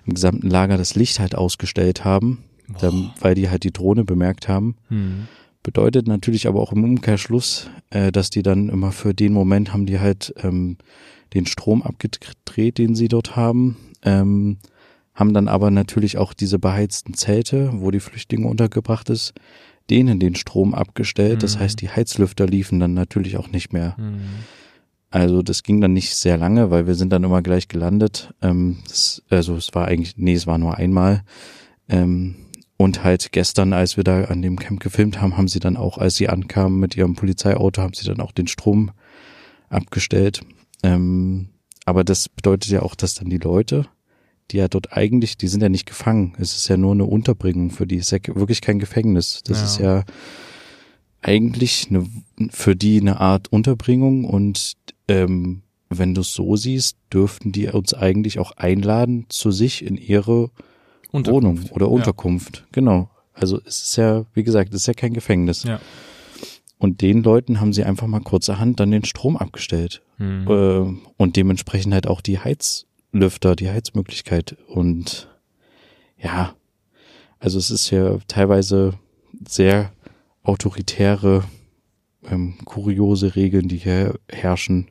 im 0.04 0.14
gesamten 0.14 0.48
Lager 0.48 0.76
das 0.76 0.94
Licht 0.94 1.20
halt 1.20 1.34
ausgestellt 1.34 2.04
haben, 2.04 2.44
dann, 2.80 3.12
weil 3.20 3.34
die 3.34 3.48
halt 3.48 3.64
die 3.64 3.72
Drohne 3.72 4.04
bemerkt 4.04 4.48
haben. 4.48 4.76
Mhm. 4.88 5.28
Bedeutet 5.62 6.06
natürlich 6.06 6.46
aber 6.46 6.60
auch 6.60 6.72
im 6.72 6.84
Umkehrschluss, 6.84 7.70
äh, 7.90 8.12
dass 8.12 8.30
die 8.30 8.42
dann 8.42 8.68
immer 8.68 8.92
für 8.92 9.14
den 9.14 9.32
Moment 9.32 9.72
haben 9.72 9.86
die 9.86 9.98
halt 9.98 10.32
ähm, 10.42 10.76
den 11.34 11.46
Strom 11.46 11.82
abgedreht, 11.82 12.78
den 12.78 12.94
sie 12.94 13.08
dort 13.08 13.34
haben, 13.34 13.76
ähm, 14.02 14.58
haben 15.14 15.34
dann 15.34 15.48
aber 15.48 15.70
natürlich 15.70 16.18
auch 16.18 16.34
diese 16.34 16.58
beheizten 16.58 17.14
Zelte, 17.14 17.70
wo 17.74 17.90
die 17.90 18.00
Flüchtlinge 18.00 18.46
untergebracht 18.46 19.10
ist, 19.10 19.32
denen 19.90 20.20
den 20.20 20.34
Strom 20.34 20.74
abgestellt. 20.74 21.36
Mhm. 21.36 21.40
Das 21.40 21.58
heißt, 21.58 21.80
die 21.80 21.88
Heizlüfter 21.88 22.46
liefen 22.46 22.78
dann 22.78 22.94
natürlich 22.94 23.36
auch 23.36 23.48
nicht 23.48 23.72
mehr. 23.72 23.96
Mhm. 23.98 24.20
Also 25.10 25.42
das 25.42 25.62
ging 25.62 25.80
dann 25.80 25.92
nicht 25.92 26.14
sehr 26.14 26.36
lange, 26.36 26.70
weil 26.70 26.86
wir 26.86 26.94
sind 26.94 27.12
dann 27.12 27.24
immer 27.24 27.42
gleich 27.42 27.68
gelandet. 27.68 28.34
Ähm, 28.42 28.78
das, 28.88 29.22
also 29.30 29.56
es 29.56 29.74
war 29.74 29.86
eigentlich, 29.86 30.16
nee, 30.16 30.34
es 30.34 30.46
war 30.46 30.58
nur 30.58 30.76
einmal. 30.76 31.22
Ähm, 31.88 32.36
und 32.76 33.04
halt 33.04 33.32
gestern, 33.32 33.72
als 33.72 33.96
wir 33.96 34.04
da 34.04 34.24
an 34.24 34.42
dem 34.42 34.58
Camp 34.58 34.80
gefilmt 34.80 35.20
haben, 35.20 35.36
haben 35.36 35.48
sie 35.48 35.60
dann 35.60 35.76
auch, 35.76 35.96
als 35.98 36.16
sie 36.16 36.28
ankamen 36.28 36.78
mit 36.78 36.96
ihrem 36.96 37.14
Polizeiauto, 37.14 37.80
haben 37.80 37.94
sie 37.94 38.04
dann 38.04 38.20
auch 38.20 38.32
den 38.32 38.48
Strom 38.48 38.90
abgestellt. 39.70 40.42
Ähm, 40.82 41.48
aber 41.86 42.04
das 42.04 42.28
bedeutet 42.28 42.70
ja 42.70 42.82
auch, 42.82 42.94
dass 42.94 43.14
dann 43.14 43.30
die 43.30 43.38
Leute, 43.38 43.86
die 44.50 44.58
ja 44.58 44.68
dort 44.68 44.92
eigentlich, 44.92 45.38
die 45.38 45.48
sind 45.48 45.62
ja 45.62 45.68
nicht 45.68 45.86
gefangen. 45.86 46.34
Es 46.38 46.54
ist 46.54 46.68
ja 46.68 46.76
nur 46.76 46.92
eine 46.92 47.04
Unterbringung 47.04 47.70
für 47.70 47.86
die. 47.86 47.96
Es 47.96 48.12
ist 48.12 48.26
ja 48.26 48.36
wirklich 48.36 48.60
kein 48.60 48.78
Gefängnis. 48.78 49.42
Das 49.44 49.58
ja. 49.58 49.64
ist 49.64 49.78
ja 49.78 50.04
eigentlich 51.22 51.88
eine, 51.88 52.06
für 52.50 52.76
die 52.76 53.00
eine 53.00 53.20
Art 53.20 53.48
Unterbringung 53.50 54.24
und 54.24 54.74
ähm, 55.08 55.62
wenn 55.88 56.14
du 56.14 56.22
es 56.22 56.34
so 56.34 56.56
siehst, 56.56 56.98
dürften 57.12 57.52
die 57.52 57.68
uns 57.68 57.94
eigentlich 57.94 58.38
auch 58.38 58.52
einladen 58.52 59.26
zu 59.28 59.50
sich 59.50 59.84
in 59.84 59.96
ihre 59.96 60.50
Wohnung 61.12 61.60
oder 61.70 61.88
Unterkunft. 61.88 62.58
Ja. 62.58 62.64
Genau. 62.72 63.10
Also 63.32 63.60
es 63.64 63.82
ist 63.82 63.96
ja, 63.96 64.24
wie 64.34 64.42
gesagt, 64.42 64.74
es 64.74 64.82
ist 64.82 64.86
ja 64.86 64.94
kein 64.94 65.12
Gefängnis. 65.12 65.64
Ja. 65.64 65.80
Und 66.78 67.00
den 67.00 67.22
Leuten 67.22 67.60
haben 67.60 67.72
sie 67.72 67.84
einfach 67.84 68.06
mal 68.06 68.20
kurzerhand 68.20 68.80
dann 68.80 68.90
den 68.90 69.04
Strom 69.04 69.36
abgestellt. 69.36 70.02
Mhm. 70.18 70.46
Äh, 70.48 71.12
und 71.16 71.36
dementsprechend 71.36 71.94
halt 71.94 72.06
auch 72.06 72.20
die 72.20 72.38
Heizlüfter, 72.38 73.56
die 73.56 73.70
Heizmöglichkeit. 73.70 74.56
Und 74.68 75.28
ja, 76.18 76.54
also 77.38 77.58
es 77.58 77.70
ist 77.70 77.90
ja 77.90 78.18
teilweise 78.28 78.94
sehr 79.46 79.92
autoritäre, 80.42 81.44
ähm, 82.30 82.54
kuriose 82.64 83.36
Regeln, 83.36 83.68
die 83.68 83.78
hier 83.78 84.18
herrschen. 84.28 84.88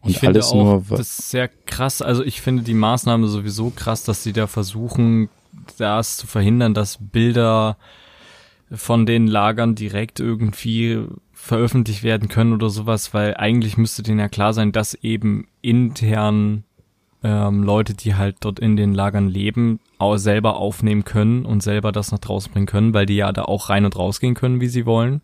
Und 0.00 0.10
ich 0.10 0.18
finde 0.18 0.40
alles 0.40 0.52
auch, 0.52 0.54
nur. 0.54 0.84
Das 0.88 1.18
ist 1.18 1.30
sehr 1.30 1.48
krass. 1.48 2.02
Also 2.02 2.22
ich 2.22 2.40
finde 2.40 2.62
die 2.62 2.74
Maßnahme 2.74 3.26
sowieso 3.28 3.70
krass, 3.70 4.04
dass 4.04 4.22
sie 4.22 4.32
da 4.32 4.46
versuchen, 4.46 5.28
das 5.78 6.16
zu 6.16 6.26
verhindern, 6.26 6.74
dass 6.74 6.98
Bilder 7.00 7.76
von 8.70 9.06
den 9.06 9.26
Lagern 9.26 9.74
direkt 9.74 10.20
irgendwie 10.20 11.04
veröffentlicht 11.32 12.02
werden 12.02 12.28
können 12.28 12.52
oder 12.52 12.70
sowas, 12.70 13.14
weil 13.14 13.36
eigentlich 13.36 13.76
müsste 13.76 14.02
denen 14.02 14.18
ja 14.18 14.28
klar 14.28 14.52
sein, 14.52 14.72
dass 14.72 14.94
eben 14.94 15.46
intern 15.62 16.64
ähm, 17.22 17.62
Leute, 17.62 17.94
die 17.94 18.14
halt 18.14 18.36
dort 18.40 18.58
in 18.58 18.76
den 18.76 18.94
Lagern 18.94 19.28
leben, 19.28 19.80
auch 19.98 20.16
selber 20.16 20.56
aufnehmen 20.56 21.04
können 21.04 21.44
und 21.44 21.62
selber 21.62 21.92
das 21.92 22.10
nach 22.10 22.18
draußen 22.18 22.52
bringen 22.52 22.66
können, 22.66 22.94
weil 22.94 23.06
die 23.06 23.16
ja 23.16 23.32
da 23.32 23.42
auch 23.42 23.68
rein 23.68 23.84
und 23.84 23.96
rausgehen 23.96 24.34
können, 24.34 24.60
wie 24.60 24.68
sie 24.68 24.86
wollen. 24.86 25.22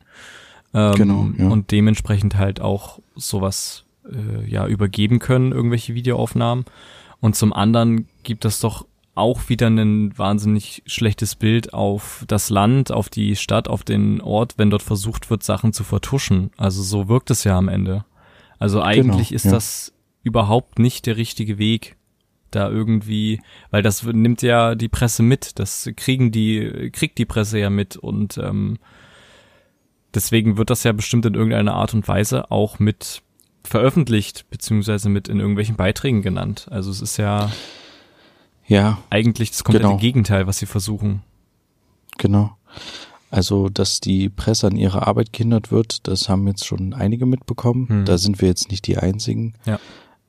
Ähm, 0.75 0.95
genau. 0.95 1.29
Ja. 1.37 1.49
Und 1.49 1.71
dementsprechend 1.71 2.37
halt 2.37 2.61
auch 2.61 3.01
sowas 3.15 3.85
äh, 4.11 4.49
ja 4.49 4.67
übergeben 4.67 5.19
können, 5.19 5.53
irgendwelche 5.53 5.95
Videoaufnahmen. 5.95 6.65
Und 7.21 7.37
zum 7.37 7.53
anderen 7.53 8.09
gibt 8.23 8.45
es 8.45 8.61
doch 8.61 8.87
auch 9.15 9.49
wieder 9.49 9.69
ein 9.69 10.17
wahnsinnig 10.17 10.83
schlechtes 10.87 11.35
Bild 11.35 11.75
auf 11.75 12.25
das 12.27 12.49
Land, 12.49 12.91
auf 12.91 13.11
die 13.11 13.37
Stadt, 13.37 13.69
auf 13.69 13.85
den 13.85 14.21
Ort, 14.23 14.55
wenn 14.57 14.71
dort 14.71 14.83
versucht 14.83 15.29
wird, 15.29 15.43
Sachen 15.43 15.73
zu 15.73 15.85
vertuschen. 15.85 16.51
Also 16.57 16.83
so 16.83 17.09
wirkt 17.09 17.31
es 17.31 17.45
ja 17.45 17.57
am 17.57 17.69
Ende. 17.69 18.05
Also 18.59 18.81
eigentlich 18.81 19.29
genau, 19.29 19.37
ist 19.37 19.45
ja. 19.45 19.51
das 19.51 19.93
überhaupt 20.23 20.79
nicht 20.79 21.07
der 21.07 21.17
richtige 21.17 21.59
Weg, 21.59 21.97
da 22.51 22.71
irgendwie, 22.71 23.41
weil 23.71 23.83
das 23.83 24.03
nimmt 24.03 24.43
ja 24.43 24.75
die 24.75 24.89
Presse 24.89 25.23
mit, 25.23 25.59
das 25.59 25.91
kriegen 25.97 26.33
die, 26.33 26.91
kriegt 26.93 27.19
die 27.19 27.25
Presse 27.25 27.59
ja 27.59 27.71
mit 27.71 27.97
und 27.97 28.39
ähm, 28.39 28.79
deswegen 30.15 30.57
wird 30.57 30.71
das 30.71 30.85
ja 30.85 30.93
bestimmt 30.93 31.27
in 31.27 31.35
irgendeiner 31.35 31.75
Art 31.75 31.95
und 31.95 32.07
Weise 32.09 32.51
auch 32.51 32.79
mit 32.79 33.23
veröffentlicht, 33.65 34.49
beziehungsweise 34.51 35.09
mit 35.09 35.29
in 35.29 35.39
irgendwelchen 35.41 35.77
Beiträgen 35.77 36.23
genannt. 36.23 36.67
Also 36.71 36.91
es 36.91 37.01
ist 37.01 37.17
ja, 37.17 37.51
ja 38.67 38.99
eigentlich 39.11 39.51
das 39.51 39.65
komplette 39.65 39.89
genau. 39.89 39.99
Gegenteil, 39.99 40.47
was 40.47 40.59
sie 40.59 40.67
versuchen. 40.67 41.23
Genau. 42.19 42.57
Also, 43.31 43.71
dass 43.71 44.01
die 44.01 44.29
Presse 44.29 44.67
an 44.67 44.77
ihrer 44.77 45.07
Arbeit 45.07 45.33
gehindert 45.33 45.73
wird, 45.73 46.07
das 46.07 46.29
haben 46.29 46.47
jetzt 46.47 46.67
schon 46.67 46.93
einige 46.93 47.25
mitbekommen. 47.25 47.89
Hm. 47.89 48.05
Da 48.05 48.19
sind 48.19 48.43
wir 48.43 48.49
jetzt 48.49 48.71
nicht 48.71 48.87
die 48.87 48.99
einzigen. 48.99 49.55
Ja. 49.65 49.81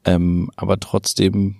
Ähm, 0.05 0.49
aber 0.55 0.79
trotzdem 0.79 1.57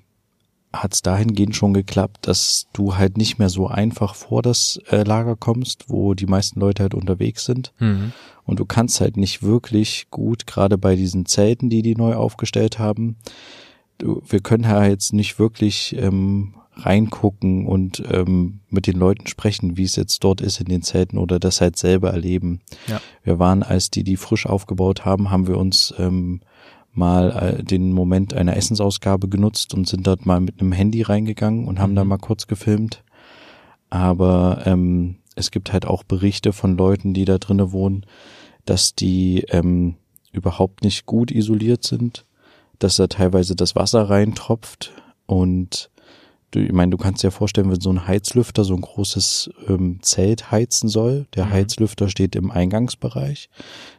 hat 0.74 0.94
es 0.96 1.02
dahingehend 1.04 1.56
schon 1.56 1.74
geklappt, 1.74 2.28
dass 2.28 2.68
du 2.74 2.98
halt 2.98 3.18
nicht 3.18 3.38
mehr 3.38 3.50
so 3.50 3.68
einfach 3.68 4.16
vor 4.16 4.42
das 4.42 4.80
äh, 4.90 5.04
Lager 5.04 5.36
kommst, 5.36 5.86
wo 5.88 6.16
die 6.16 6.26
meisten 6.26 6.60
Leute 6.60 6.82
halt 6.84 6.96
unterwegs 6.96 7.46
sind. 7.46 7.72
Mhm. 7.80 8.12
Und 8.46 8.60
du 8.60 8.66
kannst 8.66 9.00
halt 9.00 9.16
nicht 9.16 9.44
wirklich 9.44 10.08
gut, 10.10 10.48
gerade 10.48 10.78
bei 10.78 10.96
diesen 10.96 11.26
Zelten, 11.26 11.70
die 11.70 11.84
die 11.84 11.96
neu 11.96 12.16
aufgestellt 12.16 12.80
haben, 12.80 13.18
du, 14.00 14.22
wir 14.28 14.40
können 14.40 14.64
ja 14.64 14.86
jetzt 14.86 15.14
nicht 15.14 15.40
wirklich 15.40 15.96
ähm, 15.98 16.56
reingucken 16.76 17.68
und 17.68 18.04
ähm, 18.12 18.60
mit 18.70 18.88
den 18.88 18.98
Leuten 18.98 19.28
sprechen, 19.28 19.78
wie 19.78 19.84
es 19.84 19.96
jetzt 19.96 20.24
dort 20.24 20.42
ist 20.42 20.60
in 20.60 20.66
den 20.66 20.82
Zelten 20.82 21.18
oder 21.18 21.40
das 21.40 21.62
halt 21.62 21.78
selber 21.78 22.12
erleben. 22.12 22.62
Ja. 22.88 23.00
Wir 23.24 23.38
waren, 23.38 23.64
als 23.64 23.92
die 23.92 24.04
die 24.04 24.18
frisch 24.18 24.48
aufgebaut 24.48 25.06
haben, 25.06 25.30
haben 25.30 25.48
wir 25.48 25.58
uns 25.58 25.94
ähm, 26.00 26.42
mal 26.94 27.58
äh, 27.60 27.64
den 27.64 27.92
Moment 27.92 28.34
einer 28.34 28.56
Essensausgabe 28.56 29.28
genutzt 29.28 29.74
und 29.74 29.88
sind 29.88 30.06
dort 30.08 30.26
mal 30.26 30.40
mit 30.40 30.62
einem 30.62 30.72
Handy 30.72 31.02
reingegangen 31.02 31.68
und 31.68 31.80
haben 31.80 31.92
mhm. 31.92 31.96
da 31.96 32.04
mal 32.06 32.18
kurz 32.18 32.48
gefilmt. 32.48 33.04
Aber 33.90 34.64
ähm, 34.66 35.18
es 35.36 35.52
gibt 35.52 35.74
halt 35.74 35.86
auch 35.86 36.04
Berichte 36.04 36.54
von 36.54 36.78
Leuten, 36.78 37.14
die 37.14 37.26
da 37.26 37.38
drinnen 37.38 37.72
wohnen, 37.72 38.06
dass 38.66 38.96
die 38.96 39.46
ähm, 39.50 39.96
überhaupt 40.32 40.84
nicht 40.84 41.06
gut 41.06 41.32
isoliert 41.32 41.84
sind, 41.84 42.26
dass 42.80 42.96
da 42.96 43.08
teilweise 43.08 43.56
das 43.56 43.76
Wasser 43.76 44.10
reintropft 44.10 44.92
und 45.26 45.90
ich 46.56 46.72
meine, 46.72 46.92
du 46.92 46.98
kannst 46.98 47.24
dir 47.24 47.32
vorstellen, 47.32 47.70
wenn 47.70 47.80
so 47.80 47.92
ein 47.92 48.08
Heizlüfter 48.08 48.64
so 48.64 48.74
ein 48.74 48.82
großes 48.82 49.50
ähm, 49.68 50.00
Zelt 50.02 50.52
heizen 50.52 50.90
soll, 50.90 51.28
der 51.36 51.46
mhm. 51.46 51.52
Heizlüfter 51.52 52.10
steht 52.10 52.36
im 52.36 52.52
Eingangsbereich, 52.52 53.50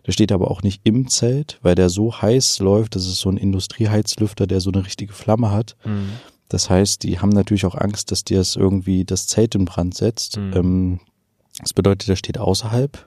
der 0.07 0.13
steht 0.13 0.33
aber 0.33 0.51
auch 0.51 0.63
nicht 0.63 0.81
im 0.85 1.09
Zelt, 1.09 1.59
weil 1.63 1.75
der 1.75 1.89
so 1.89 2.21
heiß 2.21 2.61
läuft, 2.61 2.97
das 2.97 3.05
ist 3.07 3.19
so 3.19 3.31
ein 3.31 3.37
Industrieheizlüfter, 3.37 4.47
der 4.47 4.61
so 4.61 4.71
eine 4.71 4.85
richtige 4.85 5.13
Flamme 5.13 5.51
hat. 5.51 5.77
Mhm. 5.85 6.11
Das 6.49 6.71
heißt, 6.71 7.03
die 7.03 7.19
haben 7.19 7.31
natürlich 7.31 7.67
auch 7.67 7.75
Angst, 7.75 8.11
dass 8.11 8.25
dir 8.25 8.41
es 8.41 8.57
irgendwie 8.57 9.05
das 9.05 9.27
Zelt 9.27 9.55
in 9.55 9.65
Brand 9.65 9.95
setzt. 9.95 10.37
Mhm. 10.37 10.53
Ähm, 10.55 11.01
das 11.61 11.73
bedeutet, 11.73 12.09
der 12.09 12.17
steht 12.17 12.39
außerhalb 12.39 13.07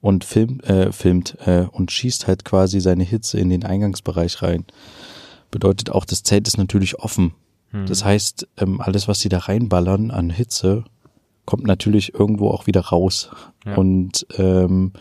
und 0.00 0.24
filmt, 0.24 0.64
äh, 0.64 0.92
filmt 0.92 1.36
äh, 1.46 1.66
und 1.70 1.90
schießt 1.90 2.26
halt 2.26 2.44
quasi 2.44 2.80
seine 2.80 3.04
Hitze 3.04 3.38
in 3.38 3.50
den 3.50 3.64
Eingangsbereich 3.64 4.42
rein. 4.42 4.64
Bedeutet 5.50 5.90
auch, 5.90 6.04
das 6.04 6.22
Zelt 6.22 6.48
ist 6.48 6.58
natürlich 6.58 6.98
offen. 6.98 7.34
Das 7.84 8.04
heißt, 8.04 8.48
ähm, 8.58 8.80
alles, 8.80 9.08
was 9.08 9.20
sie 9.20 9.28
da 9.28 9.38
reinballern 9.38 10.10
an 10.10 10.30
Hitze, 10.30 10.84
kommt 11.44 11.64
natürlich 11.64 12.14
irgendwo 12.14 12.50
auch 12.50 12.66
wieder 12.66 12.80
raus. 12.80 13.30
Ja. 13.64 13.76
Und 13.76 14.26
ähm, 14.38 14.92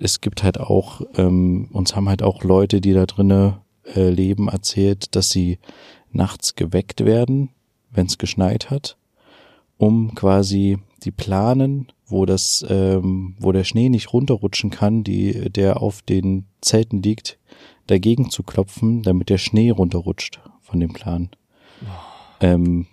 es 0.00 0.20
gibt 0.20 0.42
halt 0.42 0.58
auch, 0.60 1.00
ähm, 1.16 1.68
uns 1.72 1.94
haben 1.94 2.08
halt 2.08 2.22
auch 2.22 2.42
Leute, 2.42 2.80
die 2.80 2.92
da 2.92 3.06
drinnen 3.06 3.54
äh, 3.94 4.10
leben, 4.10 4.48
erzählt, 4.48 5.14
dass 5.16 5.30
sie 5.30 5.58
nachts 6.12 6.54
geweckt 6.54 7.04
werden, 7.04 7.50
wenn 7.90 8.06
es 8.06 8.18
geschneit 8.18 8.70
hat, 8.70 8.96
um 9.76 10.14
quasi 10.14 10.78
die 11.02 11.10
Planen, 11.10 11.88
wo 12.06 12.26
das, 12.26 12.64
ähm, 12.68 13.36
wo 13.38 13.52
der 13.52 13.64
Schnee 13.64 13.88
nicht 13.88 14.12
runterrutschen 14.12 14.70
kann, 14.70 15.04
die, 15.04 15.50
der 15.50 15.80
auf 15.82 16.02
den 16.02 16.46
Zelten 16.60 17.02
liegt, 17.02 17.38
dagegen 17.86 18.30
zu 18.30 18.42
klopfen, 18.42 19.02
damit 19.02 19.28
der 19.28 19.38
Schnee 19.38 19.70
runterrutscht 19.70 20.40
von 20.60 20.80
dem 20.80 20.92
Plan. 20.92 21.30
Ähm, 22.44 22.86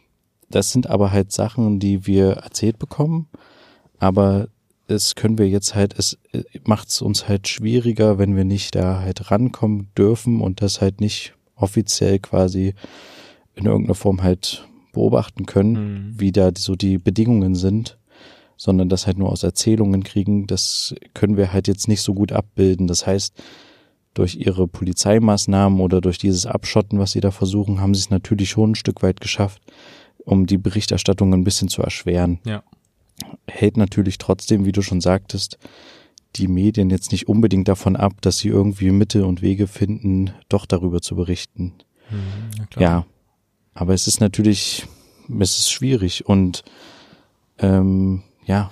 das 0.50 0.72
sind 0.72 0.88
aber 0.90 1.12
halt 1.12 1.32
Sachen, 1.32 1.80
die 1.80 2.06
wir 2.08 2.32
erzählt 2.34 2.78
bekommen, 2.80 3.28
aber 4.00 4.48
das 4.88 5.16
können 5.16 5.38
wir 5.38 5.48
jetzt 5.48 5.76
halt, 5.76 5.98
es 5.98 6.18
äh, 6.34 6.44
macht 6.66 6.90
es 6.90 7.02
uns 7.02 7.28
halt 7.28 7.48
schwieriger, 7.48 8.18
wenn 8.18 8.36
wir 8.36 8.44
nicht 8.44 8.76
da 8.76 9.02
halt 9.02 9.32
rankommen 9.32 9.90
dürfen 9.98 10.42
und 10.42 10.62
das 10.62 10.82
halt 10.82 11.00
nicht 11.00 11.34
offiziell 11.56 12.20
quasi 12.20 12.74
in 13.56 13.66
irgendeiner 13.66 13.96
Form 13.96 14.24
halt 14.24 14.68
beobachten 14.94 15.46
können, 15.46 15.74
Mhm. 15.74 16.20
wie 16.20 16.32
da 16.32 16.52
so 16.58 16.76
die 16.76 16.98
Bedingungen 16.98 17.56
sind, 17.56 17.98
sondern 18.58 18.90
das 18.90 19.08
halt 19.08 19.18
nur 19.18 19.32
aus 19.32 19.44
Erzählungen 19.44 20.04
kriegen, 20.04 20.48
das 20.48 20.94
können 21.14 21.38
wir 21.38 21.54
halt 21.54 21.68
jetzt 21.68 21.88
nicht 21.88 22.02
so 22.02 22.14
gut 22.14 22.32
abbilden. 22.32 22.88
Das 22.88 23.08
heißt, 23.08 23.34
durch 24.14 24.36
ihre 24.36 24.68
Polizeimaßnahmen 24.68 25.80
oder 25.80 26.02
durch 26.02 26.18
dieses 26.18 26.46
Abschotten, 26.46 27.00
was 27.00 27.12
sie 27.12 27.22
da 27.22 27.32
versuchen, 27.32 27.80
haben 27.80 27.94
sie 27.94 28.02
es 28.02 28.10
natürlich 28.10 28.50
schon 28.50 28.72
ein 28.72 28.76
Stück 28.76 29.04
weit 29.04 29.22
geschafft, 29.22 29.62
um 30.18 30.46
die 30.46 30.58
Berichterstattung 30.58 31.34
ein 31.34 31.44
bisschen 31.44 31.70
zu 31.70 31.82
erschweren. 31.82 32.40
Ja. 32.46 32.64
Hält 33.48 33.78
natürlich 33.78 34.18
trotzdem, 34.18 34.66
wie 34.66 34.72
du 34.72 34.82
schon 34.82 35.02
sagtest, 35.02 35.58
die 36.36 36.48
Medien 36.48 36.90
jetzt 36.90 37.12
nicht 37.12 37.28
unbedingt 37.28 37.68
davon 37.68 37.96
ab, 37.96 38.14
dass 38.22 38.40
sie 38.40 38.48
irgendwie 38.48 38.92
Mittel 38.92 39.24
und 39.24 39.42
Wege 39.42 39.68
finden, 39.68 40.32
doch 40.50 40.66
darüber 40.66 41.02
zu 41.02 41.16
berichten. 41.16 41.74
Mhm, 42.10 42.68
ja, 42.80 43.06
aber 43.74 43.94
es 43.94 44.08
ist 44.08 44.22
natürlich, 44.22 44.86
es 45.40 45.60
ist 45.60 45.72
schwierig 45.72 46.26
und 46.26 46.64
ähm, 47.60 48.24
ja, 48.46 48.72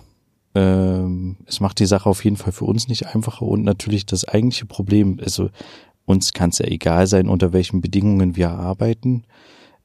ähm, 0.55 1.37
es 1.45 1.59
macht 1.59 1.79
die 1.79 1.85
Sache 1.85 2.09
auf 2.09 2.23
jeden 2.23 2.37
Fall 2.37 2.51
für 2.51 2.65
uns 2.65 2.87
nicht 2.87 3.07
einfacher 3.07 3.45
und 3.45 3.63
natürlich 3.63 4.05
das 4.05 4.25
eigentliche 4.25 4.65
Problem, 4.65 5.19
also 5.21 5.49
uns 6.05 6.33
kann 6.33 6.49
es 6.49 6.57
ja 6.57 6.65
egal 6.65 7.05
sein, 7.05 7.29
unter 7.29 7.53
welchen 7.53 7.81
Bedingungen 7.81 8.35
wir 8.35 8.49
arbeiten. 8.49 9.25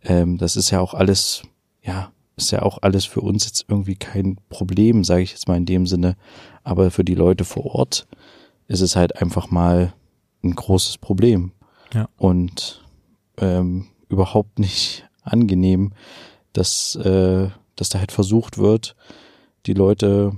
Ähm, 0.03 0.39
das 0.39 0.57
ist 0.57 0.71
ja 0.71 0.81
auch 0.81 0.95
alles, 0.95 1.43
ja, 1.83 2.13
ist 2.37 2.51
ja 2.51 2.63
auch 2.63 2.79
alles 2.81 3.05
für 3.05 3.21
uns 3.21 3.45
jetzt 3.45 3.67
irgendwie 3.69 3.97
kein 3.97 4.39
Problem, 4.49 5.05
sage 5.05 5.23
ich 5.23 5.33
jetzt 5.33 5.49
mal 5.49 5.57
in 5.57 5.67
dem 5.67 5.87
Sinne. 5.87 6.17
Aber 6.63 6.91
für 6.91 7.05
die 7.05 7.15
Leute 7.15 7.45
vor 7.45 7.67
Ort 7.75 8.07
ist 8.69 8.81
es 8.81 8.97
halt 8.97 9.21
einfach 9.21 9.51
mal 9.51 9.93
ein 10.43 10.55
großes 10.55 10.97
Problem. 10.99 11.53
Ja. 11.93 12.09
Und 12.17 12.83
ähm, 13.37 13.89
überhaupt 14.09 14.59
nicht 14.59 15.07
angenehm, 15.23 15.93
dass, 16.53 16.97
äh, 16.97 17.49
dass 17.77 17.89
da 17.91 17.99
halt 17.99 18.13
versucht 18.13 18.59
wird, 18.59 18.97
die 19.67 19.75
Leute, 19.75 20.33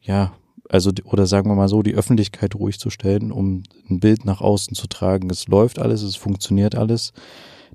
ja, 0.00 0.32
also, 0.68 0.92
oder 1.04 1.26
sagen 1.26 1.50
wir 1.50 1.56
mal 1.56 1.68
so, 1.68 1.82
die 1.82 1.94
Öffentlichkeit 1.94 2.54
ruhig 2.54 2.78
zu 2.78 2.90
stellen, 2.90 3.32
um 3.32 3.64
ein 3.88 3.98
Bild 3.98 4.24
nach 4.24 4.40
außen 4.40 4.76
zu 4.76 4.86
tragen. 4.86 5.28
Es 5.28 5.48
läuft 5.48 5.80
alles, 5.80 6.02
es 6.02 6.14
funktioniert 6.14 6.76
alles. 6.76 7.12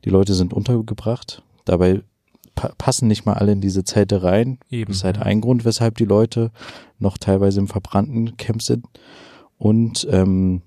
Die 0.05 0.09
Leute 0.09 0.34
sind 0.34 0.53
untergebracht. 0.53 1.43
Dabei 1.65 2.03
pa 2.55 2.71
passen 2.78 3.09
nicht 3.09 3.26
mal 3.26 3.34
alle 3.34 3.51
in 3.51 3.59
diese 3.59 3.84
Zelte 3.84 4.23
rein. 4.23 4.59
Eben. 4.69 4.88
Das 4.88 4.97
ist 4.97 5.03
halt 5.03 5.17
ja. 5.17 5.23
ein 5.23 5.41
Grund, 5.41 5.65
weshalb 5.65 5.97
die 5.97 6.05
Leute 6.05 6.51
noch 6.97 7.17
teilweise 7.17 7.59
im 7.59 7.67
verbrannten 7.67 8.38
Camp 8.38 8.61
sind. 8.61 8.86
Und 9.57 10.07
ähm, 10.09 10.61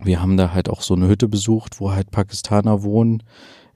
wir 0.00 0.22
haben 0.22 0.36
da 0.36 0.52
halt 0.52 0.70
auch 0.70 0.80
so 0.80 0.94
eine 0.94 1.08
Hütte 1.08 1.28
besucht, 1.28 1.80
wo 1.80 1.92
halt 1.92 2.10
Pakistaner 2.10 2.82
wohnen 2.82 3.22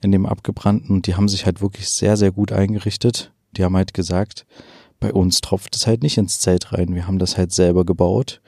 in 0.00 0.12
dem 0.12 0.26
abgebrannten 0.26 0.96
und 0.96 1.06
die 1.06 1.14
haben 1.14 1.28
sich 1.28 1.46
halt 1.46 1.60
wirklich 1.60 1.88
sehr, 1.88 2.16
sehr 2.16 2.32
gut 2.32 2.52
eingerichtet. 2.52 3.32
Die 3.56 3.64
haben 3.64 3.76
halt 3.76 3.94
gesagt, 3.94 4.46
bei 5.03 5.12
uns 5.12 5.40
tropft 5.40 5.74
es 5.74 5.86
halt 5.86 6.03
nicht 6.05 6.16
ins 6.16 6.38
Zelt 6.38 6.72
rein. 6.72 6.94
Wir 6.94 7.09
haben 7.09 7.18
das 7.18 7.36
halt 7.36 7.53
selber 7.53 7.84
gebaut. 7.84 8.40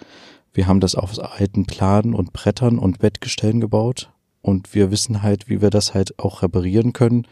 Wir 0.52 0.68
haben 0.68 0.78
das 0.78 0.94
aus 0.94 1.18
alten 1.18 1.66
Planen 1.66 2.14
und 2.14 2.32
Brettern 2.32 2.78
und 2.78 3.00
Bettgestellen 3.00 3.60
gebaut. 3.60 4.12
Und 4.40 4.72
wir 4.72 4.92
wissen 4.92 5.22
halt, 5.22 5.48
wie 5.48 5.60
wir 5.60 5.70
das 5.70 5.94
halt 5.94 6.16
auch 6.18 6.42
reparieren 6.42 6.92
können, 6.92 7.26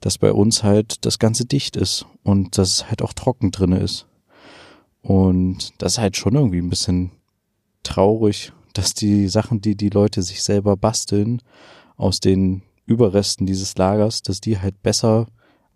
dass 0.00 0.18
bei 0.18 0.32
uns 0.32 0.62
halt 0.62 1.06
das 1.06 1.18
Ganze 1.18 1.46
dicht 1.46 1.74
ist 1.74 2.04
und 2.22 2.58
dass 2.58 2.74
es 2.74 2.88
halt 2.88 3.00
auch 3.00 3.14
trocken 3.14 3.50
drinne 3.50 3.78
ist. 3.78 4.06
Und 5.00 5.72
das 5.78 5.92
ist 5.92 5.98
halt 5.98 6.18
schon 6.18 6.34
irgendwie 6.34 6.60
ein 6.60 6.68
bisschen 6.68 7.12
traurig, 7.82 8.52
dass 8.74 8.92
die 8.92 9.28
Sachen, 9.28 9.62
die 9.62 9.74
die 9.74 9.88
Leute 9.88 10.22
sich 10.22 10.42
selber 10.42 10.76
basteln, 10.76 11.40
aus 11.96 12.20
den 12.20 12.62
Überresten 12.84 13.46
dieses 13.46 13.76
Lagers, 13.78 14.20
dass 14.22 14.42
die 14.42 14.58
halt 14.58 14.82
besser 14.82 15.28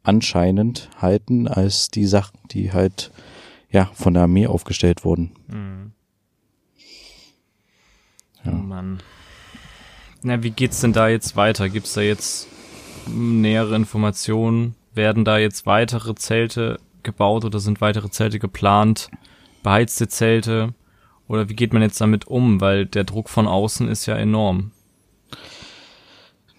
anscheinend 0.05 0.89
halten 0.99 1.49
als 1.49 1.91
die 1.91 2.07
Sachen, 2.07 2.39
die 2.53 2.73
halt 2.73 3.11
ja 3.71 3.91
von 3.95 4.15
der 4.15 4.25
Armee 4.25 4.47
aufgestellt 4.47 5.05
wurden. 5.05 5.33
Mhm. 5.49 5.93
Ja. 8.45 8.53
Oh 8.53 8.57
Mann. 8.57 9.03
Na, 10.23 10.43
wie 10.43 10.51
geht's 10.51 10.81
denn 10.81 10.93
da 10.93 11.09
jetzt 11.09 11.37
weiter? 11.37 11.69
Gibt's 11.69 11.95
da 11.95 12.01
jetzt 12.01 12.47
nähere 13.09 13.75
Informationen? 13.75 14.75
Werden 14.95 15.25
da 15.25 15.39
jetzt 15.39 15.67
weitere 15.67 16.15
Zelte 16.15 16.79
gebaut 17.03 17.45
oder 17.45 17.59
sind 17.59 17.81
weitere 17.81 18.11
Zelte 18.11 18.39
geplant? 18.39 19.11
Beheizte 19.63 20.09
Zelte? 20.09 20.75
Oder 21.27 21.49
wie 21.49 21.57
geht 21.57 21.73
man 21.73 21.83
jetzt 21.83 22.01
damit 22.01 22.27
um? 22.27 22.61
Weil 22.61 22.87
der 22.87 23.05
Druck 23.05 23.29
von 23.29 23.47
außen 23.47 23.89
ist 23.89 24.07
ja 24.07 24.17
enorm. 24.17 24.71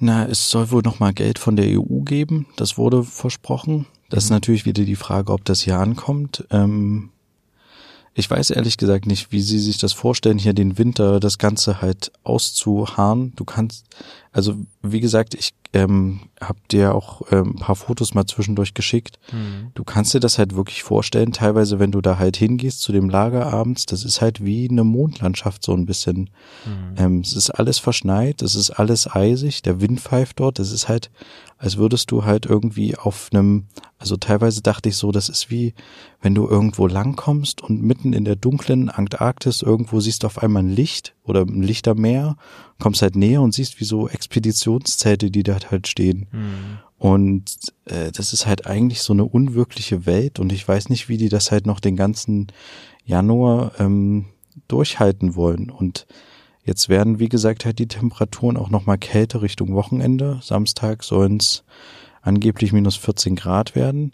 Na, 0.06 0.28
es 0.28 0.52
soll 0.52 0.70
wohl 0.70 0.84
noch 0.84 1.00
mal 1.00 1.14
Geld 1.16 1.40
von 1.40 1.56
der 1.56 1.66
EU 1.82 2.02
geben. 2.02 2.46
Das 2.58 2.78
wurde 2.78 3.04
versprochen. 3.04 3.88
Das 4.12 4.26
ist 4.26 4.30
natürlich 4.30 4.64
wieder 4.64 4.84
die 4.84 4.96
Frage, 4.96 5.34
ob 5.34 5.44
das 5.46 5.62
hier 5.62 5.80
ankommt. 5.80 6.46
Ähm, 6.52 7.10
ich 8.14 8.30
weiß 8.30 8.52
ehrlich 8.52 8.78
gesagt 8.78 9.08
nicht, 9.08 9.32
wie 9.32 9.42
sie 9.42 9.58
sich 9.58 9.80
das 9.80 9.94
vorstellen, 9.94 10.38
hier 10.38 10.54
den 10.54 10.78
Winter 10.78 11.20
das 11.20 11.40
Ganze 11.40 11.82
halt 11.82 12.12
auszuharren. 12.24 13.34
Du 13.36 13.46
kannst, 13.46 13.88
also 14.32 14.54
wie 14.84 15.00
gesagt, 15.00 15.34
ich 15.34 15.56
ähm, 15.76 16.22
habe 16.40 16.60
dir 16.72 16.96
auch 16.96 17.22
ähm, 17.32 17.52
ein 17.52 17.60
paar 17.60 17.76
Fotos 17.76 18.14
mal 18.14 18.26
zwischendurch 18.26 18.74
geschickt. 18.74 19.20
Mhm. 19.34 19.72
Du 19.76 19.84
kannst 19.84 20.14
dir 20.14 20.22
das 20.22 20.38
halt 20.38 20.56
wirklich 20.56 20.84
vorstellen, 20.84 21.34
teilweise, 21.34 21.80
wenn 21.80 21.92
du 21.92 22.00
da 22.00 22.18
halt 22.18 22.38
hingehst 22.38 22.82
zu 22.82 22.94
dem 22.94 23.10
Lager 23.10 23.48
abends, 23.54 23.86
das 23.86 24.06
ist 24.06 24.22
halt 24.22 24.44
wie 24.44 24.70
eine 24.70 24.86
Mondlandschaft 24.86 25.64
so 25.64 25.74
ein 25.74 25.86
bisschen. 25.86 26.30
Mhm. 26.66 26.96
Ähm, 26.96 27.20
es 27.20 27.36
ist 27.36 27.50
alles 27.50 27.80
verschneit, 27.80 28.42
es 28.42 28.56
ist 28.56 28.72
alles 28.72 29.14
eisig, 29.14 29.64
der 29.64 29.82
Wind 29.82 30.00
pfeift 30.00 30.40
dort, 30.40 30.60
es 30.60 30.72
ist 30.72 30.88
halt, 30.88 31.12
als 31.58 31.76
würdest 31.76 32.10
du 32.12 32.24
halt 32.24 32.46
irgendwie 32.46 32.96
auf 32.96 33.30
einem, 33.34 33.66
also 34.00 34.16
teilweise 34.16 34.62
dachte 34.62 34.88
ich 34.88 34.96
so, 34.96 35.12
das 35.12 35.28
ist 35.28 35.52
wie, 35.52 35.74
wenn 36.22 36.36
du 36.36 36.48
irgendwo 36.48 36.88
langkommst 36.88 37.62
und 37.62 37.82
mitten 37.82 38.14
in 38.14 38.24
der 38.24 38.38
dunklen 38.38 38.90
Antarktis 38.90 39.62
irgendwo 39.62 40.00
siehst 40.00 40.24
du 40.24 40.28
auf 40.28 40.42
einmal 40.42 40.64
ein 40.64 40.70
Licht 40.70 41.15
oder 41.26 41.42
ein 41.42 41.64
Lichtermeer, 41.64 42.38
kommst 42.80 43.02
halt 43.02 43.16
näher 43.16 43.42
und 43.42 43.54
siehst 43.54 43.80
wie 43.80 43.86
so 43.86 44.08
Expeditionszelte, 44.08 45.32
die 45.32 45.44
da 45.44 45.58
halt 45.70 45.88
stehen. 45.88 46.28
Mhm. 46.32 46.80
Und 46.98 47.56
äh, 47.86 48.12
das 48.12 48.34
ist 48.34 48.46
halt 48.46 48.68
eigentlich 48.68 49.02
so 49.02 49.14
eine 49.14 49.26
unwirkliche 49.26 50.06
Welt 50.06 50.40
und 50.40 50.52
ich 50.52 50.68
weiß 50.68 50.90
nicht, 50.90 51.10
wie 51.10 51.18
die 51.18 51.30
das 51.30 51.52
halt 51.52 51.66
noch 51.66 51.80
den 51.80 51.96
ganzen 51.96 52.48
Januar 53.04 53.74
ähm, 53.80 54.26
durchhalten 54.68 55.36
wollen. 55.36 55.70
Und 55.70 56.08
jetzt 56.64 56.90
werden, 56.90 57.20
wie 57.20 57.30
gesagt, 57.30 57.66
halt 57.66 57.80
die 57.80 57.88
Temperaturen 57.88 58.58
auch 58.58 58.70
nochmal 58.70 58.98
kälter 58.98 59.42
Richtung 59.42 59.74
Wochenende. 59.74 60.40
Samstag 60.42 61.04
sollen 61.04 61.38
es 61.38 61.64
angeblich 62.22 62.74
minus 62.74 62.96
14 62.96 63.36
Grad 63.36 63.76
werden. 63.76 64.14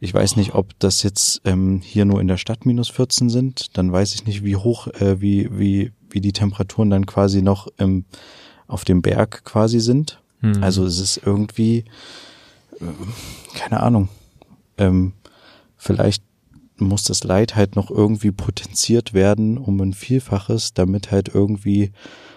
Ich 0.00 0.14
weiß 0.14 0.36
nicht, 0.36 0.54
ob 0.54 0.78
das 0.78 1.02
jetzt 1.02 1.40
ähm, 1.44 1.80
hier 1.82 2.04
nur 2.04 2.20
in 2.20 2.28
der 2.28 2.36
Stadt 2.36 2.66
minus 2.66 2.88
14 2.88 3.30
sind. 3.30 3.76
Dann 3.76 3.90
weiß 3.90 4.14
ich 4.14 4.26
nicht, 4.26 4.44
wie 4.44 4.56
hoch, 4.56 4.86
äh, 4.88 5.20
wie, 5.20 5.48
wie, 5.50 5.92
wie 6.10 6.20
die 6.20 6.32
Temperaturen 6.32 6.90
dann 6.90 7.06
quasi 7.06 7.42
noch 7.42 7.68
ähm, 7.78 8.04
auf 8.66 8.84
dem 8.84 9.02
Berg 9.02 9.44
quasi 9.44 9.80
sind. 9.80 10.20
Hm. 10.40 10.62
Also 10.62 10.84
es 10.84 10.98
ist 10.98 11.20
irgendwie, 11.24 11.84
äh, 12.80 12.84
keine 13.54 13.80
Ahnung. 13.80 14.08
Ähm, 14.76 15.12
vielleicht 15.76 16.22
muss 16.76 17.04
das 17.04 17.24
Leid 17.24 17.56
halt 17.56 17.76
noch 17.76 17.90
irgendwie 17.90 18.30
potenziert 18.30 19.12
werden 19.12 19.58
um 19.58 19.80
ein 19.80 19.92
Vielfaches, 19.92 20.74
damit 20.74 21.10
halt 21.10 21.34
irgendwie 21.34 21.92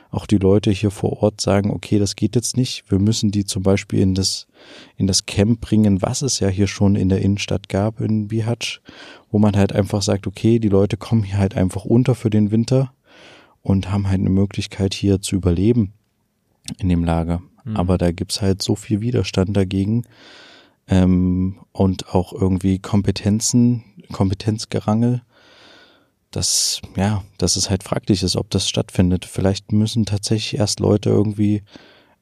auch 0.09 0.25
die 0.25 0.37
Leute 0.37 0.71
hier 0.71 0.91
vor 0.91 1.23
Ort 1.23 1.39
sagen, 1.39 1.71
okay, 1.71 1.97
das 1.97 2.17
geht 2.17 2.35
jetzt 2.35 2.57
nicht. 2.57 2.83
Wir 2.89 2.99
müssen 2.99 3.31
die 3.31 3.45
zum 3.45 3.63
Beispiel 3.63 4.01
in 4.01 4.13
das, 4.13 4.45
in 4.97 5.07
das 5.07 5.25
Camp 5.25 5.61
bringen, 5.61 6.01
was 6.01 6.21
es 6.21 6.39
ja 6.41 6.49
hier 6.49 6.67
schon 6.67 6.95
in 6.95 7.07
der 7.07 7.21
Innenstadt 7.21 7.69
gab 7.69 8.01
in 8.01 8.27
Bihać, 8.27 8.81
wo 9.31 9.39
man 9.39 9.55
halt 9.55 9.71
einfach 9.71 10.01
sagt, 10.01 10.27
okay, 10.27 10.59
die 10.59 10.69
Leute 10.69 10.97
kommen 10.97 11.23
hier 11.23 11.37
halt 11.37 11.55
einfach 11.55 11.85
unter 11.85 12.13
für 12.13 12.29
den 12.29 12.51
Winter 12.51 12.91
und 13.61 13.91
haben 13.91 14.07
halt 14.07 14.19
eine 14.19 14.29
Möglichkeit 14.29 14.93
hier 14.93 15.21
zu 15.21 15.35
überleben 15.35 15.93
in 16.77 16.89
dem 16.89 17.03
Lager. 17.03 17.41
Mhm. 17.63 17.77
Aber 17.77 17.97
da 17.97 18.11
gibt's 18.11 18.41
halt 18.41 18.61
so 18.61 18.75
viel 18.75 19.01
Widerstand 19.01 19.55
dagegen 19.55 20.05
ähm, 20.87 21.59
und 21.71 22.13
auch 22.13 22.33
irgendwie 22.33 22.79
Kompetenzen, 22.79 23.83
Kompetenzgerangel, 24.11 25.21
dass, 26.31 26.81
ja, 26.95 27.23
dass 27.37 27.55
es 27.55 27.69
halt 27.69 27.83
fraglich 27.83 28.23
ist, 28.23 28.35
ob 28.35 28.49
das 28.49 28.67
stattfindet. 28.69 29.25
Vielleicht 29.25 29.71
müssen 29.71 30.05
tatsächlich 30.05 30.59
erst 30.59 30.79
Leute 30.79 31.09
irgendwie 31.09 31.63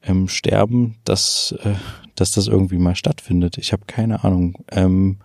ähm, 0.02 0.28
sterben, 0.28 0.96
dass, 1.04 1.54
äh, 1.62 1.74
dass 2.16 2.32
das 2.32 2.48
irgendwie 2.48 2.78
mal 2.78 2.96
stattfindet. 2.96 3.56
Ich 3.58 3.72
habe 3.72 3.84
keine 3.86 4.24
Ahnung. 4.24 4.54
Ähm, 4.70 5.18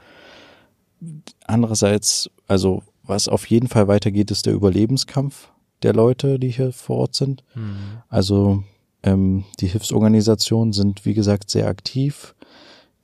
andererseits, 1.45 2.29
also 2.47 2.83
was 3.03 3.27
auf 3.27 3.47
jeden 3.47 3.67
Fall 3.67 3.87
weitergeht, 3.87 4.31
ist 4.31 4.45
der 4.45 4.53
Überlebenskampf 4.53 5.49
der 5.85 5.93
Leute, 5.93 6.39
die 6.39 6.49
hier 6.49 6.73
vor 6.73 6.97
Ort 6.97 7.15
sind. 7.15 7.43
Mhm. 7.53 8.01
Also 8.09 8.63
ähm, 9.03 9.45
die 9.59 9.67
Hilfsorganisationen 9.67 10.73
sind, 10.73 11.05
wie 11.05 11.13
gesagt, 11.13 11.49
sehr 11.51 11.67
aktiv. 11.67 12.35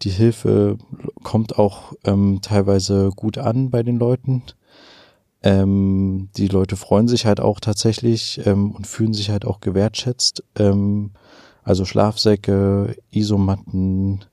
Die 0.01 0.09
Hilfe 0.09 0.77
kommt 1.21 1.59
auch 1.59 1.93
ähm, 2.03 2.39
teilweise 2.41 3.11
gut 3.15 3.37
an 3.37 3.69
bei 3.69 3.83
den 3.83 3.97
Leuten. 3.97 4.41
Ähm, 5.43 6.29
die 6.37 6.47
Leute 6.47 6.75
freuen 6.75 7.07
sich 7.07 7.27
halt 7.27 7.39
auch 7.39 7.59
tatsächlich 7.59 8.41
ähm, 8.45 8.71
und 8.71 8.87
fühlen 8.87 9.13
sich 9.13 9.29
halt 9.29 9.45
auch 9.45 9.59
gewertschätzt. 9.59 10.43
Ähm, 10.57 11.11
also 11.63 11.85
Schlafsäcke, 11.85 12.95
Isomatten, 13.11 14.25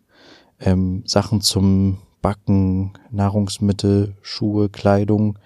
ähm, 0.60 1.02
Sachen 1.04 1.42
zum 1.42 1.98
Backen, 2.22 2.94
Nahrungsmittel, 3.10 4.16
Schuhe, 4.22 4.70
Kleidung, 4.70 5.38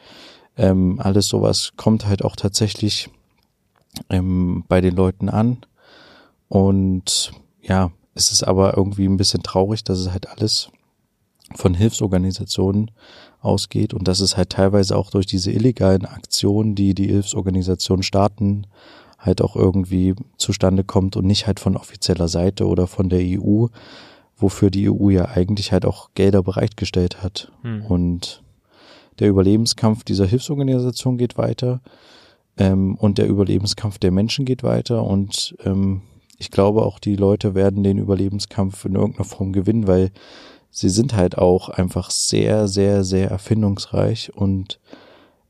ähm, 0.57 1.01
alles 1.01 1.29
sowas 1.29 1.73
kommt 1.77 2.07
halt 2.07 2.25
auch 2.25 2.37
tatsächlich 2.37 3.11
ähm, 4.11 4.65
bei 4.69 4.81
den 4.81 4.95
Leuten 4.95 5.29
an. 5.29 5.59
Und 6.49 7.33
ja, 7.63 7.91
es 8.15 8.33
ist 8.33 8.43
aber 8.43 8.77
irgendwie 8.77 9.07
ein 9.07 9.17
bisschen 9.17 9.43
traurig, 9.43 9.85
dass 9.85 9.99
es 9.99 10.11
halt 10.11 10.29
alles 10.29 10.71
von 11.55 11.75
Hilfsorganisationen 11.75 12.91
ausgeht 13.41 13.95
und 13.95 14.09
dass 14.09 14.21
es 14.21 14.37
halt 14.37 14.51
teilweise 14.51 14.97
auch 14.97 15.11
durch 15.11 15.27
diese 15.27 15.51
illegalen 15.51 16.07
Aktionen, 16.07 16.75
die 16.75 16.95
die 16.95 17.09
Hilfsorganisationen 17.09 18.03
starten, 18.03 18.67
halt 19.19 19.43
auch 19.43 19.57
irgendwie 19.57 20.15
zustande 20.37 20.85
kommt 20.85 21.17
und 21.17 21.27
nicht 21.27 21.47
halt 21.47 21.61
von 21.61 21.77
offizieller 21.77 22.29
Seite 22.29 22.67
oder 22.67 22.87
von 22.87 23.09
der 23.09 23.21
EU, 23.23 23.67
wofür 24.37 24.71
die 24.71 24.91
EU 24.91 25.11
ja 25.11 25.27
eigentlich 25.27 25.73
halt 25.73 25.85
auch 25.85 26.11
Gelder 26.15 26.43
bereitgestellt 26.43 27.23
hat. 27.23 27.53
Hm. 27.63 27.87
Und 27.87 28.42
der 29.19 29.29
Überlebenskampf 29.29 30.05
dieser 30.05 30.27
Hilfsorganisation 30.27 31.19
geht 31.19 31.39
weiter 31.39 31.81
ähm, 32.57 32.97
und 32.97 33.19
der 33.19 33.29
Überlebenskampf 33.29 33.99
der 33.99 34.11
Menschen 34.11 34.45
geht 34.45 34.63
weiter 34.63 35.05
und 35.05 35.55
ähm, 35.65 36.03
ich 36.39 36.51
glaube 36.51 36.85
auch 36.85 36.99
die 36.99 37.17
Leute 37.17 37.55
werden 37.55 37.85
den 37.85 37.99
Überlebenskampf 37.99 38.85
in 38.85 38.95
irgendeiner 38.95 39.25
Form 39.25 39.53
gewinnen, 39.53 39.87
weil 39.87 40.11
sie 40.71 40.89
sind 40.89 41.15
halt 41.15 41.39
auch 41.39 41.69
einfach 41.69 42.11
sehr, 42.11 42.67
sehr, 42.67 43.05
sehr 43.05 43.31
erfindungsreich 43.31 44.33
und 44.35 44.81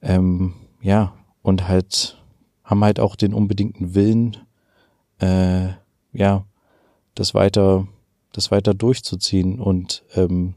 ähm, 0.03 0.55
ja, 0.83 1.15
und 1.43 1.69
halt 1.69 2.19
haben 2.65 2.85
halt 2.85 3.01
auch 3.01 3.17
den 3.17 3.35
unbedingten 3.35 3.95
Willen, 3.95 4.37
äh, 5.21 5.69
ja, 6.13 6.45
das 7.15 7.35
weiter, 7.35 7.87
das 8.33 8.51
weiter 8.51 8.75
durchzuziehen. 8.75 9.61
Und 9.61 10.05
ähm, 10.15 10.55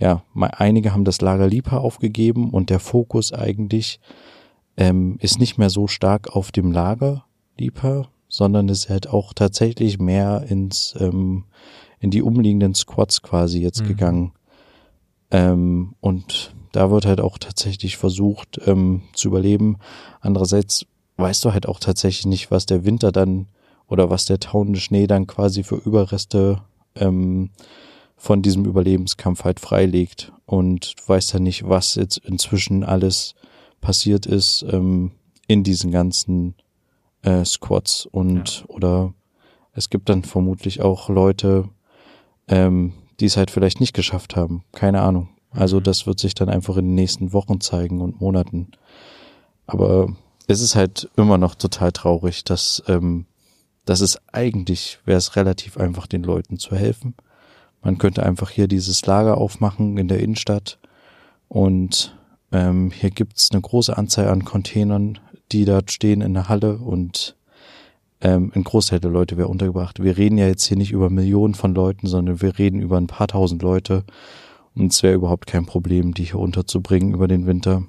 ja, 0.00 0.24
einige 0.34 0.92
haben 0.92 1.04
das 1.04 1.20
Lager 1.20 1.46
Lipa 1.46 1.76
aufgegeben 1.76 2.50
und 2.50 2.70
der 2.70 2.80
Fokus 2.80 3.32
eigentlich 3.32 4.00
ähm, 4.76 5.18
ist 5.20 5.38
nicht 5.38 5.58
mehr 5.58 5.68
so 5.68 5.86
stark 5.86 6.34
auf 6.34 6.52
dem 6.52 6.72
Lager 6.72 7.26
Lipa, 7.58 8.08
sondern 8.26 8.68
ist 8.68 8.88
halt 8.88 9.08
auch 9.08 9.34
tatsächlich 9.34 9.98
mehr 9.98 10.44
ins 10.48 10.94
ähm, 10.98 11.44
in 12.00 12.10
die 12.10 12.22
umliegenden 12.22 12.74
Squads 12.74 13.20
quasi 13.20 13.60
jetzt 13.60 13.82
mhm. 13.82 13.88
gegangen. 13.88 14.32
Ähm, 15.30 15.94
und 16.00 16.54
da 16.72 16.90
wird 16.90 17.04
halt 17.04 17.20
auch 17.20 17.36
tatsächlich 17.36 17.98
versucht 17.98 18.58
ähm, 18.64 19.02
zu 19.12 19.28
überleben. 19.28 19.76
Andererseits 20.22 20.86
weißt 21.18 21.44
du 21.44 21.52
halt 21.52 21.68
auch 21.68 21.78
tatsächlich 21.78 22.24
nicht, 22.24 22.50
was 22.50 22.64
der 22.64 22.86
Winter 22.86 23.12
dann 23.12 23.48
oder 23.86 24.08
was 24.08 24.24
der 24.24 24.40
tauende 24.40 24.80
Schnee 24.80 25.06
dann 25.06 25.26
quasi 25.26 25.62
für 25.62 25.76
Überreste 25.76 26.62
ähm, 26.94 27.50
von 28.20 28.42
diesem 28.42 28.66
Überlebenskampf 28.66 29.44
halt 29.44 29.60
freilegt. 29.60 30.30
Und 30.44 31.00
du 31.00 31.08
weißt 31.08 31.32
ja 31.32 31.40
nicht, 31.40 31.66
was 31.66 31.94
jetzt 31.94 32.18
inzwischen 32.18 32.84
alles 32.84 33.34
passiert 33.80 34.26
ist 34.26 34.62
ähm, 34.70 35.12
in 35.46 35.64
diesen 35.64 35.90
ganzen 35.90 36.54
äh, 37.22 37.46
Squads 37.46 38.04
und 38.04 38.60
ja. 38.60 38.74
oder 38.74 39.14
es 39.72 39.88
gibt 39.88 40.10
dann 40.10 40.22
vermutlich 40.22 40.82
auch 40.82 41.08
Leute, 41.08 41.70
ähm, 42.46 42.92
die 43.20 43.24
es 43.24 43.38
halt 43.38 43.50
vielleicht 43.50 43.80
nicht 43.80 43.94
geschafft 43.94 44.36
haben. 44.36 44.64
Keine 44.72 45.00
Ahnung. 45.00 45.30
Also 45.50 45.78
mhm. 45.78 45.84
das 45.84 46.06
wird 46.06 46.18
sich 46.18 46.34
dann 46.34 46.50
einfach 46.50 46.76
in 46.76 46.88
den 46.88 46.94
nächsten 46.96 47.32
Wochen 47.32 47.60
zeigen 47.62 48.02
und 48.02 48.20
Monaten. 48.20 48.72
Aber 49.66 50.14
es 50.46 50.60
ist 50.60 50.74
halt 50.74 51.08
immer 51.16 51.38
noch 51.38 51.54
total 51.54 51.92
traurig, 51.92 52.44
dass, 52.44 52.82
ähm, 52.86 53.24
dass 53.86 54.02
es 54.02 54.20
eigentlich 54.30 54.98
wäre 55.06 55.18
es 55.18 55.36
relativ 55.36 55.78
einfach, 55.78 56.06
den 56.06 56.22
Leuten 56.22 56.58
zu 56.58 56.76
helfen. 56.76 57.14
Man 57.82 57.98
könnte 57.98 58.24
einfach 58.24 58.50
hier 58.50 58.68
dieses 58.68 59.04
Lager 59.06 59.38
aufmachen 59.38 59.96
in 59.96 60.08
der 60.08 60.20
Innenstadt 60.20 60.78
und 61.48 62.16
ähm, 62.52 62.90
hier 62.90 63.10
gibt's 63.10 63.50
eine 63.52 63.60
große 63.60 63.96
Anzahl 63.96 64.28
an 64.28 64.44
Containern, 64.44 65.18
die 65.52 65.64
dort 65.64 65.90
stehen 65.90 66.20
in 66.20 66.34
der 66.34 66.48
Halle 66.48 66.76
und 66.76 67.36
ähm, 68.20 68.52
ein 68.54 68.64
Großteil 68.64 69.00
der 69.00 69.10
Leute 69.10 69.36
wäre 69.36 69.48
untergebracht. 69.48 70.02
Wir 70.02 70.16
reden 70.16 70.36
ja 70.36 70.46
jetzt 70.46 70.64
hier 70.64 70.76
nicht 70.76 70.92
über 70.92 71.08
Millionen 71.10 71.54
von 71.54 71.74
Leuten, 71.74 72.06
sondern 72.06 72.42
wir 72.42 72.58
reden 72.58 72.80
über 72.80 72.98
ein 72.98 73.06
paar 73.06 73.28
tausend 73.28 73.62
Leute. 73.62 74.04
Und 74.74 74.92
es 74.92 75.02
wäre 75.02 75.14
überhaupt 75.14 75.46
kein 75.46 75.66
Problem, 75.66 76.14
die 76.14 76.24
hier 76.24 76.38
unterzubringen 76.38 77.14
über 77.14 77.28
den 77.28 77.46
Winter. 77.46 77.82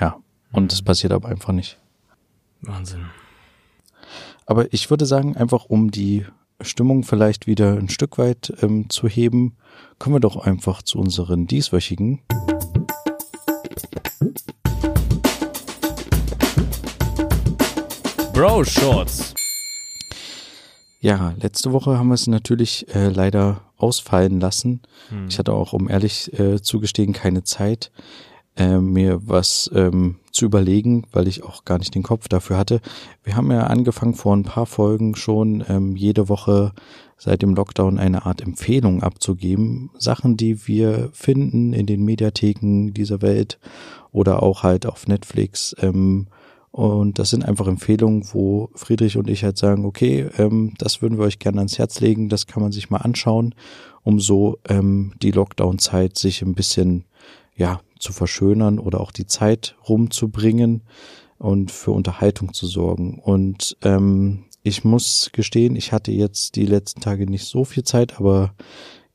Ja, 0.00 0.16
und 0.52 0.72
das 0.72 0.82
passiert 0.82 1.12
aber 1.12 1.28
einfach 1.28 1.52
nicht. 1.52 1.78
Wahnsinn. 2.62 3.06
Aber 4.46 4.72
ich 4.72 4.90
würde 4.90 5.06
sagen, 5.06 5.36
einfach 5.36 5.66
um 5.66 5.90
die 5.90 6.24
Stimmung 6.60 7.02
vielleicht 7.02 7.46
wieder 7.46 7.72
ein 7.76 7.88
Stück 7.88 8.18
weit 8.18 8.52
ähm, 8.62 8.88
zu 8.88 9.08
heben, 9.08 9.56
kommen 9.98 10.16
wir 10.16 10.20
doch 10.20 10.36
einfach 10.36 10.82
zu 10.82 10.98
unseren 10.98 11.46
dieswöchigen 11.46 12.20
Bro 18.32 18.64
Shorts. 18.64 19.34
Ja, 21.00 21.34
letzte 21.38 21.72
Woche 21.72 21.98
haben 21.98 22.08
wir 22.08 22.14
es 22.14 22.26
natürlich 22.26 22.86
äh, 22.94 23.08
leider 23.08 23.60
ausfallen 23.76 24.40
lassen. 24.40 24.82
Hm. 25.10 25.28
Ich 25.28 25.38
hatte 25.38 25.52
auch, 25.52 25.72
um 25.72 25.88
ehrlich 25.88 26.32
äh, 26.38 26.62
zugestehen, 26.62 27.12
keine 27.12 27.44
Zeit 27.44 27.92
äh, 28.56 28.78
mir 28.78 29.20
was 29.26 29.70
ähm, 29.74 30.16
zu 30.30 30.44
überlegen, 30.44 31.04
weil 31.12 31.28
ich 31.28 31.42
auch 31.42 31.64
gar 31.64 31.78
nicht 31.78 31.94
den 31.94 32.02
Kopf 32.02 32.28
dafür 32.28 32.56
hatte. 32.56 32.80
Wir 33.22 33.36
haben 33.36 33.50
ja 33.50 33.64
angefangen 33.64 34.14
vor 34.14 34.36
ein 34.36 34.44
paar 34.44 34.66
Folgen 34.66 35.16
schon 35.16 35.64
ähm, 35.68 35.96
jede 35.96 36.28
Woche 36.28 36.72
seit 37.16 37.42
dem 37.42 37.54
Lockdown 37.54 37.98
eine 37.98 38.26
Art 38.26 38.42
Empfehlung 38.42 39.02
abzugeben. 39.02 39.90
Sachen, 39.98 40.36
die 40.36 40.66
wir 40.66 41.10
finden 41.12 41.72
in 41.72 41.86
den 41.86 42.04
Mediatheken 42.04 42.92
dieser 42.92 43.22
Welt 43.22 43.58
oder 44.12 44.42
auch 44.42 44.62
halt 44.62 44.86
auf 44.86 45.06
Netflix. 45.06 45.74
Ähm, 45.80 46.26
und 46.70 47.20
das 47.20 47.30
sind 47.30 47.44
einfach 47.44 47.68
Empfehlungen, 47.68 48.24
wo 48.32 48.68
Friedrich 48.74 49.16
und 49.16 49.30
ich 49.30 49.44
halt 49.44 49.56
sagen, 49.56 49.84
okay, 49.84 50.28
ähm, 50.38 50.74
das 50.78 51.02
würden 51.02 51.18
wir 51.18 51.24
euch 51.24 51.38
gerne 51.38 51.58
ans 51.58 51.78
Herz 51.78 52.00
legen, 52.00 52.28
das 52.28 52.48
kann 52.48 52.62
man 52.62 52.72
sich 52.72 52.90
mal 52.90 52.98
anschauen, 52.98 53.54
um 54.02 54.18
so 54.18 54.58
ähm, 54.68 55.12
die 55.22 55.30
Lockdown-Zeit 55.30 56.18
sich 56.18 56.42
ein 56.42 56.54
bisschen 56.54 57.04
ja 57.56 57.80
zu 58.04 58.12
verschönern 58.12 58.78
oder 58.78 59.00
auch 59.00 59.10
die 59.10 59.26
Zeit 59.26 59.76
rumzubringen 59.88 60.82
und 61.38 61.72
für 61.72 61.90
Unterhaltung 61.90 62.52
zu 62.52 62.66
sorgen. 62.66 63.18
Und 63.18 63.76
ähm, 63.82 64.44
ich 64.62 64.84
muss 64.84 65.30
gestehen, 65.32 65.74
ich 65.74 65.92
hatte 65.92 66.12
jetzt 66.12 66.56
die 66.56 66.66
letzten 66.66 67.00
Tage 67.00 67.28
nicht 67.28 67.46
so 67.46 67.64
viel 67.64 67.84
Zeit, 67.84 68.18
aber 68.18 68.54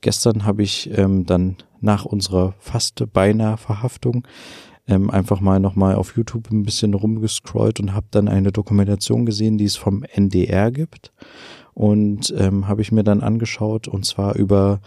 gestern 0.02 0.46
habe 0.46 0.64
ich 0.64 0.90
ähm, 0.98 1.26
dann 1.26 1.58
nach 1.82 2.06
unserer 2.06 2.56
fast 2.60 3.04
beinahe 3.14 3.58
Verhaftung 3.58 4.28
ähm, 4.88 5.10
einfach 5.10 5.40
mal 5.40 5.60
nochmal 5.60 5.96
auf 5.96 6.16
YouTube 6.18 6.50
ein 6.52 6.64
bisschen 6.64 6.94
rumgescrollt 6.94 7.80
und 7.80 7.94
habe 7.94 8.08
dann 8.12 8.28
eine 8.28 8.52
Dokumentation 8.52 9.26
gesehen, 9.26 9.58
die 9.58 9.66
es 9.66 9.76
vom 9.76 10.04
NDR 10.04 10.72
gibt. 10.72 11.14
Und 11.74 12.34
ähm, 12.38 12.68
habe 12.68 12.82
ich 12.82 12.92
mir 12.92 13.04
dann 13.04 13.22
angeschaut 13.22 13.88
und 13.88 14.06
zwar 14.06 14.36
über 14.36 14.82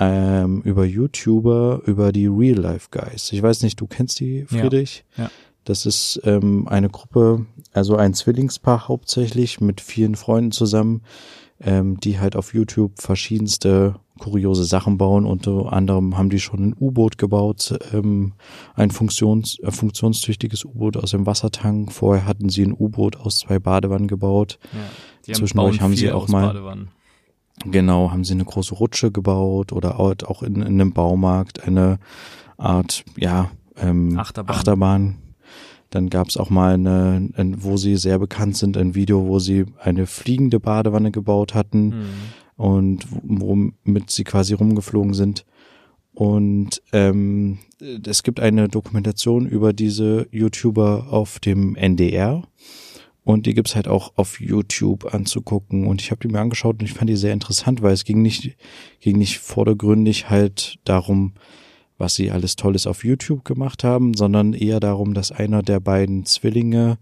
ähm, 0.00 0.62
über 0.62 0.84
YouTuber, 0.84 1.82
über 1.84 2.10
die 2.10 2.26
Real 2.26 2.58
Life 2.58 2.88
Guys. 2.90 3.32
Ich 3.32 3.42
weiß 3.42 3.62
nicht, 3.62 3.80
du 3.80 3.86
kennst 3.86 4.18
die, 4.18 4.46
Friedrich? 4.46 5.04
Ja, 5.16 5.24
ja. 5.24 5.30
Das 5.64 5.84
ist 5.84 6.20
ähm, 6.24 6.66
eine 6.68 6.88
Gruppe, 6.88 7.46
also 7.72 7.96
ein 7.96 8.14
Zwillingspaar 8.14 8.88
hauptsächlich 8.88 9.60
mit 9.60 9.82
vielen 9.82 10.16
Freunden 10.16 10.52
zusammen, 10.52 11.02
ähm, 11.60 12.00
die 12.00 12.18
halt 12.18 12.34
auf 12.34 12.54
YouTube 12.54 12.92
verschiedenste 12.98 13.96
kuriose 14.18 14.64
Sachen 14.64 14.96
bauen. 14.96 15.26
Unter 15.26 15.72
anderem 15.72 16.16
haben 16.16 16.30
die 16.30 16.40
schon 16.40 16.70
ein 16.70 16.76
U-Boot 16.80 17.18
gebaut, 17.18 17.78
ähm, 17.92 18.32
ein 18.74 18.90
funktions 18.90 19.58
äh, 19.60 19.70
funktionstüchtiges 19.70 20.64
U-Boot 20.64 20.96
aus 20.96 21.10
dem 21.10 21.26
Wassertank. 21.26 21.92
Vorher 21.92 22.24
hatten 22.24 22.48
sie 22.48 22.62
ein 22.62 22.72
U-Boot 22.72 23.16
aus 23.16 23.40
zwei 23.40 23.58
Badewannen 23.58 24.08
gebaut. 24.08 24.58
Ja, 25.26 25.34
Zwischendurch 25.34 25.82
haben 25.82 25.94
sie 25.94 26.10
auch 26.10 26.28
mal 26.28 26.46
Badewannen. 26.46 26.88
Genau, 27.66 28.10
haben 28.10 28.24
sie 28.24 28.34
eine 28.34 28.44
große 28.44 28.74
Rutsche 28.74 29.10
gebaut 29.10 29.72
oder 29.72 30.00
auch 30.00 30.42
in, 30.42 30.56
in 30.56 30.62
einem 30.62 30.92
Baumarkt 30.92 31.66
eine 31.66 31.98
Art, 32.56 33.04
ja, 33.16 33.50
ähm, 33.76 34.18
Achterbahn. 34.18 34.56
Achterbahn. 34.56 35.16
Dann 35.90 36.08
gab 36.08 36.28
es 36.28 36.36
auch 36.36 36.50
mal 36.50 36.74
eine, 36.74 37.30
ein, 37.36 37.62
wo 37.64 37.76
sie 37.76 37.96
sehr 37.96 38.18
bekannt 38.18 38.56
sind, 38.56 38.76
ein 38.76 38.94
Video, 38.94 39.26
wo 39.26 39.38
sie 39.40 39.66
eine 39.82 40.06
fliegende 40.06 40.60
Badewanne 40.60 41.10
gebaut 41.10 41.54
hatten 41.54 41.88
Mhm. 41.88 42.04
und 42.56 43.06
womit 43.22 44.10
sie 44.10 44.24
quasi 44.24 44.54
rumgeflogen 44.54 45.14
sind. 45.14 45.44
Und 46.12 46.82
ähm, 46.92 47.58
es 48.06 48.22
gibt 48.22 48.40
eine 48.40 48.68
Dokumentation 48.68 49.46
über 49.46 49.72
diese 49.72 50.26
YouTuber 50.30 51.06
auf 51.10 51.38
dem 51.40 51.74
NDR. 51.76 52.42
Und 53.30 53.46
die 53.46 53.54
gibt's 53.54 53.76
halt 53.76 53.86
auch 53.86 54.12
auf 54.16 54.40
YouTube 54.40 55.14
anzugucken. 55.14 55.86
Und 55.86 56.02
ich 56.02 56.10
habe 56.10 56.20
die 56.20 56.26
mir 56.26 56.40
angeschaut 56.40 56.80
und 56.80 56.84
ich 56.84 56.94
fand 56.94 57.08
die 57.08 57.14
sehr 57.16 57.32
interessant, 57.32 57.80
weil 57.80 57.92
es 57.92 58.04
ging 58.04 58.22
nicht, 58.22 58.56
ging 58.98 59.18
nicht 59.18 59.38
vordergründig 59.38 60.28
halt 60.28 60.80
darum, 60.84 61.34
was 61.96 62.16
sie 62.16 62.32
alles 62.32 62.56
Tolles 62.56 62.88
auf 62.88 63.04
YouTube 63.04 63.44
gemacht 63.44 63.84
haben, 63.84 64.14
sondern 64.14 64.52
eher 64.52 64.80
darum, 64.80 65.14
dass 65.14 65.30
einer 65.30 65.62
der 65.62 65.78
beiden 65.78 66.26
Zwillinge 66.26 66.98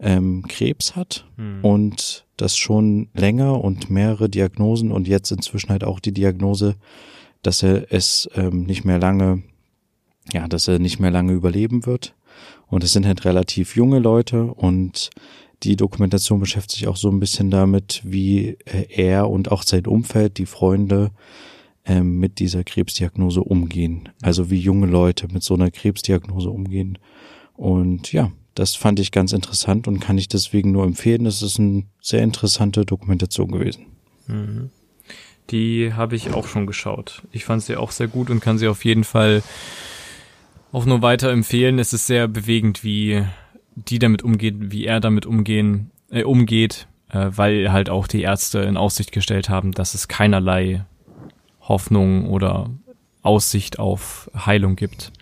ähm, 0.00 0.44
Krebs 0.48 0.96
hat 0.96 1.26
Hm. 1.36 1.58
und 1.62 2.24
das 2.38 2.56
schon 2.56 3.08
länger 3.12 3.62
und 3.62 3.90
mehrere 3.90 4.30
Diagnosen 4.30 4.90
und 4.90 5.06
jetzt 5.06 5.30
inzwischen 5.30 5.68
halt 5.68 5.84
auch 5.84 6.00
die 6.00 6.12
Diagnose, 6.12 6.76
dass 7.42 7.62
er 7.62 7.92
es 7.92 8.30
ähm, 8.34 8.62
nicht 8.64 8.86
mehr 8.86 8.98
lange, 8.98 9.42
ja, 10.32 10.48
dass 10.48 10.68
er 10.68 10.78
nicht 10.78 11.00
mehr 11.00 11.10
lange 11.10 11.32
überleben 11.32 11.84
wird. 11.84 12.14
Und 12.66 12.82
es 12.82 12.92
sind 12.92 13.06
halt 13.06 13.24
relativ 13.26 13.76
junge 13.76 13.98
Leute 13.98 14.44
und 14.44 15.10
die 15.66 15.76
Dokumentation 15.76 16.40
beschäftigt 16.40 16.78
sich 16.78 16.88
auch 16.88 16.96
so 16.96 17.10
ein 17.10 17.20
bisschen 17.20 17.50
damit, 17.50 18.00
wie 18.04 18.56
äh, 18.64 18.86
er 18.88 19.28
und 19.28 19.50
auch 19.50 19.62
sein 19.62 19.86
Umfeld, 19.86 20.38
die 20.38 20.46
Freunde, 20.46 21.10
ähm, 21.84 22.18
mit 22.18 22.38
dieser 22.38 22.64
Krebsdiagnose 22.64 23.40
umgehen. 23.42 24.08
Also 24.22 24.50
wie 24.50 24.58
junge 24.58 24.86
Leute 24.86 25.28
mit 25.32 25.42
so 25.42 25.54
einer 25.54 25.70
Krebsdiagnose 25.70 26.50
umgehen. 26.50 26.98
Und 27.54 28.12
ja, 28.12 28.32
das 28.54 28.74
fand 28.74 29.00
ich 29.00 29.12
ganz 29.12 29.32
interessant 29.32 29.86
und 29.88 30.00
kann 30.00 30.18
ich 30.18 30.28
deswegen 30.28 30.72
nur 30.72 30.84
empfehlen. 30.84 31.26
Es 31.26 31.42
ist 31.42 31.58
eine 31.58 31.84
sehr 32.00 32.22
interessante 32.22 32.84
Dokumentation 32.84 33.50
gewesen. 33.50 33.86
Mhm. 34.26 34.70
Die 35.50 35.92
habe 35.92 36.16
ich 36.16 36.32
auch 36.32 36.48
schon 36.48 36.66
geschaut. 36.66 37.22
Ich 37.30 37.44
fand 37.44 37.62
sie 37.62 37.76
auch 37.76 37.92
sehr 37.92 38.08
gut 38.08 38.30
und 38.30 38.40
kann 38.40 38.58
sie 38.58 38.66
auf 38.66 38.84
jeden 38.84 39.04
Fall 39.04 39.42
auch 40.72 40.86
nur 40.86 41.02
weiter 41.02 41.30
empfehlen. 41.30 41.78
Es 41.78 41.92
ist 41.92 42.06
sehr 42.06 42.26
bewegend, 42.26 42.82
wie 42.82 43.24
die 43.76 43.98
damit 43.98 44.22
umgeht, 44.22 44.56
wie 44.58 44.86
er 44.86 45.00
damit 45.00 45.26
umgehen, 45.26 45.90
äh, 46.10 46.24
umgeht, 46.24 46.88
äh, 47.10 47.28
weil 47.30 47.70
halt 47.70 47.90
auch 47.90 48.08
die 48.08 48.22
Ärzte 48.22 48.60
in 48.60 48.76
Aussicht 48.76 49.12
gestellt 49.12 49.48
haben, 49.48 49.72
dass 49.72 49.94
es 49.94 50.08
keinerlei 50.08 50.84
Hoffnung 51.60 52.28
oder 52.28 52.70
Aussicht 53.22 53.78
auf 53.78 54.30
Heilung 54.34 54.76
gibt. 54.76 55.12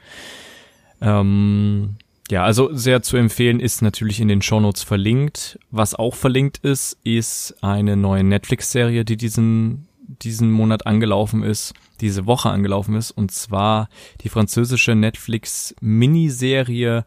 Ähm, 1.00 1.96
ja, 2.30 2.44
also 2.44 2.74
sehr 2.74 3.02
zu 3.02 3.16
empfehlen 3.16 3.60
ist 3.60 3.82
natürlich 3.82 4.20
in 4.20 4.28
den 4.28 4.40
Shownotes 4.40 4.82
verlinkt. 4.82 5.58
Was 5.70 5.94
auch 5.94 6.14
verlinkt 6.14 6.58
ist, 6.58 6.96
ist 7.04 7.56
eine 7.62 7.96
neue 7.96 8.24
Netflix-Serie, 8.24 9.04
die 9.04 9.16
diesen, 9.16 9.88
diesen 10.06 10.50
Monat 10.50 10.86
angelaufen 10.86 11.42
ist, 11.42 11.74
diese 12.00 12.26
Woche 12.26 12.50
angelaufen 12.50 12.94
ist, 12.94 13.10
und 13.10 13.30
zwar 13.30 13.88
die 14.22 14.30
französische 14.30 14.94
Netflix-Miniserie 14.94 17.04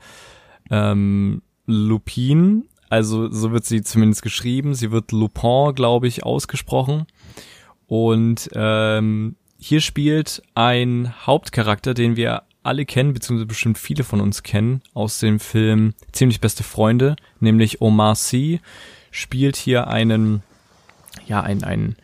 ähm, 0.69 1.41
Lupin. 1.65 2.65
Also 2.89 3.29
so 3.29 3.51
wird 3.51 3.65
sie 3.65 3.83
zumindest 3.83 4.21
geschrieben. 4.21 4.73
Sie 4.73 4.91
wird 4.91 5.11
Lupin, 5.11 5.73
glaube 5.75 6.07
ich, 6.07 6.23
ausgesprochen. 6.23 7.05
Und 7.87 8.49
ähm, 8.53 9.35
hier 9.57 9.81
spielt 9.81 10.41
ein 10.55 11.13
Hauptcharakter, 11.25 11.93
den 11.93 12.15
wir 12.15 12.43
alle 12.63 12.85
kennen, 12.85 13.13
beziehungsweise 13.13 13.45
bestimmt 13.45 13.77
viele 13.77 14.03
von 14.03 14.19
uns 14.19 14.43
kennen, 14.43 14.81
aus 14.93 15.19
dem 15.19 15.39
Film 15.39 15.93
Ziemlich 16.11 16.41
beste 16.41 16.63
Freunde, 16.63 17.15
nämlich 17.39 17.81
Omar 17.81 18.15
Sy, 18.15 18.59
spielt 19.09 19.55
hier 19.55 19.87
einen, 19.87 20.43
ja, 21.27 21.41
ein, 21.41 21.63
ein, 21.63 21.95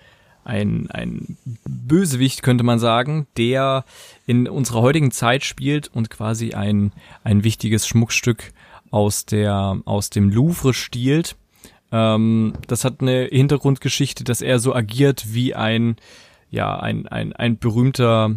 ein, 0.45 0.89
ein 0.91 1.37
Bösewicht, 1.65 2.43
könnte 2.43 2.63
man 2.63 2.79
sagen, 2.79 3.27
der 3.37 3.85
in 4.25 4.47
unserer 4.47 4.81
heutigen 4.81 5.11
Zeit 5.11 5.43
spielt 5.43 5.87
und 5.87 6.09
quasi 6.09 6.53
ein, 6.53 6.91
ein 7.23 7.43
wichtiges 7.43 7.87
Schmuckstück 7.87 8.51
aus 8.91 9.25
der, 9.25 9.79
aus 9.85 10.09
dem 10.09 10.29
Louvre 10.29 10.73
stiehlt. 10.73 11.35
Ähm, 11.91 12.53
das 12.67 12.85
hat 12.85 13.01
eine 13.01 13.25
Hintergrundgeschichte, 13.25 14.23
dass 14.23 14.41
er 14.41 14.59
so 14.59 14.75
agiert 14.75 15.33
wie 15.33 15.55
ein, 15.55 15.95
ja, 16.49 16.79
ein, 16.79 17.07
ein, 17.07 17.33
ein 17.33 17.57
berühmter 17.57 18.35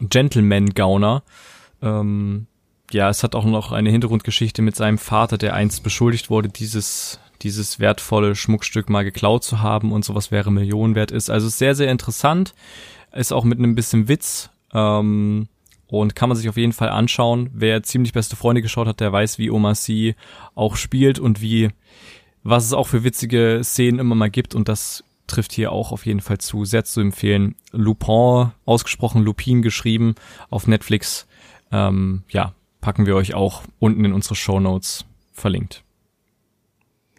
Gentleman-Gauner. 0.00 1.22
Ähm, 1.82 2.46
ja, 2.92 3.08
es 3.08 3.22
hat 3.22 3.34
auch 3.34 3.44
noch 3.44 3.72
eine 3.72 3.90
Hintergrundgeschichte 3.90 4.62
mit 4.62 4.76
seinem 4.76 4.98
Vater, 4.98 5.38
der 5.38 5.54
einst 5.54 5.82
beschuldigt 5.82 6.30
wurde, 6.30 6.48
dieses, 6.48 7.20
dieses 7.42 7.78
wertvolle 7.78 8.34
Schmuckstück 8.34 8.88
mal 8.88 9.04
geklaut 9.04 9.44
zu 9.44 9.60
haben 9.60 9.92
und 9.92 10.04
sowas 10.04 10.30
wäre 10.30 10.50
Millionen 10.50 10.94
wert 10.94 11.10
ist. 11.10 11.30
Also 11.30 11.48
sehr, 11.48 11.74
sehr 11.74 11.90
interessant. 11.90 12.54
Ist 13.12 13.32
auch 13.32 13.44
mit 13.44 13.58
einem 13.58 13.74
bisschen 13.74 14.08
Witz. 14.08 14.50
Ähm, 14.72 15.48
und 15.92 16.16
kann 16.16 16.30
man 16.30 16.38
sich 16.38 16.48
auf 16.48 16.56
jeden 16.56 16.72
Fall 16.72 16.88
anschauen. 16.88 17.50
Wer 17.52 17.82
ziemlich 17.82 18.14
beste 18.14 18.34
Freunde 18.34 18.62
geschaut 18.62 18.88
hat, 18.88 19.00
der 19.00 19.12
weiß, 19.12 19.38
wie 19.38 19.50
Omar 19.50 19.74
Sy 19.74 20.14
auch 20.54 20.76
spielt 20.76 21.18
und 21.18 21.42
wie, 21.42 21.68
was 22.42 22.64
es 22.64 22.72
auch 22.72 22.86
für 22.86 23.04
witzige 23.04 23.60
Szenen 23.62 23.98
immer 23.98 24.14
mal 24.14 24.30
gibt. 24.30 24.54
Und 24.54 24.70
das 24.70 25.04
trifft 25.26 25.52
hier 25.52 25.70
auch 25.70 25.92
auf 25.92 26.06
jeden 26.06 26.20
Fall 26.20 26.38
zu. 26.38 26.64
Sehr 26.64 26.84
zu 26.84 27.02
empfehlen. 27.02 27.56
Lupin, 27.72 28.52
ausgesprochen 28.64 29.22
Lupin 29.22 29.60
geschrieben 29.60 30.14
auf 30.48 30.66
Netflix. 30.66 31.26
Ähm, 31.70 32.22
ja, 32.30 32.54
packen 32.80 33.04
wir 33.04 33.14
euch 33.14 33.34
auch 33.34 33.62
unten 33.78 34.06
in 34.06 34.14
unsere 34.14 34.34
Show 34.34 34.60
Notes 34.60 35.04
verlinkt. 35.34 35.84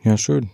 Ja, 0.06 0.18
schön. 0.18 0.50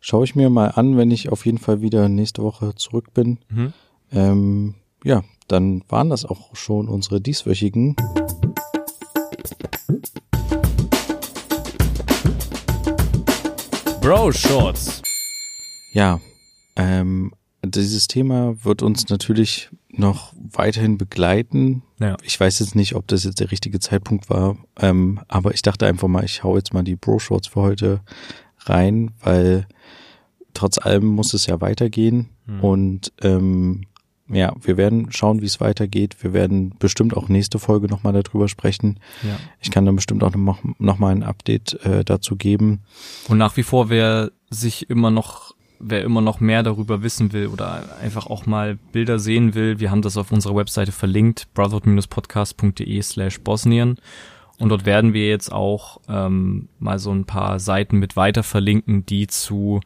Schaue 0.00 0.24
ich 0.24 0.34
mir 0.34 0.48
mal 0.48 0.68
an, 0.68 0.96
wenn 0.96 1.10
ich 1.10 1.28
auf 1.28 1.44
jeden 1.44 1.58
Fall 1.58 1.82
wieder 1.82 2.08
nächste 2.08 2.42
Woche 2.42 2.74
zurück 2.76 3.12
bin. 3.12 3.38
Mhm. 3.50 3.72
Ähm, 4.10 4.74
ja, 5.04 5.22
dann 5.48 5.84
waren 5.90 6.08
das 6.08 6.24
auch 6.24 6.56
schon 6.56 6.88
unsere 6.88 7.20
dieswöchigen. 7.20 7.94
Bro 14.00 14.32
Shorts. 14.32 15.02
Ja, 15.92 16.18
ähm, 16.76 17.34
dieses 17.62 18.08
Thema 18.08 18.64
wird 18.64 18.80
uns 18.80 19.10
natürlich 19.10 19.68
noch 19.90 20.32
weiterhin 20.34 20.96
begleiten. 20.96 21.82
Ja. 22.00 22.16
Ich 22.22 22.40
weiß 22.40 22.60
jetzt 22.60 22.76
nicht, 22.76 22.94
ob 22.94 23.06
das 23.08 23.24
jetzt 23.24 23.40
der 23.40 23.50
richtige 23.50 23.78
Zeitpunkt 23.78 24.30
war, 24.30 24.56
ähm, 24.80 25.20
aber 25.28 25.52
ich 25.52 25.60
dachte 25.60 25.86
einfach 25.86 26.08
mal, 26.08 26.24
ich 26.24 26.44
hau 26.44 26.56
jetzt 26.56 26.72
mal 26.72 26.82
die 26.82 26.96
Bro 26.96 27.18
Shorts 27.18 27.48
für 27.48 27.60
heute 27.60 28.00
rein, 28.68 29.12
weil 29.22 29.66
trotz 30.54 30.78
allem 30.78 31.06
muss 31.06 31.34
es 31.34 31.46
ja 31.46 31.60
weitergehen 31.60 32.28
Hm. 32.46 32.60
und 32.60 33.12
ähm, 33.22 33.82
ja, 34.28 34.54
wir 34.60 34.76
werden 34.76 35.12
schauen, 35.12 35.40
wie 35.40 35.46
es 35.46 35.60
weitergeht. 35.60 36.16
Wir 36.20 36.32
werden 36.32 36.74
bestimmt 36.78 37.16
auch 37.16 37.28
nächste 37.28 37.58
Folge 37.60 37.86
nochmal 37.86 38.12
darüber 38.12 38.48
sprechen. 38.48 38.98
Ja. 39.22 39.38
Ich 39.60 39.70
kann 39.70 39.84
dann 39.86 39.94
bestimmt 39.94 40.24
auch 40.24 40.34
noch, 40.34 40.58
noch 40.78 40.98
mal 40.98 41.10
ein 41.14 41.22
Update 41.22 41.74
äh, 41.84 42.04
dazu 42.04 42.34
geben. 42.34 42.80
Und 43.28 43.38
nach 43.38 43.56
wie 43.56 43.62
vor, 43.62 43.88
wer 43.88 44.32
sich 44.50 44.90
immer 44.90 45.12
noch, 45.12 45.54
wer 45.78 46.02
immer 46.02 46.22
noch 46.22 46.40
mehr 46.40 46.64
darüber 46.64 47.04
wissen 47.04 47.32
will 47.32 47.46
oder 47.48 47.84
einfach 48.02 48.26
auch 48.26 48.46
mal 48.46 48.78
Bilder 48.90 49.20
sehen 49.20 49.54
will, 49.54 49.78
wir 49.78 49.92
haben 49.92 50.02
das 50.02 50.16
auf 50.16 50.32
unserer 50.32 50.56
Webseite 50.56 50.90
verlinkt, 50.90 51.46
brotherhood-podcast.de 51.54 53.02
slash 53.02 53.40
Bosnien. 53.40 53.96
Und 54.58 54.70
dort 54.70 54.86
werden 54.86 55.12
wir 55.12 55.28
jetzt 55.28 55.52
auch 55.52 56.00
ähm, 56.08 56.68
mal 56.78 56.98
so 56.98 57.12
ein 57.12 57.24
paar 57.24 57.58
Seiten 57.58 57.98
mit 57.98 58.16
weiter 58.16 58.42
verlinken, 58.42 59.04
die 59.04 59.26
zu 59.26 59.80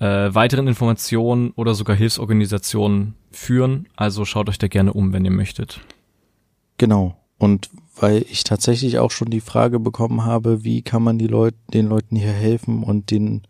äh, 0.00 0.34
weiteren 0.34 0.66
Informationen 0.66 1.52
oder 1.52 1.74
sogar 1.74 1.96
Hilfsorganisationen 1.96 3.14
führen. 3.30 3.88
Also 3.96 4.24
schaut 4.24 4.48
euch 4.48 4.58
da 4.58 4.68
gerne 4.68 4.92
um, 4.92 5.12
wenn 5.12 5.24
ihr 5.24 5.30
möchtet. 5.30 5.80
Genau. 6.78 7.16
Und 7.38 7.70
weil 7.98 8.24
ich 8.30 8.44
tatsächlich 8.44 8.98
auch 8.98 9.10
schon 9.10 9.30
die 9.30 9.40
Frage 9.40 9.78
bekommen 9.78 10.24
habe, 10.24 10.64
wie 10.64 10.82
kann 10.82 11.02
man 11.02 11.18
die 11.18 11.26
Leute, 11.26 11.56
den 11.72 11.86
Leuten 11.86 12.16
hier 12.16 12.32
helfen 12.32 12.82
und 12.82 13.10
den 13.10 13.42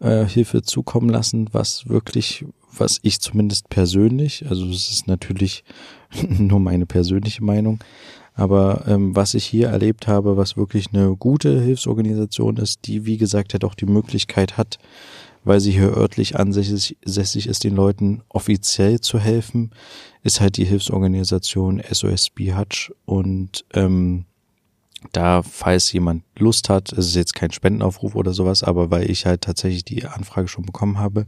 äh, 0.00 0.24
Hilfe 0.24 0.62
zukommen 0.62 1.08
lassen, 1.08 1.48
was 1.52 1.88
wirklich, 1.88 2.44
was 2.76 2.98
ich 3.02 3.20
zumindest 3.20 3.68
persönlich, 3.68 4.46
also 4.48 4.66
es 4.66 4.90
ist 4.90 5.06
natürlich 5.06 5.64
nur 6.28 6.60
meine 6.60 6.86
persönliche 6.86 7.44
Meinung, 7.44 7.80
aber 8.38 8.84
ähm, 8.86 9.16
was 9.16 9.34
ich 9.34 9.44
hier 9.44 9.68
erlebt 9.68 10.06
habe, 10.06 10.36
was 10.36 10.56
wirklich 10.56 10.86
eine 10.92 11.16
gute 11.16 11.60
Hilfsorganisation 11.60 12.56
ist, 12.56 12.86
die 12.86 13.04
wie 13.04 13.16
gesagt 13.16 13.52
halt 13.52 13.64
auch 13.64 13.74
die 13.74 13.86
Möglichkeit 13.86 14.56
hat, 14.56 14.78
weil 15.42 15.58
sie 15.58 15.72
hier 15.72 15.96
örtlich 15.96 16.38
ansässig 16.38 16.96
sässig 17.04 17.48
ist, 17.48 17.64
den 17.64 17.74
Leuten 17.74 18.22
offiziell 18.28 19.00
zu 19.00 19.18
helfen, 19.18 19.72
ist 20.22 20.40
halt 20.40 20.56
die 20.56 20.64
Hilfsorganisation 20.64 21.82
SOS 21.90 22.30
Bihatch 22.30 22.92
und 23.06 23.64
ähm, 23.74 24.24
da, 25.10 25.42
falls 25.42 25.92
jemand 25.92 26.22
Lust 26.38 26.68
hat, 26.68 26.92
es 26.92 27.06
ist 27.06 27.16
jetzt 27.16 27.34
kein 27.34 27.50
Spendenaufruf 27.50 28.14
oder 28.14 28.32
sowas, 28.32 28.62
aber 28.62 28.92
weil 28.92 29.10
ich 29.10 29.26
halt 29.26 29.40
tatsächlich 29.40 29.84
die 29.84 30.04
Anfrage 30.04 30.46
schon 30.46 30.64
bekommen 30.64 30.98
habe, 30.98 31.26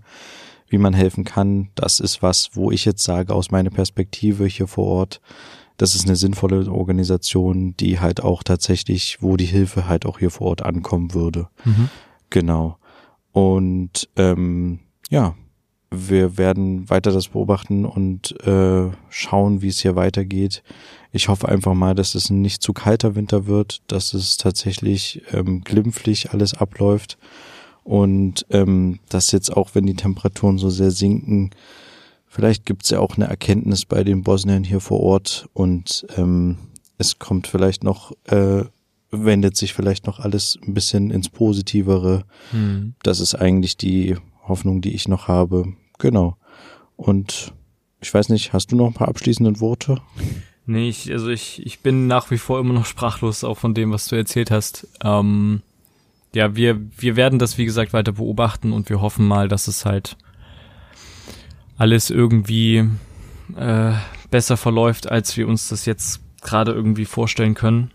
wie 0.69 0.79
man 0.79 0.95
helfen 0.95 1.25
kann, 1.25 1.71
das 1.75 1.99
ist 1.99 2.23
was, 2.23 2.51
wo 2.55 2.71
ich 2.71 2.85
jetzt 2.85 3.03
sage, 3.03 3.35
aus 3.35 3.51
meiner 3.51 3.71
Perspektive 3.71 4.47
hier 4.47 4.69
vor 4.69 4.87
Ort, 4.87 5.21
das 5.81 5.95
ist 5.95 6.05
eine 6.05 6.17
sinnvolle 6.17 6.71
Organisation, 6.71 7.75
die 7.81 8.01
halt 8.01 8.23
auch 8.23 8.43
tatsächlich, 8.43 9.17
wo 9.23 9.39
die 9.39 9.47
Hilfe 9.47 9.89
halt 9.89 10.05
auch 10.05 10.19
hier 10.19 10.31
vor 10.31 10.49
Ort 10.49 10.63
ankommen 10.63 11.15
würde. 11.15 11.49
Genau. 12.29 12.77
Und 13.33 14.11
ähm, 14.17 14.81
ja, 15.09 15.35
wir 15.91 16.37
werden 16.37 16.91
weiter 16.91 17.13
das 17.13 17.29
beobachten 17.29 17.87
und 17.87 18.39
äh, 18.47 18.91
schauen, 19.09 19.63
wie 19.63 19.69
es 19.69 19.81
hier 19.81 19.97
weitergeht. 19.97 20.63
Ich 21.13 21.29
hoffe 21.29 21.49
einfach 21.49 21.73
mal, 21.73 21.95
dass 21.95 22.15
es 22.15 22.29
ein 22.29 22.43
nicht 22.43 22.63
zu 22.63 22.75
kalter 22.75 23.15
Winter 23.15 23.47
wird, 23.47 23.81
dass 23.87 24.13
es 24.13 24.37
tatsächlich 24.37 25.23
ähm, 25.33 25.63
glimpflich 25.63 26.33
alles 26.33 26.53
abläuft 26.53 27.17
und 27.85 28.45
ähm, 28.51 29.01
dass 29.09 29.33
jetzt 29.33 29.57
auch, 29.57 29.71
wenn 29.73 29.87
die 29.87 29.97
Temperaturen 29.97 30.59
so 30.59 30.69
sehr 30.69 30.91
sinken, 30.91 31.53
vielleicht 32.31 32.65
gibt 32.65 32.85
es 32.85 32.91
ja 32.91 33.01
auch 33.01 33.17
eine 33.17 33.27
Erkenntnis 33.27 33.85
bei 33.85 34.05
den 34.05 34.23
Bosniern 34.23 34.65
hier 34.65 34.81
vor 34.81 35.01
Ort 35.01 35.49
und 35.53 36.07
ähm, 36.17 36.57
es 36.97 37.19
kommt 37.19 37.49
vielleicht 37.49 37.83
noch, 37.83 38.13
äh, 38.27 38.65
wendet 39.11 39.57
sich 39.57 39.75
vielleicht 39.75 40.07
noch 40.07 40.21
alles 40.21 40.59
ein 40.65 40.73
bisschen 40.73 41.11
ins 41.11 41.29
Positivere. 41.29 42.25
Hm. 42.53 42.95
Das 43.03 43.19
ist 43.19 43.35
eigentlich 43.35 43.77
die 43.77 44.17
Hoffnung, 44.47 44.81
die 44.81 44.95
ich 44.95 45.09
noch 45.09 45.27
habe. 45.27 45.75
Genau. 45.99 46.37
Und 46.97 47.53
ich 48.01 48.15
weiß 48.15 48.29
nicht, 48.29 48.53
hast 48.53 48.71
du 48.71 48.77
noch 48.77 48.87
ein 48.87 48.95
paar 48.95 49.09
abschließende 49.09 49.61
Worte? 49.61 50.01
Nee, 50.67 50.89
ich, 50.89 51.11
also 51.11 51.31
ich, 51.31 51.65
ich 51.67 51.81
bin 51.81 52.07
nach 52.07 52.31
wie 52.31 52.39
vor 52.39 52.61
immer 52.61 52.75
noch 52.75 52.87
sprachlos, 52.87 53.43
auch 53.43 53.59
von 53.59 53.75
dem, 53.75 53.91
was 53.91 54.07
du 54.07 54.15
erzählt 54.15 54.53
hast. 54.53 54.87
Ähm, 55.03 55.63
ja, 56.33 56.55
wir, 56.55 56.81
wir 56.97 57.17
werden 57.17 57.41
das, 57.41 57.59
wie 57.59 57.65
gesagt, 57.65 57.93
weiter 57.93 58.13
beobachten 58.13 58.73
und 58.73 58.89
wir 58.89 59.01
hoffen 59.01 59.27
mal, 59.27 59.49
dass 59.49 59.67
es 59.67 59.85
halt 59.85 60.17
alles 61.81 62.11
irgendwie 62.11 62.85
äh, 63.57 63.93
besser 64.31 64.57
verläuft, 64.59 65.11
als 65.11 65.37
wir 65.37 65.49
uns 65.49 65.69
das 65.69 65.87
jetzt 65.87 66.21
gerade 66.43 66.73
irgendwie 66.73 67.07
vorstellen 67.07 67.55
können. 67.55 67.91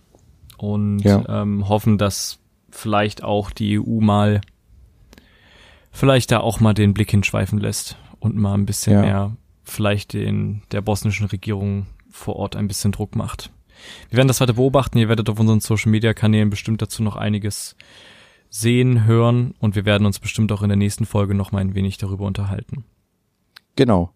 Und 0.58 1.00
Ja. 1.00 1.24
ähm, 1.44 1.70
hoffen, 1.70 1.98
dass 1.98 2.40
vielleicht 2.72 3.24
auch 3.24 3.52
die 3.52 3.80
EU 3.80 4.00
mal 4.02 4.42
vielleicht 5.92 6.32
da 6.32 6.40
auch 6.40 6.60
mal 6.60 6.74
den 6.74 6.94
Blick 6.94 7.12
hinschweifen 7.12 7.60
lässt 7.60 7.98
und 8.20 8.36
mal 8.36 8.54
ein 8.56 8.66
bisschen 8.66 8.94
Ja. 8.94 9.02
mehr 9.02 9.38
vielleicht 9.64 10.14
den 10.14 10.62
der 10.72 10.82
bosnischen 10.82 11.28
Regierung 11.28 11.86
vor 12.10 12.36
Ort 12.38 12.56
ein 12.56 12.68
bisschen 12.68 12.92
Druck 12.92 13.16
macht. 13.16 13.52
Wir 14.10 14.18
werden 14.18 14.28
das 14.28 14.40
weiter 14.42 14.54
beobachten. 14.54 14.98
Ihr 14.98 15.10
werdet 15.10 15.30
auf 15.30 15.40
unseren 15.40 15.60
Social 15.60 15.92
Media 15.92 16.14
Kanälen 16.14 16.50
bestimmt 16.50 16.82
dazu 16.82 17.04
noch 17.04 17.16
einiges 17.18 17.76
sehen, 18.50 19.06
hören 19.06 19.54
und 19.60 19.76
wir 19.76 19.86
werden 19.86 20.06
uns 20.06 20.20
bestimmt 20.20 20.52
auch 20.52 20.62
in 20.64 20.70
der 20.70 20.78
nächsten 20.78 21.06
Folge 21.06 21.34
noch 21.36 21.52
mal 21.52 21.60
ein 21.60 21.76
wenig 21.76 21.98
darüber 21.98 22.26
unterhalten. 22.26 22.84
Genau. 23.76 24.12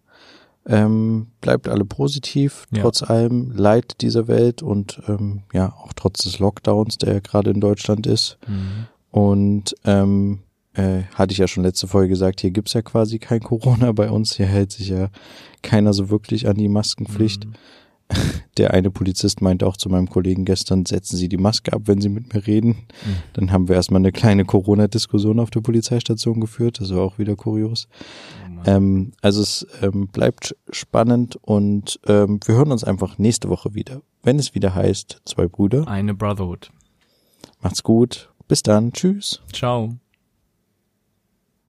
Ähm, 0.66 1.28
bleibt 1.40 1.68
alle 1.68 1.84
positiv, 1.84 2.66
Ja. 2.70 2.82
trotz 2.82 3.02
allem 3.02 3.50
Leid 3.52 4.02
dieser 4.02 4.28
Welt 4.28 4.62
und 4.62 5.00
ähm, 5.08 5.42
ja, 5.52 5.72
auch 5.72 5.92
trotz 5.94 6.22
des 6.22 6.38
Lockdowns, 6.38 6.98
der 6.98 7.14
ja 7.14 7.20
gerade 7.20 7.50
in 7.50 7.60
Deutschland 7.60 8.06
ist. 8.06 8.38
Und 9.10 9.74
ähm, 9.84 10.40
äh, 10.74 11.02
hatte 11.14 11.32
ich 11.32 11.38
ja 11.38 11.48
schon 11.48 11.64
letzte 11.64 11.88
Folge 11.88 12.10
gesagt, 12.10 12.40
hier 12.42 12.50
gibt's 12.50 12.74
ja 12.74 12.82
quasi 12.82 13.18
kein 13.18 13.40
Corona 13.40 13.90
bei 13.92 14.10
uns. 14.10 14.36
Hier 14.36 14.46
hält 14.46 14.70
sich 14.72 14.88
ja 14.90 15.08
keiner 15.62 15.92
so 15.92 16.10
wirklich 16.10 16.46
an 16.46 16.56
die 16.56 16.68
Maskenpflicht. 16.68 17.46
Mhm. 17.46 17.52
Der 18.56 18.74
eine 18.74 18.90
Polizist 18.90 19.40
meinte 19.40 19.66
auch 19.66 19.76
zu 19.76 19.88
meinem 19.88 20.10
Kollegen 20.10 20.44
gestern, 20.44 20.84
setzen 20.84 21.16
Sie 21.16 21.28
die 21.28 21.36
Maske 21.36 21.72
ab, 21.72 21.82
wenn 21.84 22.00
Sie 22.00 22.08
mit 22.08 22.34
mir 22.34 22.44
reden. 22.44 22.68
Mhm. 22.70 23.16
Dann 23.34 23.52
haben 23.52 23.68
wir 23.68 23.76
erstmal 23.76 24.00
eine 24.00 24.10
kleine 24.10 24.44
Corona-Diskussion 24.44 25.38
auf 25.38 25.50
der 25.50 25.60
Polizeistation 25.60 26.40
geführt. 26.40 26.80
Das 26.80 26.92
war 26.92 27.02
auch 27.02 27.18
wieder 27.18 27.36
kurios. 27.36 27.86
Ähm, 28.66 29.12
also 29.22 29.42
es 29.42 29.66
ähm, 29.82 30.08
bleibt 30.08 30.56
spannend 30.70 31.36
und 31.42 32.00
ähm, 32.06 32.40
wir 32.44 32.54
hören 32.54 32.72
uns 32.72 32.84
einfach 32.84 33.18
nächste 33.18 33.48
Woche 33.48 33.74
wieder, 33.74 34.02
wenn 34.22 34.38
es 34.38 34.54
wieder 34.54 34.74
heißt, 34.74 35.22
zwei 35.24 35.46
Brüder. 35.46 35.86
Eine 35.88 36.14
Brotherhood. 36.14 36.70
Macht's 37.60 37.82
gut. 37.82 38.30
Bis 38.48 38.62
dann. 38.62 38.92
Tschüss. 38.92 39.40
Ciao. 39.52 39.94